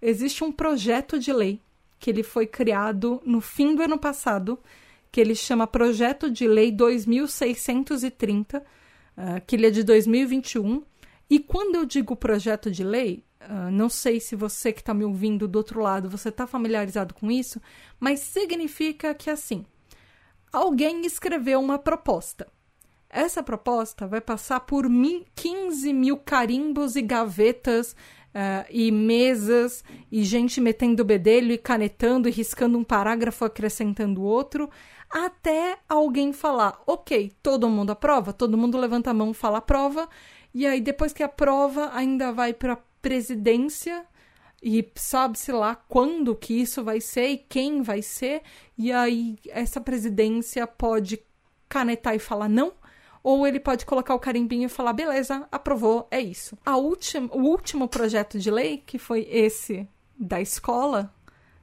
Existe 0.00 0.44
um 0.44 0.52
projeto 0.52 1.18
de 1.18 1.32
lei 1.32 1.60
que 1.98 2.10
ele 2.10 2.24
foi 2.24 2.46
criado 2.46 3.22
no 3.24 3.40
fim 3.40 3.76
do 3.76 3.82
ano 3.82 3.96
passado, 3.96 4.58
que 5.10 5.20
ele 5.20 5.36
chama 5.36 5.68
Projeto 5.68 6.28
de 6.28 6.48
Lei 6.48 6.72
2630, 6.72 8.58
uh, 8.58 8.62
que 9.46 9.54
ele 9.54 9.66
é 9.68 9.70
de 9.70 9.84
2021 9.84 10.82
e 11.32 11.38
quando 11.38 11.76
eu 11.76 11.86
digo 11.86 12.14
projeto 12.14 12.70
de 12.70 12.84
lei, 12.84 13.24
uh, 13.40 13.70
não 13.70 13.88
sei 13.88 14.20
se 14.20 14.36
você 14.36 14.70
que 14.70 14.82
está 14.82 14.92
me 14.92 15.02
ouvindo 15.02 15.48
do 15.48 15.56
outro 15.56 15.80
lado, 15.80 16.10
você 16.10 16.28
está 16.28 16.46
familiarizado 16.46 17.14
com 17.14 17.30
isso, 17.30 17.58
mas 17.98 18.20
significa 18.20 19.14
que 19.14 19.30
assim, 19.30 19.64
alguém 20.52 21.06
escreveu 21.06 21.58
uma 21.58 21.78
proposta. 21.78 22.46
Essa 23.08 23.42
proposta 23.42 24.06
vai 24.06 24.20
passar 24.20 24.60
por 24.60 24.86
15 25.34 25.90
mil 25.94 26.18
carimbos 26.18 26.96
e 26.96 27.00
gavetas 27.00 27.96
uh, 28.34 28.68
e 28.68 28.92
mesas 28.92 29.82
e 30.10 30.24
gente 30.24 30.60
metendo 30.60 31.02
bedelho 31.02 31.52
e 31.52 31.56
canetando 31.56 32.28
e 32.28 32.30
riscando 32.30 32.76
um 32.76 32.84
parágrafo 32.84 33.46
acrescentando 33.46 34.22
outro, 34.22 34.68
até 35.08 35.78
alguém 35.88 36.30
falar, 36.30 36.78
ok, 36.86 37.32
todo 37.42 37.70
mundo 37.70 37.90
aprova, 37.90 38.34
todo 38.34 38.58
mundo 38.58 38.76
levanta 38.76 39.10
a 39.10 39.14
mão, 39.14 39.32
fala 39.32 39.58
aprova, 39.58 40.06
e 40.54 40.66
aí, 40.66 40.80
depois 40.80 41.12
que 41.12 41.22
a 41.22 41.28
prova 41.28 41.90
ainda 41.94 42.32
vai 42.32 42.52
para 42.52 42.76
presidência 43.00 44.04
e 44.62 44.88
sabe-se 44.94 45.50
lá 45.50 45.74
quando 45.74 46.36
que 46.36 46.54
isso 46.54 46.84
vai 46.84 47.00
ser 47.00 47.28
e 47.28 47.38
quem 47.38 47.82
vai 47.82 48.00
ser, 48.00 48.42
e 48.78 48.92
aí 48.92 49.38
essa 49.48 49.80
presidência 49.80 50.66
pode 50.66 51.20
canetar 51.68 52.14
e 52.14 52.20
falar 52.20 52.48
não, 52.48 52.72
ou 53.24 53.46
ele 53.46 53.58
pode 53.58 53.84
colocar 53.86 54.14
o 54.14 54.20
carimbinho 54.20 54.66
e 54.66 54.68
falar 54.68 54.92
beleza, 54.92 55.48
aprovou, 55.50 56.06
é 56.10 56.20
isso. 56.20 56.56
A 56.64 56.76
última, 56.76 57.28
o 57.32 57.40
último 57.40 57.88
projeto 57.88 58.38
de 58.38 58.50
lei, 58.50 58.82
que 58.84 58.98
foi 58.98 59.26
esse 59.30 59.88
da 60.18 60.40
escola, 60.40 61.12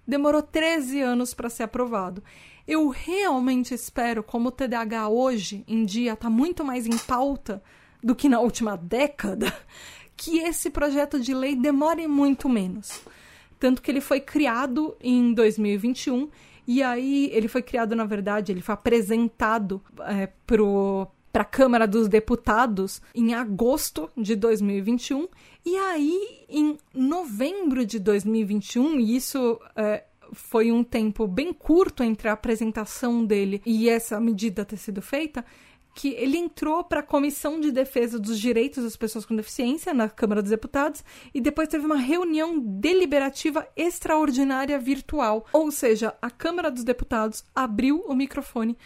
demorou 0.05 0.41
13 0.41 1.01
anos 1.01 1.33
para 1.33 1.49
ser 1.49 1.63
aprovado. 1.63 2.23
Eu 2.67 2.89
realmente 2.89 3.73
espero, 3.73 4.23
como 4.23 4.49
o 4.49 4.51
TDAH 4.51 5.09
hoje 5.09 5.63
em 5.67 5.85
dia 5.85 6.13
está 6.13 6.29
muito 6.29 6.65
mais 6.65 6.85
em 6.85 6.97
pauta 6.97 7.63
do 8.03 8.15
que 8.15 8.29
na 8.29 8.39
última 8.39 8.75
década, 8.75 9.53
que 10.15 10.39
esse 10.39 10.69
projeto 10.69 11.19
de 11.19 11.33
lei 11.33 11.55
demore 11.55 12.07
muito 12.07 12.49
menos. 12.49 13.01
Tanto 13.59 13.81
que 13.81 13.91
ele 13.91 14.01
foi 14.01 14.21
criado 14.21 14.95
em 15.01 15.33
2021 15.33 16.29
e 16.67 16.83
aí 16.83 17.29
ele 17.33 17.47
foi 17.47 17.61
criado, 17.61 17.95
na 17.95 18.05
verdade, 18.05 18.51
ele 18.51 18.61
foi 18.61 18.73
apresentado 18.73 19.81
é, 20.01 20.29
para 21.31 21.41
a 21.41 21.45
Câmara 21.45 21.87
dos 21.87 22.07
Deputados 22.07 23.01
em 23.13 23.33
agosto 23.33 24.09
de 24.15 24.35
2021 24.35 25.27
e 25.65 25.75
aí 25.75 26.45
em 26.47 26.77
novembro 26.93 27.85
de 27.85 27.99
2021, 27.99 28.99
e 28.99 29.15
isso 29.15 29.59
é, 29.75 30.03
foi 30.31 30.71
um 30.71 30.83
tempo 30.83 31.27
bem 31.27 31.51
curto 31.51 32.03
entre 32.03 32.29
a 32.29 32.33
apresentação 32.33 33.25
dele 33.25 33.61
e 33.65 33.89
essa 33.89 34.19
medida 34.19 34.63
ter 34.63 34.77
sido 34.77 35.01
feita, 35.01 35.43
que 35.99 36.15
ele 36.17 36.37
entrou 36.37 36.81
para 36.81 37.01
a 37.01 37.03
Comissão 37.03 37.59
de 37.59 37.73
Defesa 37.73 38.17
dos 38.17 38.39
Direitos 38.39 38.85
das 38.85 38.95
Pessoas 38.95 39.25
com 39.25 39.35
Deficiência 39.35 39.93
na 39.93 40.07
Câmara 40.07 40.41
dos 40.41 40.49
Deputados 40.49 41.03
e 41.33 41.41
depois 41.41 41.67
teve 41.67 41.85
uma 41.85 41.97
reunião 41.97 42.57
deliberativa 42.57 43.67
extraordinária 43.75 44.79
virtual. 44.79 45.45
Ou 45.51 45.69
seja, 45.69 46.15
a 46.21 46.31
Câmara 46.31 46.71
dos 46.71 46.85
Deputados 46.85 47.43
abriu 47.53 48.01
o 48.07 48.15
microfone 48.15 48.77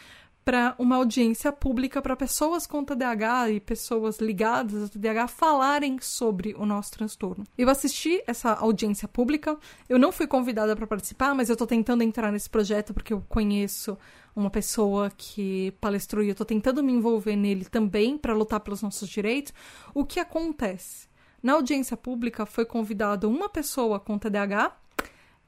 para 0.44 0.76
uma 0.78 0.98
audiência 0.98 1.52
pública 1.52 2.02
para 2.02 2.16
pessoas 2.16 2.68
com 2.68 2.84
TDAH 2.84 3.52
e 3.52 3.60
pessoas 3.60 4.20
ligadas 4.20 4.84
ao 4.84 4.90
TDAH 4.90 5.28
falarem 5.28 5.98
sobre 6.02 6.54
o 6.58 6.66
nosso 6.66 6.92
transtorno. 6.92 7.46
Eu 7.58 7.70
assisti 7.70 8.22
essa 8.28 8.54
audiência 8.54 9.08
pública, 9.08 9.58
eu 9.88 9.98
não 9.98 10.12
fui 10.12 10.28
convidada 10.28 10.76
para 10.76 10.88
participar, 10.88 11.34
mas 11.34 11.50
eu 11.50 11.54
estou 11.54 11.68
tentando 11.68 12.04
entrar 12.04 12.32
nesse 12.32 12.50
projeto 12.50 12.94
porque 12.94 13.14
eu 13.14 13.24
conheço 13.30 13.98
uma 14.36 14.50
pessoa 14.50 15.12
que 15.16 15.72
palestrou 15.80 16.24
e 16.24 16.28
eu 16.28 16.34
estou 16.34 16.46
tentando 16.46 16.84
me 16.84 16.92
envolver 16.92 17.36
nele 17.36 17.66
também 17.66 18.18
para 18.18 18.34
lutar 18.34 18.60
pelos 18.60 18.82
nossos 18.82 19.08
direitos. 19.08 19.54
O 19.94 20.06
que 20.06 20.20
acontece? 20.20 21.08
Na 21.42 21.54
audiência 21.54 21.96
pública 21.96 22.46
foi 22.46 22.66
convidada 22.66 23.28
uma 23.28 23.50
pessoa 23.50 24.00
com 24.00 24.18
TDAH 24.18 24.83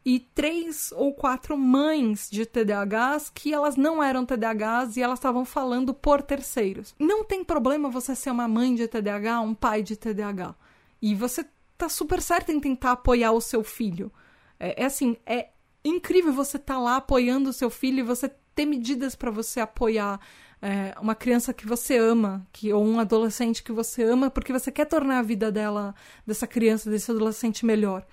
e 0.05 0.19
três 0.19 0.93
ou 0.95 1.13
quatro 1.15 1.57
mães 1.57 2.29
de 2.29 2.45
TDAHs 2.45 3.31
que 3.33 3.51
elas 3.51 3.75
não 3.75 4.03
eram 4.03 4.23
TDAHs 4.23 4.95
e 4.95 5.01
elas 5.01 5.17
estavam 5.17 5.43
falando 5.43 5.95
por 5.95 6.21
terceiros. 6.21 6.93
Não 6.99 7.23
tem 7.23 7.43
problema 7.43 7.89
você 7.89 8.15
ser 8.15 8.29
uma 8.29 8.47
mãe 8.47 8.75
de 8.75 8.87
TDAH, 8.87 9.41
um 9.41 9.55
pai 9.55 9.81
de 9.81 9.95
TDAH. 9.95 10.53
E 11.01 11.15
você 11.15 11.43
tá 11.75 11.89
super 11.89 12.21
certo 12.21 12.51
em 12.51 12.59
tentar 12.59 12.91
apoiar 12.91 13.31
o 13.31 13.41
seu 13.41 13.63
filho. 13.63 14.11
É, 14.59 14.83
é 14.83 14.85
assim, 14.85 15.17
é 15.25 15.49
incrível 15.83 16.31
você 16.31 16.57
estar 16.57 16.75
tá 16.75 16.79
lá 16.79 16.97
apoiando 16.97 17.49
o 17.49 17.53
seu 17.53 17.71
filho 17.71 17.99
e 17.99 18.03
você 18.03 18.29
ter 18.53 18.65
medidas 18.65 19.15
para 19.15 19.31
você 19.31 19.59
apoiar 19.59 20.19
é, 20.61 20.95
uma 21.01 21.15
criança 21.15 21.51
que 21.51 21.65
você 21.65 21.97
ama, 21.97 22.45
que 22.53 22.71
ou 22.71 22.85
um 22.85 22.99
adolescente 22.99 23.63
que 23.63 23.71
você 23.71 24.03
ama, 24.03 24.29
porque 24.29 24.53
você 24.53 24.71
quer 24.71 24.85
tornar 24.85 25.19
a 25.19 25.23
vida 25.23 25.51
dela, 25.51 25.95
dessa 26.27 26.45
criança, 26.45 26.91
desse 26.91 27.09
adolescente 27.09 27.65
melhor. 27.65 28.05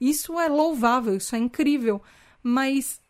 Isso 0.00 0.38
é 0.38 0.48
louvável, 0.48 1.16
isso 1.16 1.34
é 1.34 1.38
incrível, 1.38 2.02
mas 2.42 3.00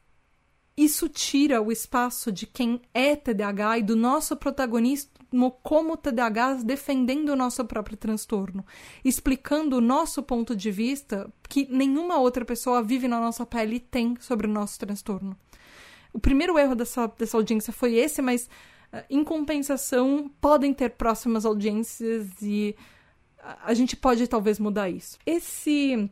isso 0.76 1.08
tira 1.08 1.62
o 1.62 1.72
espaço 1.72 2.30
de 2.30 2.46
quem 2.46 2.82
é 2.92 3.16
TDAH 3.16 3.78
e 3.78 3.82
do 3.82 3.96
nosso 3.96 4.36
protagonismo 4.36 5.50
como 5.62 5.96
TDAH 5.96 6.62
defendendo 6.64 7.30
o 7.30 7.36
nosso 7.36 7.64
próprio 7.64 7.96
transtorno, 7.96 8.64
explicando 9.02 9.78
o 9.78 9.80
nosso 9.80 10.22
ponto 10.22 10.54
de 10.54 10.70
vista 10.70 11.32
que 11.48 11.66
nenhuma 11.70 12.18
outra 12.18 12.44
pessoa 12.44 12.82
vive 12.82 13.08
na 13.08 13.18
nossa 13.18 13.46
pele 13.46 13.76
e 13.76 13.80
tem 13.80 14.16
sobre 14.20 14.46
o 14.46 14.50
nosso 14.50 14.78
transtorno. 14.78 15.36
O 16.12 16.18
primeiro 16.18 16.58
erro 16.58 16.74
dessa, 16.74 17.06
dessa 17.06 17.36
audiência 17.36 17.72
foi 17.72 17.94
esse, 17.94 18.20
mas 18.20 18.48
uh, 18.92 19.02
em 19.08 19.24
compensação 19.24 20.30
podem 20.40 20.74
ter 20.74 20.90
próximas 20.90 21.44
audiências 21.46 22.30
e 22.42 22.76
a 23.64 23.72
gente 23.74 23.96
pode 23.96 24.26
talvez 24.26 24.58
mudar 24.58 24.90
isso. 24.90 25.18
Esse 25.24 26.10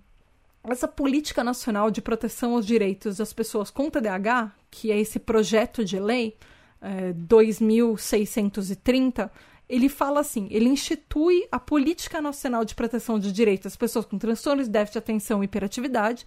essa 0.73 0.89
política 0.89 1.45
nacional 1.45 1.91
de 1.91 2.01
proteção 2.01 2.55
aos 2.55 2.67
direitos 2.67 3.19
das 3.19 3.33
pessoas 3.33 3.71
com 3.71 3.91
TDAH, 3.91 4.53
que 4.71 4.91
é 4.91 4.99
esse 4.99 5.19
projeto 5.19 5.85
de 5.85 5.99
lei 5.99 6.37
é, 6.81 7.12
2630, 7.12 9.31
ele 9.69 9.89
fala 9.89 10.21
assim: 10.21 10.49
ele 10.51 10.69
institui 10.69 11.47
a 11.51 11.59
Política 11.59 12.21
Nacional 12.21 12.65
de 12.65 12.75
Proteção 12.75 13.19
de 13.19 13.33
Direitos 13.33 13.65
das 13.65 13.77
Pessoas 13.77 14.05
com 14.05 14.19
Transtornos 14.19 14.69
Déficit 14.69 14.93
de 14.93 14.99
Atenção 14.99 15.43
e 15.43 15.47
Hiperatividade, 15.47 16.27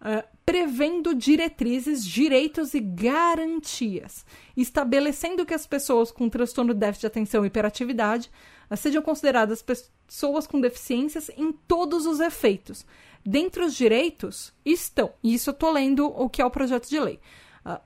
uh, 0.00 0.26
prevendo 0.44 1.14
diretrizes, 1.14 2.04
direitos 2.04 2.74
e 2.74 2.80
garantias, 2.80 4.24
estabelecendo 4.56 5.44
que 5.44 5.54
as 5.54 5.66
pessoas 5.66 6.10
com 6.10 6.28
transtorno 6.28 6.74
déficit 6.74 7.02
de 7.02 7.06
atenção 7.06 7.44
e 7.44 7.48
hiperatividade 7.48 8.30
uh, 8.70 8.76
sejam 8.76 9.02
consideradas 9.02 9.62
pessoas 9.62 10.46
com 10.46 10.60
deficiências 10.60 11.30
em 11.36 11.52
todos 11.52 12.06
os 12.06 12.20
efeitos. 12.20 12.86
Dentre 13.26 13.64
os 13.64 13.74
direitos 13.74 14.54
estão, 14.64 15.12
e 15.20 15.34
isso 15.34 15.50
eu 15.50 15.52
estou 15.52 15.72
lendo 15.72 16.06
o 16.06 16.30
que 16.30 16.40
é 16.40 16.46
o 16.46 16.50
projeto 16.50 16.88
de 16.88 17.00
lei. 17.00 17.18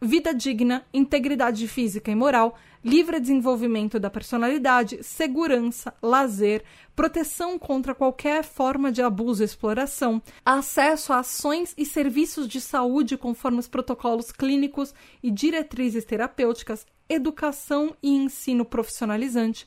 Vida 0.03 0.34
digna, 0.34 0.84
integridade 0.93 1.66
física 1.66 2.11
e 2.11 2.14
moral, 2.14 2.55
livre 2.84 3.18
desenvolvimento 3.18 3.99
da 3.99 4.11
personalidade, 4.11 5.03
segurança, 5.03 5.95
lazer, 6.03 6.62
proteção 6.95 7.59
contra 7.59 7.95
qualquer 7.95 8.45
forma 8.45 8.93
de 8.93 9.01
abuso 9.01 9.43
e 9.43 9.47
exploração, 9.47 10.20
acesso 10.45 11.14
a 11.14 11.20
ações 11.20 11.72
e 11.78 11.86
serviços 11.86 12.47
de 12.47 12.61
saúde 12.61 13.16
conforme 13.16 13.59
os 13.59 13.68
protocolos 13.68 14.30
clínicos 14.30 14.93
e 15.22 15.30
diretrizes 15.30 16.05
terapêuticas, 16.05 16.86
educação 17.09 17.97
e 18.03 18.11
ensino 18.11 18.66
profissionalizante, 18.66 19.66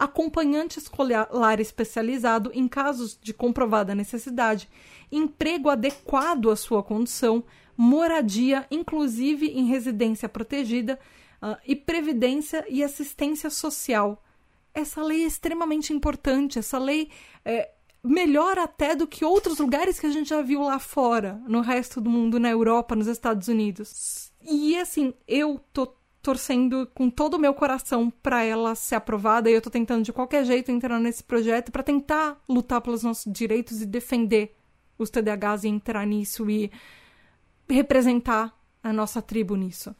acompanhante 0.00 0.78
escolar 0.78 1.60
especializado 1.60 2.50
em 2.54 2.66
casos 2.66 3.18
de 3.20 3.34
comprovada 3.34 3.94
necessidade, 3.94 4.66
emprego 5.12 5.68
adequado 5.68 6.50
à 6.50 6.56
sua 6.56 6.82
condição, 6.82 7.44
moradia, 7.76 8.66
inclusive 8.70 9.46
em 9.48 9.66
residência 9.66 10.26
protegida, 10.26 10.98
uh, 11.42 11.54
e 11.66 11.76
previdência 11.76 12.64
e 12.70 12.82
assistência 12.82 13.50
social. 13.50 14.24
Essa 14.72 15.02
lei 15.02 15.22
é 15.22 15.26
extremamente 15.26 15.92
importante. 15.92 16.58
Essa 16.58 16.78
lei 16.78 17.10
é 17.44 17.70
melhor 18.02 18.58
até 18.58 18.96
do 18.96 19.06
que 19.06 19.22
outros 19.22 19.58
lugares 19.58 20.00
que 20.00 20.06
a 20.06 20.10
gente 20.10 20.30
já 20.30 20.40
viu 20.40 20.62
lá 20.62 20.78
fora, 20.78 21.42
no 21.46 21.60
resto 21.60 22.00
do 22.00 22.08
mundo, 22.08 22.40
na 22.40 22.48
Europa, 22.48 22.96
nos 22.96 23.06
Estados 23.06 23.48
Unidos. 23.48 24.32
E 24.42 24.78
assim, 24.78 25.12
eu 25.28 25.60
tô 25.74 25.92
torcendo 26.22 26.86
com 26.94 27.08
todo 27.08 27.34
o 27.34 27.38
meu 27.38 27.54
coração 27.54 28.10
para 28.10 28.44
ela 28.44 28.74
ser 28.74 28.96
aprovada 28.96 29.50
e 29.50 29.54
eu 29.54 29.62
tô 29.62 29.70
tentando 29.70 30.04
de 30.04 30.12
qualquer 30.12 30.44
jeito 30.44 30.70
entrar 30.70 30.98
nesse 31.00 31.24
projeto 31.24 31.72
para 31.72 31.82
tentar 31.82 32.38
lutar 32.48 32.80
pelos 32.80 33.02
nossos 33.02 33.32
direitos 33.32 33.80
e 33.80 33.86
defender 33.86 34.54
os 34.98 35.08
TDAHs 35.08 35.64
e 35.64 35.68
entrar 35.68 36.06
nisso 36.06 36.50
e 36.50 36.70
representar 37.68 38.54
a 38.82 38.92
nossa 38.92 39.22
tribo 39.22 39.56
nisso. 39.56 39.94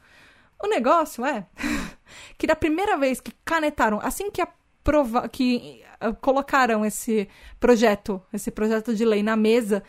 O 0.63 0.67
negócio 0.67 1.25
é 1.25 1.47
que 2.37 2.47
da 2.47 2.55
primeira 2.55 2.99
vez 2.99 3.21
que 3.21 3.33
canetaram, 3.45 3.99
assim 4.03 4.31
que 4.31 4.43
aprova, 4.43 5.27
que 5.29 5.83
uh, 6.07 6.15
colocaram 6.17 6.85
esse 6.85 7.29
projeto, 7.59 8.23
esse 8.31 8.51
projeto 8.51 8.95
de 8.95 9.05
lei 9.05 9.23
na 9.23 9.37
mesa, 9.37 9.83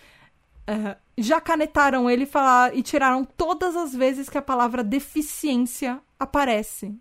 já 1.18 1.41
canetaram 1.41 2.09
ele 2.09 2.26
falar, 2.26 2.76
e 2.76 2.82
tiraram 2.82 3.24
todas 3.26 3.76
as 3.76 3.93
vezes 3.93 4.30
que 4.30 4.38
a 4.38 4.41
palavra 4.41 4.84
deficiência 4.84 6.01
aparece. 6.20 6.95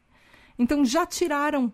Então 0.58 0.84
já 0.84 1.06
tiraram 1.06 1.72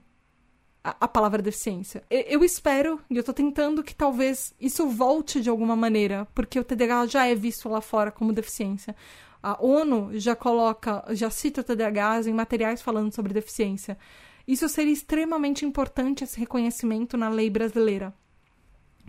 a, 0.83 0.97
a 1.01 1.09
palavra 1.09 1.43
deficiência. 1.43 2.05
Eu, 2.09 2.21
eu 2.21 2.45
espero, 2.45 3.01
e 3.11 3.17
eu 3.17 3.25
tô 3.25 3.33
tentando 3.33 3.83
que 3.83 3.95
talvez 3.95 4.55
isso 4.61 4.89
volte 4.89 5.41
de 5.41 5.51
alguma 5.51 5.75
maneira, 5.75 6.27
porque 6.35 6.59
o 6.59 6.65
TDAH 6.65 7.07
já 7.07 7.27
é 7.27 7.35
visto 7.35 7.69
lá 7.69 7.81
fora 7.81 8.13
como 8.13 8.33
deficiência. 8.33 8.95
A 9.43 9.63
ONU 9.65 10.11
já 10.19 10.35
coloca, 10.35 11.05
já 11.11 11.31
cita 11.31 11.61
o 11.61 11.65
TDAH 11.65 12.23
em 12.29 12.33
materiais 12.33 12.83
falando 12.83 13.15
sobre 13.15 13.35
deficiência. 13.35 13.99
Isso 14.47 14.69
seria 14.69 14.93
extremamente 14.93 15.65
importante, 15.65 16.23
esse 16.23 16.39
reconhecimento 16.39 17.17
na 17.17 17.29
lei 17.29 17.51
brasileira, 17.51 18.15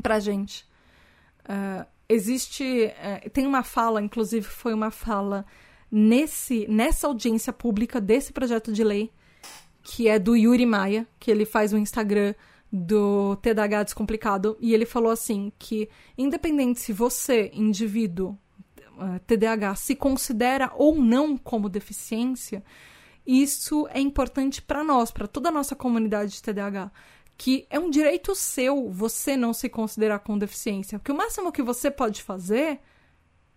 pra 0.02 0.20
gente. 0.20 0.66
Uh, 1.44 1.86
existe. 2.10 2.64
Uh, 2.64 3.30
tem 3.30 3.46
uma 3.46 3.64
fala, 3.64 4.02
inclusive 4.02 4.46
foi 4.46 4.74
uma 4.74 4.92
fala 4.92 5.46
nesse, 5.92 6.68
nessa 6.68 7.08
audiência 7.08 7.54
pública 7.54 8.00
desse 8.00 8.34
projeto 8.34 8.72
de 8.72 8.84
lei, 8.84 9.12
que 9.84 10.08
é 10.08 10.20
do 10.20 10.36
Yuri 10.36 10.66
Maia, 10.66 11.08
que 11.20 11.32
ele 11.32 11.46
faz 11.46 11.74
o 11.74 11.78
Instagram 11.78 12.34
do 12.72 13.38
TDAH 13.38 13.84
Descomplicado, 13.84 14.58
e 14.60 14.74
ele 14.74 14.86
falou 14.86 15.12
assim 15.12 15.52
que 15.58 15.90
independente 16.18 16.82
se 16.82 16.92
você, 16.92 17.50
indivíduo 17.54 18.38
eh, 19.00 19.20
TDAH, 19.26 19.76
se 19.76 19.96
considera 19.96 20.72
ou 20.76 20.96
não 20.96 21.38
como 21.38 21.70
deficiência, 21.70 22.62
isso 23.26 23.88
é 23.92 24.00
importante 24.00 24.62
para 24.62 24.84
nós, 24.84 25.12
para 25.12 25.28
toda 25.28 25.50
a 25.50 25.52
nossa 25.52 25.76
comunidade 25.76 26.34
de 26.34 26.42
TDAH, 26.42 26.92
que 27.38 27.68
é 27.70 27.80
um 27.80 27.90
direito 27.90 28.34
seu 28.34 28.90
você 28.90 29.38
não 29.38 29.54
se 29.54 29.70
considerar 29.70 30.20
com 30.20 30.38
deficiência, 30.38 30.98
porque 30.98 31.12
o 31.12 31.18
máximo 31.18 31.52
que 31.52 31.62
você 31.62 31.92
pode 31.92 32.24
fazer 32.24 32.80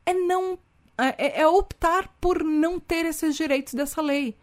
é 0.05 0.13
não 0.13 0.59
é, 0.99 1.41
é 1.41 1.47
optar 1.47 2.15
por 2.21 2.45
não 2.45 2.79
ter 2.79 3.07
esses 3.07 3.35
direitos 3.35 3.73
dessa 3.75 4.03
lei 4.03 4.37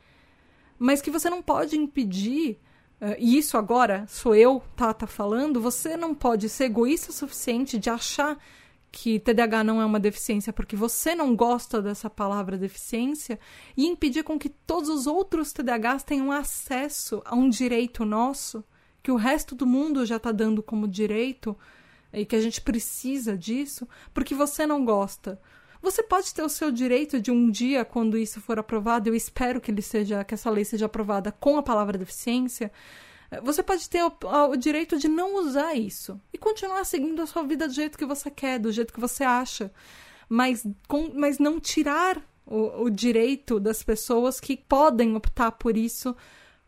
mas 0.80 1.02
que 1.02 1.12
você 1.12 1.30
não 1.30 1.42
pode 1.42 1.78
impedir. 1.78 2.60
Uh, 3.00 3.16
e 3.20 3.38
isso 3.38 3.58
agora 3.58 4.06
sou 4.08 4.36
eu, 4.36 4.62
Tata, 4.76 5.08
falando. 5.08 5.62
Você 5.62 5.98
não 5.98 6.14
pode 6.14 6.50
ser 6.50 6.66
egoísta 6.66 7.12
o 7.12 7.14
suficiente 7.14 7.78
de 7.78 7.90
achar 7.90 8.38
que 8.92 9.20
TDAH 9.20 9.64
não 9.64 9.82
é 9.82 9.86
uma 9.86 10.00
deficiência 10.00 10.54
porque 10.54 10.76
você 10.76 11.14
não 11.14 11.36
gosta 11.36 11.82
dessa 11.82 12.10
palavra 12.10 12.58
deficiência 12.58 13.40
e 13.76 13.86
impedir 13.86 14.24
com 14.24 14.40
que 14.40 14.50
todos 14.50 14.90
os 14.90 15.06
outros 15.06 15.52
TDAHs 15.52 16.04
tenham 16.04 16.32
acesso 16.32 17.22
a 17.26 17.36
um 17.36 17.50
direito 17.50 18.06
nosso 18.06 18.64
que 19.08 19.12
o 19.12 19.16
resto 19.16 19.56
do 19.56 19.66
mundo 19.66 20.06
já 20.06 20.18
está 20.18 20.34
dando 20.34 20.62
como 20.62 20.86
direito 20.86 21.58
e 22.12 22.26
que 22.26 22.36
a 22.36 22.42
gente 22.42 22.60
precisa 22.60 23.38
disso 23.38 23.88
porque 24.14 24.36
você 24.36 24.68
não 24.68 24.84
gosta. 24.84 25.40
Você 25.82 26.04
pode 26.04 26.34
ter 26.34 26.44
o 26.44 26.50
seu 26.50 26.70
direito 26.74 27.18
de 27.22 27.32
um 27.32 27.50
dia, 27.50 27.86
quando 27.86 28.18
isso 28.18 28.42
for 28.42 28.60
aprovado, 28.60 29.08
eu 29.08 29.16
espero 29.16 29.62
que 29.62 29.72
ele 29.72 29.82
seja, 29.82 30.26
que 30.26 30.34
essa 30.34 30.50
lei 30.50 30.66
seja 30.66 30.88
aprovada 30.88 31.32
com 31.32 31.58
a 31.58 31.64
palavra 31.64 31.98
deficiência. 31.98 32.70
Você 33.44 33.64
pode 33.64 33.90
ter 33.90 34.04
o, 34.04 34.12
o 34.50 34.58
direito 34.58 34.98
de 34.98 35.08
não 35.08 35.36
usar 35.36 35.74
isso 35.74 36.20
e 36.34 36.38
continuar 36.38 36.84
seguindo 36.84 37.22
a 37.22 37.26
sua 37.26 37.44
vida 37.44 37.66
do 37.66 37.74
jeito 37.74 37.98
que 37.98 38.06
você 38.06 38.30
quer, 38.30 38.60
do 38.60 38.74
jeito 38.74 38.92
que 38.92 39.00
você 39.00 39.24
acha, 39.24 39.72
mas, 40.28 40.68
com, 40.86 41.14
mas 41.16 41.40
não 41.40 41.62
tirar 41.62 42.22
o, 42.46 42.84
o 42.84 42.90
direito 42.90 43.58
das 43.58 43.82
pessoas 43.84 44.42
que 44.42 44.58
podem 44.58 45.16
optar 45.16 45.54
por 45.54 45.78
isso 45.78 46.14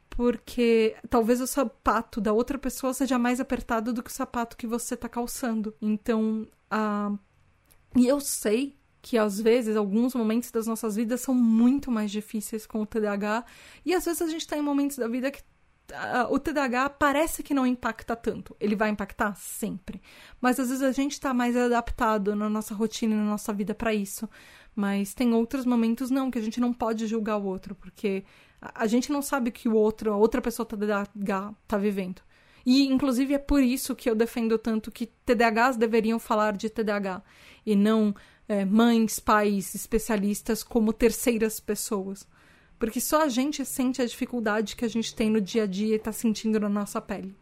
porque 0.10 0.96
talvez 1.10 1.40
o 1.42 1.48
sapato 1.48 2.20
da 2.20 2.34
outra 2.34 2.58
pessoa 2.58 2.94
seja 2.94 3.18
mais 3.18 3.40
apertado 3.40 3.94
do 3.94 4.04
que 4.04 4.10
o 4.10 4.14
sapato 4.14 4.58
que 4.58 4.68
você 4.68 4.96
está 4.96 5.08
calçando. 5.08 5.74
Então, 5.82 6.48
uh, 6.72 7.18
e 7.96 8.08
eu 8.08 8.20
sei 8.20 8.78
que 9.02 9.18
às 9.18 9.40
vezes 9.40 9.76
alguns 9.76 10.14
momentos 10.14 10.52
das 10.52 10.68
nossas 10.68 10.96
vidas 10.96 11.22
são 11.22 11.34
muito 11.34 11.90
mais 11.90 12.12
difíceis 12.12 12.66
com 12.66 12.82
o 12.82 12.86
TDAH 12.86 13.46
e 13.86 13.94
às 13.94 14.06
vezes 14.06 14.22
a 14.22 14.28
gente 14.28 14.42
está 14.42 14.58
em 14.58 14.62
momentos 14.62 14.98
da 14.98 15.08
vida 15.08 15.32
que 15.32 15.42
o 16.30 16.38
TDAH 16.38 16.90
parece 16.92 17.42
que 17.42 17.54
não 17.54 17.66
impacta 17.66 18.16
tanto. 18.16 18.56
Ele 18.60 18.76
vai 18.76 18.90
impactar 18.90 19.36
sempre, 19.36 20.02
mas 20.40 20.60
às 20.60 20.70
vezes 20.70 20.84
a 20.84 20.92
gente 20.92 21.14
está 21.14 21.34
mais 21.34 21.56
adaptado 21.56 22.36
na 22.36 22.50
nossa 22.50 22.76
rotina 22.76 23.16
na 23.16 23.24
nossa 23.24 23.52
vida 23.52 23.74
para 23.74 23.94
isso. 23.94 24.30
Mas 24.76 25.14
tem 25.14 25.34
outros 25.34 25.66
momentos 25.66 26.10
não 26.10 26.30
que 26.30 26.38
a 26.38 26.42
gente 26.42 26.60
não 26.60 26.72
pode 26.72 27.08
julgar 27.08 27.38
o 27.38 27.46
outro 27.46 27.74
porque 27.74 28.24
a, 28.62 28.88
gente 28.88 29.12
não 29.12 29.22
sabe 29.22 29.52
que 29.52 29.70
o 29.70 29.76
outro, 29.76 30.12
a 30.12 30.18
outra 30.18 30.42
pessoa 30.42 30.66
TDAH 30.66 31.54
está 31.64 31.78
vivendo. 31.78 32.22
E, 32.66 32.88
inclusive, 32.88 33.34
é 33.34 33.40
por 33.40 33.64
isso 33.64 33.96
que 33.96 34.10
eu 34.10 34.16
defendo 34.16 34.58
tanto 34.58 34.92
que 34.92 35.08
TDAHs 35.26 35.78
deveriam 35.78 36.20
falar 36.20 36.56
de 36.56 36.70
TDAH 36.70 37.24
e 37.66 37.76
não 37.76 38.14
é, 38.48 38.66
mães, 38.66 39.20
pais, 39.20 39.74
especialistas 39.76 40.64
como 40.64 40.92
terceiras 40.92 41.60
pessoas. 41.60 42.28
Porque 42.78 43.00
só 43.00 43.24
a 43.24 43.28
gente 43.30 43.64
sente 43.66 44.02
a 44.02 44.06
dificuldade 44.06 44.76
que 44.76 44.86
a 44.86 44.90
gente 44.90 45.14
tem 45.14 45.30
no 45.30 45.42
dia 45.42 45.64
a 45.64 45.68
dia 45.68 45.94
e 45.94 45.98
está 45.98 46.12
sentindo 46.12 46.60
na 46.60 46.70
nossa 46.70 47.02
pele. 47.02 47.36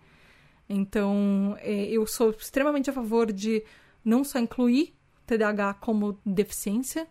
Então, 0.69 1.55
é, 1.59 1.85
eu 1.85 2.05
sou 2.05 2.31
extremamente 2.31 2.89
a 2.89 2.93
favor 2.93 3.31
de 3.31 3.63
não 4.03 4.23
só 4.23 4.39
incluir 4.39 4.93
TDAH 5.25 5.75
como 5.75 6.19
deficiência, 6.25 7.07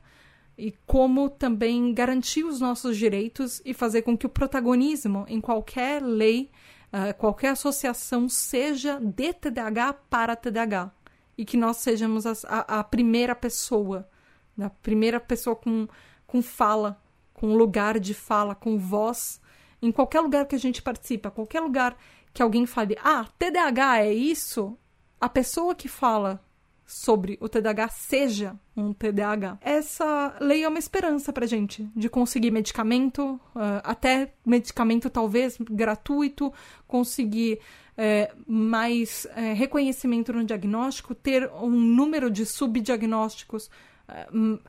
e 0.58 0.72
como 0.86 1.28
também 1.28 1.92
garantir 1.92 2.44
os 2.44 2.60
nossos 2.60 2.96
direitos 2.96 3.60
e 3.64 3.74
fazer 3.74 4.02
com 4.02 4.16
que 4.16 4.26
o 4.26 4.30
protagonismo 4.30 5.24
em 5.28 5.40
qualquer 5.40 6.02
lei, 6.02 6.50
uh, 6.92 7.16
qualquer 7.18 7.50
associação, 7.50 8.28
seja 8.28 8.98
de 8.98 9.32
TDAH 9.34 9.92
para 10.08 10.34
TDAH 10.34 10.92
e 11.36 11.44
que 11.44 11.56
nós 11.56 11.76
sejamos 11.78 12.24
a, 12.26 12.60
a, 12.60 12.82
primeira 12.82 13.34
pessoa, 13.34 14.08
né? 14.56 14.66
a 14.66 14.70
primeira 14.70 15.20
pessoa 15.20 15.54
com, 15.54 15.86
com 16.26 16.40
fala, 16.40 17.02
com 17.34 17.54
lugar 17.54 18.00
de 18.00 18.14
fala, 18.14 18.54
com 18.54 18.78
voz, 18.78 19.40
em 19.82 19.92
qualquer 19.92 20.20
lugar 20.20 20.46
que 20.46 20.54
a 20.54 20.58
gente 20.58 20.80
participa, 20.80 21.30
qualquer 21.30 21.60
lugar 21.60 21.94
que 22.32 22.42
alguém 22.42 22.64
fale, 22.64 22.96
ah, 23.04 23.26
TDAH 23.38 24.04
é 24.04 24.14
isso, 24.14 24.78
a 25.20 25.28
pessoa 25.28 25.74
que 25.74 25.88
fala 25.88 26.42
sobre 26.86 27.36
o 27.40 27.48
TDAH 27.48 27.88
seja 27.88 28.54
um 28.76 28.92
TDAH. 28.92 29.58
Essa 29.60 30.36
lei 30.40 30.62
é 30.62 30.68
uma 30.68 30.78
esperança 30.78 31.32
pra 31.32 31.44
gente 31.44 31.90
de 31.96 32.08
conseguir 32.08 32.52
medicamento, 32.52 33.40
uh, 33.54 33.82
até 33.82 34.32
medicamento 34.44 35.10
talvez 35.10 35.58
gratuito, 35.60 36.52
conseguir 36.86 37.58
é, 37.98 38.30
mais 38.46 39.26
é, 39.34 39.54
reconhecimento 39.54 40.32
no 40.32 40.44
diagnóstico, 40.44 41.14
ter 41.14 41.50
um 41.50 41.70
número 41.70 42.30
de 42.30 42.44
subdiagnósticos 42.44 43.70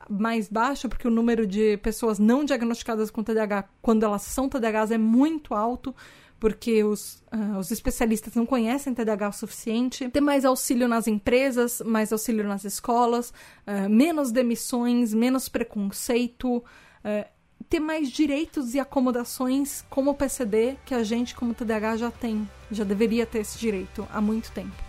mais 0.08 0.48
baixo, 0.48 0.88
porque 0.88 1.06
o 1.06 1.10
número 1.12 1.46
de 1.46 1.76
pessoas 1.76 2.18
não 2.18 2.44
diagnosticadas 2.44 3.08
com 3.08 3.22
TDAH, 3.22 3.68
quando 3.80 4.02
elas 4.02 4.22
são 4.22 4.48
TDAHs, 4.48 4.90
é 4.90 4.98
muito 4.98 5.54
alto 5.54 5.94
porque 6.38 6.84
os, 6.84 7.22
uh, 7.32 7.58
os 7.58 7.70
especialistas 7.70 8.34
não 8.34 8.46
conhecem 8.46 8.94
TDAH 8.94 9.28
o 9.28 9.32
suficiente. 9.32 10.08
Ter 10.08 10.20
mais 10.20 10.44
auxílio 10.44 10.86
nas 10.86 11.06
empresas, 11.06 11.82
mais 11.84 12.12
auxílio 12.12 12.46
nas 12.46 12.64
escolas, 12.64 13.30
uh, 13.66 13.88
menos 13.88 14.30
demissões, 14.30 15.12
menos 15.12 15.48
preconceito, 15.48 16.58
uh, 16.58 17.24
ter 17.68 17.80
mais 17.80 18.10
direitos 18.10 18.74
e 18.74 18.80
acomodações 18.80 19.84
como 19.90 20.14
PCD 20.14 20.76
que 20.86 20.94
a 20.94 21.02
gente, 21.02 21.34
como 21.34 21.54
TDAH, 21.54 21.96
já 21.96 22.10
tem. 22.10 22.48
Já 22.70 22.84
deveria 22.84 23.26
ter 23.26 23.40
esse 23.40 23.58
direito 23.58 24.06
há 24.12 24.20
muito 24.20 24.50
tempo. 24.52 24.87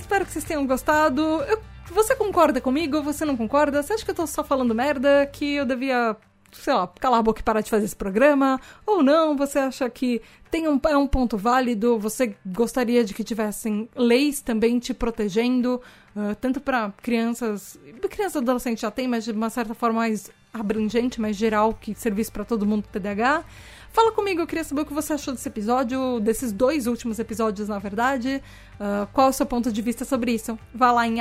Espero 0.00 0.24
que 0.24 0.32
vocês 0.32 0.44
tenham 0.44 0.66
gostado. 0.66 1.20
Eu, 1.20 1.60
você 1.90 2.14
concorda 2.14 2.60
comigo? 2.60 3.02
Você 3.02 3.24
não 3.24 3.36
concorda? 3.36 3.82
Você 3.82 3.92
acha 3.92 4.04
que 4.04 4.10
eu 4.10 4.14
tô 4.14 4.26
só 4.26 4.44
falando 4.44 4.74
merda? 4.74 5.26
Que 5.26 5.54
eu 5.54 5.66
devia, 5.66 6.16
sei 6.52 6.74
lá, 6.74 6.86
calar 7.00 7.20
a 7.20 7.22
boca 7.22 7.40
e 7.40 7.44
parar 7.44 7.60
de 7.60 7.70
fazer 7.70 7.84
esse 7.84 7.96
programa? 7.96 8.60
Ou 8.86 9.02
não? 9.02 9.36
Você 9.36 9.58
acha 9.58 9.88
que 9.88 10.20
tem 10.50 10.68
um, 10.68 10.80
é 10.86 10.96
um 10.96 11.06
ponto 11.06 11.36
válido? 11.36 11.98
Você 11.98 12.36
gostaria 12.46 13.04
de 13.04 13.14
que 13.14 13.24
tivessem 13.24 13.88
leis 13.96 14.40
também 14.40 14.78
te 14.78 14.92
protegendo? 14.92 15.80
Uh, 16.14 16.34
tanto 16.40 16.60
para 16.60 16.92
crianças. 17.02 17.78
Crianças 18.10 18.36
e 18.36 18.38
adolescentes 18.38 18.80
já 18.80 18.90
tem, 18.90 19.08
mas 19.08 19.24
de 19.24 19.32
uma 19.32 19.50
certa 19.50 19.74
forma 19.74 20.00
mais 20.00 20.30
abrangente, 20.52 21.20
mais 21.20 21.36
geral, 21.36 21.74
que 21.74 21.94
serviço 21.94 22.32
para 22.32 22.44
todo 22.44 22.66
mundo 22.66 22.84
TDAH. 22.90 23.44
Fala 23.90 24.12
comigo, 24.12 24.40
eu 24.42 24.46
queria 24.46 24.62
saber 24.62 24.82
o 24.82 24.86
que 24.86 24.92
você 24.92 25.14
achou 25.14 25.34
desse 25.34 25.48
episódio, 25.48 26.20
desses 26.20 26.52
dois 26.52 26.86
últimos 26.86 27.18
episódios, 27.18 27.68
na 27.68 27.78
verdade. 27.78 28.42
Uh, 28.74 29.08
qual 29.12 29.28
é 29.28 29.30
o 29.30 29.32
seu 29.32 29.46
ponto 29.46 29.72
de 29.72 29.82
vista 29.82 30.04
sobre 30.04 30.32
isso? 30.32 30.58
Vá 30.74 30.92
lá 30.92 31.06
em 31.06 31.16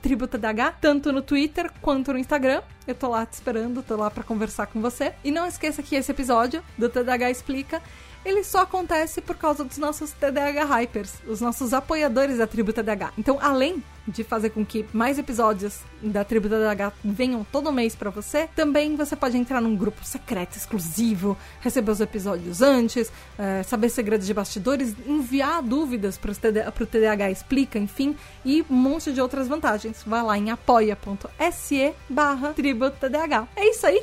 tributadh, 0.00 0.74
tanto 0.80 1.12
no 1.12 1.20
Twitter 1.20 1.70
quanto 1.82 2.12
no 2.12 2.18
Instagram. 2.18 2.62
Eu 2.86 2.94
tô 2.94 3.08
lá 3.08 3.26
te 3.26 3.34
esperando, 3.34 3.82
tô 3.82 3.96
lá 3.96 4.10
para 4.10 4.22
conversar 4.22 4.66
com 4.66 4.80
você. 4.80 5.12
E 5.22 5.30
não 5.30 5.46
esqueça 5.46 5.82
que 5.82 5.94
esse 5.94 6.10
episódio 6.10 6.62
do 6.78 6.88
TDAH 6.88 7.30
Explica 7.30 7.82
ele 8.24 8.44
só 8.44 8.62
acontece 8.62 9.20
por 9.20 9.36
causa 9.36 9.64
dos 9.64 9.78
nossos 9.78 10.12
TDAH 10.12 10.64
Hypers, 10.64 11.14
os 11.26 11.40
nossos 11.40 11.72
apoiadores 11.72 12.38
da 12.38 12.46
Tribo 12.46 12.72
TDAH. 12.72 13.12
Então, 13.18 13.38
além 13.40 13.82
de 14.06 14.24
fazer 14.24 14.50
com 14.50 14.64
que 14.64 14.84
mais 14.92 15.18
episódios 15.18 15.80
da 16.02 16.24
Tribo 16.24 16.48
TDAH 16.48 16.92
venham 17.04 17.44
todo 17.44 17.72
mês 17.72 17.94
para 17.94 18.10
você, 18.10 18.48
também 18.54 18.96
você 18.96 19.14
pode 19.14 19.36
entrar 19.36 19.60
num 19.60 19.76
grupo 19.76 20.04
secreto, 20.04 20.56
exclusivo, 20.56 21.36
receber 21.60 21.90
os 21.90 22.00
episódios 22.00 22.62
antes, 22.62 23.12
é, 23.38 23.62
saber 23.62 23.88
segredos 23.88 24.26
de 24.26 24.34
bastidores, 24.34 24.94
enviar 25.06 25.62
dúvidas 25.62 26.18
para 26.18 26.32
o 26.32 26.86
TDAH 26.86 27.30
Explica, 27.30 27.78
enfim, 27.78 28.16
e 28.44 28.64
um 28.68 28.74
monte 28.74 29.12
de 29.12 29.20
outras 29.20 29.46
vantagens. 29.46 30.02
Vai 30.04 30.22
lá 30.22 30.36
em 30.36 30.50
apoia.se 30.50 31.94
barra 32.08 32.52
Tribo 32.52 32.90
TDAH. 32.90 33.48
É 33.56 33.70
isso 33.70 33.86
aí! 33.86 34.02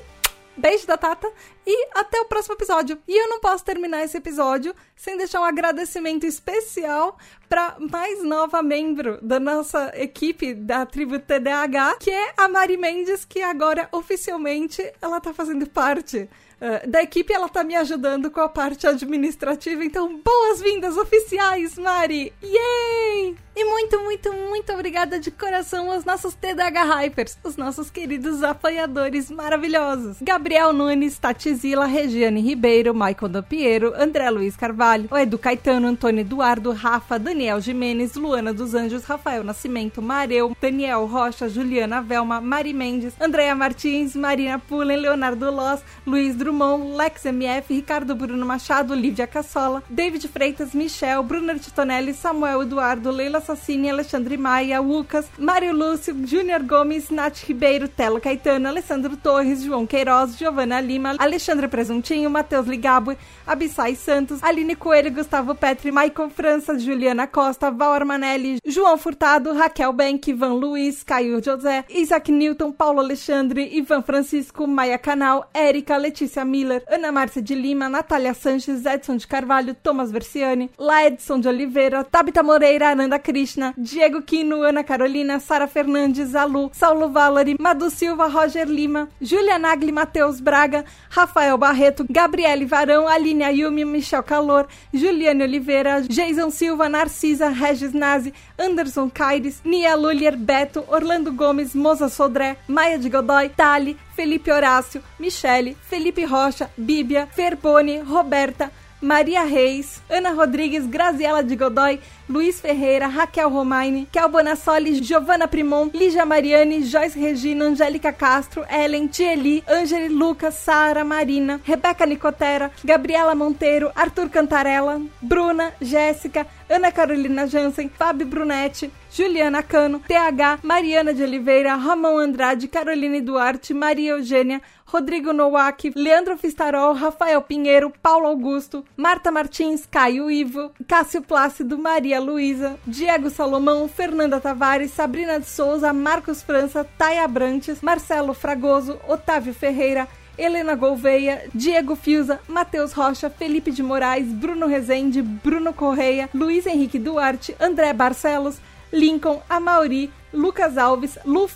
Beijo 0.60 0.86
da 0.86 0.98
Tata 0.98 1.32
e 1.66 1.90
até 1.96 2.20
o 2.20 2.26
próximo 2.26 2.56
episódio. 2.56 3.00
E 3.08 3.16
eu 3.16 3.30
não 3.30 3.40
posso 3.40 3.64
terminar 3.64 4.04
esse 4.04 4.18
episódio 4.18 4.76
sem 4.96 5.18
deixar 5.18 5.40
um 5.40 5.46
agradecimento 5.46 6.26
especial 6.26 7.18
para 7.48 7.78
mais 7.80 8.22
nova 8.24 8.62
membro 8.62 9.18
da 9.22 9.40
nossa 9.40 9.92
equipe 9.96 10.54
da 10.54 10.86
tribo 10.86 11.18
TDAH, 11.18 11.96
que 12.00 12.12
é 12.12 12.34
a 12.36 12.48
Mari 12.48 12.78
Mendes, 12.78 13.24
que 13.24 13.42
agora 13.42 13.88
oficialmente 13.92 14.82
ela 15.02 15.22
tá 15.22 15.34
fazendo 15.34 15.66
parte 15.68 16.30
uh, 16.62 16.90
da 16.90 17.02
equipe, 17.02 17.34
ela 17.34 17.50
tá 17.50 17.64
me 17.64 17.76
ajudando 17.76 18.30
com 18.32 18.42
a 18.42 18.50
parte 18.50 18.88
administrativa. 18.88 19.84
Então, 19.84 20.20
boas-vindas 20.24 20.98
oficiais, 20.98 21.78
Mari! 21.78 22.34
Yay! 22.42 23.38
E 23.60 23.66
muito, 23.66 24.00
muito, 24.00 24.32
muito 24.32 24.72
obrigada 24.72 25.20
de 25.20 25.30
coração 25.32 25.92
aos 25.92 26.06
nossos 26.06 26.34
TDH 26.34 26.82
Hypers, 26.82 27.38
os 27.44 27.58
nossos 27.58 27.90
queridos 27.90 28.42
apoiadores 28.42 29.30
maravilhosos. 29.30 30.16
Gabriel 30.22 30.72
Nunes, 30.72 31.20
Tati 31.20 31.54
Zila, 31.54 31.86
Regiane 31.86 32.40
Ribeiro, 32.40 32.94
Michael 32.94 33.28
Dampiero, 33.28 33.94
André 33.98 34.30
Luiz 34.30 34.56
Carvalho, 34.56 35.10
Edu 35.12 35.38
Caetano, 35.38 35.88
Antônio 35.88 36.22
Eduardo, 36.22 36.72
Rafa, 36.72 37.20
Daniel 37.20 37.60
Jimenez, 37.60 38.16
Luana 38.16 38.54
dos 38.54 38.74
Anjos, 38.74 39.04
Rafael 39.04 39.44
Nascimento, 39.44 40.02
Mareu, 40.02 40.56
Daniel 40.62 41.06
Rocha, 41.06 41.50
Juliana 41.50 42.02
Velma, 42.02 42.40
Mari 42.40 42.72
Mendes, 42.72 43.14
Andréa 43.20 43.56
Martins, 43.56 44.16
Marina 44.16 44.58
Pullen, 44.58 45.02
Leonardo 45.02 45.52
Loss, 45.52 45.82
Luiz 46.08 46.34
Drummond, 46.50 46.96
Lex 46.96 47.26
MF, 47.26 47.70
Ricardo 47.70 48.16
Bruno 48.16 48.44
Machado, 48.44 48.96
Lívia 48.96 49.28
Cassola, 49.28 49.84
David 49.88 50.28
Freitas, 50.28 50.74
Michel, 50.74 51.22
Bruno 51.22 51.54
Titonelli, 51.54 52.12
Samuel 52.12 52.64
Eduardo, 52.64 53.12
Leila 53.12 53.38
Assassini, 53.38 53.88
Alexandre 53.88 54.36
Maia, 54.36 54.82
Lucas, 54.82 55.28
Mário 55.38 55.72
Lúcio, 55.72 56.16
Júnior 56.26 56.64
Gomes, 56.64 57.12
Nath 57.12 57.44
Ribeiro, 57.48 57.88
Telo 57.88 58.20
Caetano, 58.20 58.68
Alessandro 58.68 59.16
Torres, 59.16 59.62
João 59.62 59.86
Queiroz, 59.86 60.38
Giovana 60.40 60.82
Lima, 60.82 61.16
Alexandre 61.20 61.68
Presuntinho, 61.68 62.32
Matheus 62.32 62.66
Ligabo, 62.66 63.16
Abissai 63.46 63.96
Santos, 63.96 64.42
Aline 64.42 64.76
Coelho, 64.76 65.12
Gustavo 65.12 65.54
Petri, 65.54 65.92
Michael 65.92 66.32
França, 66.32 66.80
Juliana 66.80 67.28
Costa, 67.28 67.70
Val 67.70 67.94
Armanelli, 67.94 68.58
João 68.66 68.98
Furtado, 68.98 69.54
Raquel 69.54 69.94
Bank, 69.94 70.32
Ivan 70.32 70.54
Luiz, 70.54 71.04
Caio 71.04 71.40
José, 71.44 71.86
Isaac 71.90 72.32
Newton, 72.32 72.72
Paulo 72.72 73.00
Alexandre, 73.00 73.70
Ivan 73.72 74.02
Francisco, 74.02 74.66
Maia 74.66 74.98
Canal, 74.98 75.48
Érica, 75.54 75.96
Letícia 75.96 76.39
Miller, 76.46 76.84
Ana 76.88 77.12
Márcia 77.12 77.42
de 77.42 77.56
Lima, 77.56 77.90
Natália 77.90 78.34
Sanches, 78.34 78.86
Edson 78.86 79.18
de 79.18 79.28
Carvalho, 79.28 79.74
Thomas 79.76 80.12
Versiani, 80.12 80.70
Laedson 80.78 81.40
de 81.40 81.48
Oliveira, 81.50 82.04
Tabita 82.04 82.44
Moreira, 82.44 82.90
Ananda 82.92 83.20
Krishna, 83.20 83.74
Diego 83.78 84.22
Quino, 84.22 84.64
Ana 84.68 84.84
Carolina, 84.84 85.40
Sara 85.40 85.68
Fernandes, 85.68 86.36
Alu, 86.36 86.70
Saulo 86.74 87.10
Valori, 87.10 87.56
Madu 87.60 87.90
Silva, 87.90 88.28
Roger 88.28 88.68
Lima, 88.68 89.08
Julia 89.22 89.58
Nagli, 89.60 89.92
Matheus 89.92 90.40
Braga, 90.42 90.86
Rafael 91.10 91.58
Barreto, 91.58 92.06
Gabriele 92.10 92.66
Varão, 92.66 93.08
Aline 93.08 93.44
Ayumi, 93.44 93.86
Michel 93.86 94.24
Calor, 94.24 94.68
Juliane 94.94 95.44
Oliveira, 95.44 96.02
Jason 96.08 96.50
Silva, 96.52 96.88
Narcisa, 96.90 97.50
Regis 97.50 97.94
Nazi, 97.94 98.34
Anderson 98.58 99.10
Caires, 99.10 99.62
Nia 99.64 99.96
Lulier, 99.96 100.36
Beto, 100.36 100.86
Orlando 100.88 101.32
Gomes, 101.32 101.74
Moza 101.74 102.10
Sodré, 102.10 102.58
Maia 102.68 102.98
de 102.98 103.10
Godoy, 103.10 103.50
Tali, 103.50 103.98
Felipe 104.20 104.52
Horácio, 104.52 105.02
Michele, 105.18 105.78
Felipe 105.90 106.26
Rocha, 106.26 106.70
Bíblia, 106.78 107.26
Ferboni, 107.26 108.02
Roberta, 108.02 108.70
Maria 109.02 109.46
Reis, 109.46 110.02
Ana 110.10 110.32
Rodrigues, 110.32 110.86
Graziela 110.86 111.42
de 111.42 111.56
Godoy, 111.56 112.02
Luiz 112.28 112.60
Ferreira, 112.60 113.08
Raquel 113.08 113.50
Romaine, 113.50 114.06
Kel 114.12 114.28
Bonassoli, 114.28 115.00
Giovanna 115.00 115.48
Primon, 115.48 115.90
Lígia 115.94 116.26
Mariani, 116.26 116.84
Joyce 116.84 117.18
Regina, 117.18 117.64
Angélica 117.64 118.12
Castro, 118.12 118.66
Ellen, 118.70 119.08
Tieli, 119.08 119.64
Angeli 119.66 120.10
Lucas, 120.10 120.56
Sara 120.56 121.06
Marina, 121.06 121.62
Rebeca 121.64 122.06
Nicotera, 122.06 122.70
Gabriela 122.84 123.34
Monteiro, 123.34 123.90
Arthur 123.96 124.30
Cantarella, 124.30 125.00
Bruna, 125.22 125.72
Jéssica, 125.82 126.46
Ana 126.70 126.92
Carolina 126.92 127.48
Jansen, 127.48 127.90
Fábio 127.90 128.28
Brunetti, 128.28 128.92
Juliana 129.12 129.64
Cano, 129.64 130.00
TH, 130.00 130.60
Mariana 130.64 131.14
de 131.14 131.24
Oliveira, 131.24 131.76
Ramon 131.76 132.20
Andrade, 132.20 132.68
Caroline 132.68 133.20
Duarte, 133.22 133.74
Maria 133.74 134.12
Eugênia, 134.12 134.62
Rodrigo 134.86 135.34
Nowak, 135.34 135.92
Leandro 135.96 136.38
Fistarol, 136.38 136.94
Rafael 136.94 137.42
Pinheiro, 137.42 137.92
Paulo 138.04 138.28
Augusto, 138.28 138.86
Marta 138.96 139.32
Martins, 139.32 139.88
Caio 139.90 140.30
Ivo, 140.30 140.72
Cássio 140.88 141.24
Plácido, 141.24 141.78
Maria 141.78 142.20
Luísa, 142.20 142.78
Diego 142.86 143.30
Salomão, 143.32 143.88
Fernanda 143.88 144.40
Tavares, 144.40 144.92
Sabrina 144.92 145.40
de 145.40 145.48
Souza, 145.48 145.92
Marcos 145.92 146.44
França, 146.44 146.84
Taia 146.98 147.28
Brantes, 147.28 147.82
Marcelo 147.82 148.34
Fragoso, 148.34 149.00
Otávio 149.08 149.54
Ferreira, 149.54 150.08
Helena 150.38 150.76
Gouveia, 150.76 151.50
Diego 151.54 151.96
Fiuza, 151.96 152.40
Matheus 152.48 152.94
Rocha, 152.94 153.30
Felipe 153.30 153.72
de 153.72 153.84
Moraes, 153.84 154.28
Bruno 154.28 154.68
Rezende, 154.68 155.22
Bruno 155.22 155.74
Correia, 155.74 156.30
Luiz 156.34 156.66
Henrique 156.66 156.98
Duarte, 156.98 157.56
André 157.60 157.92
Barcelos, 157.92 158.58
Lincoln, 158.92 159.42
Amauri, 159.50 160.12
Lucas 160.34 160.78
Alves, 160.78 161.18
Lu 161.26 161.48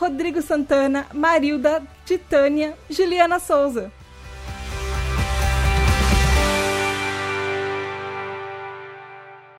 Rodrigo 0.00 0.40
Santana, 0.40 1.06
Marilda, 1.12 1.82
Titânia, 2.04 2.74
Juliana 2.90 3.38
Souza. 3.38 3.90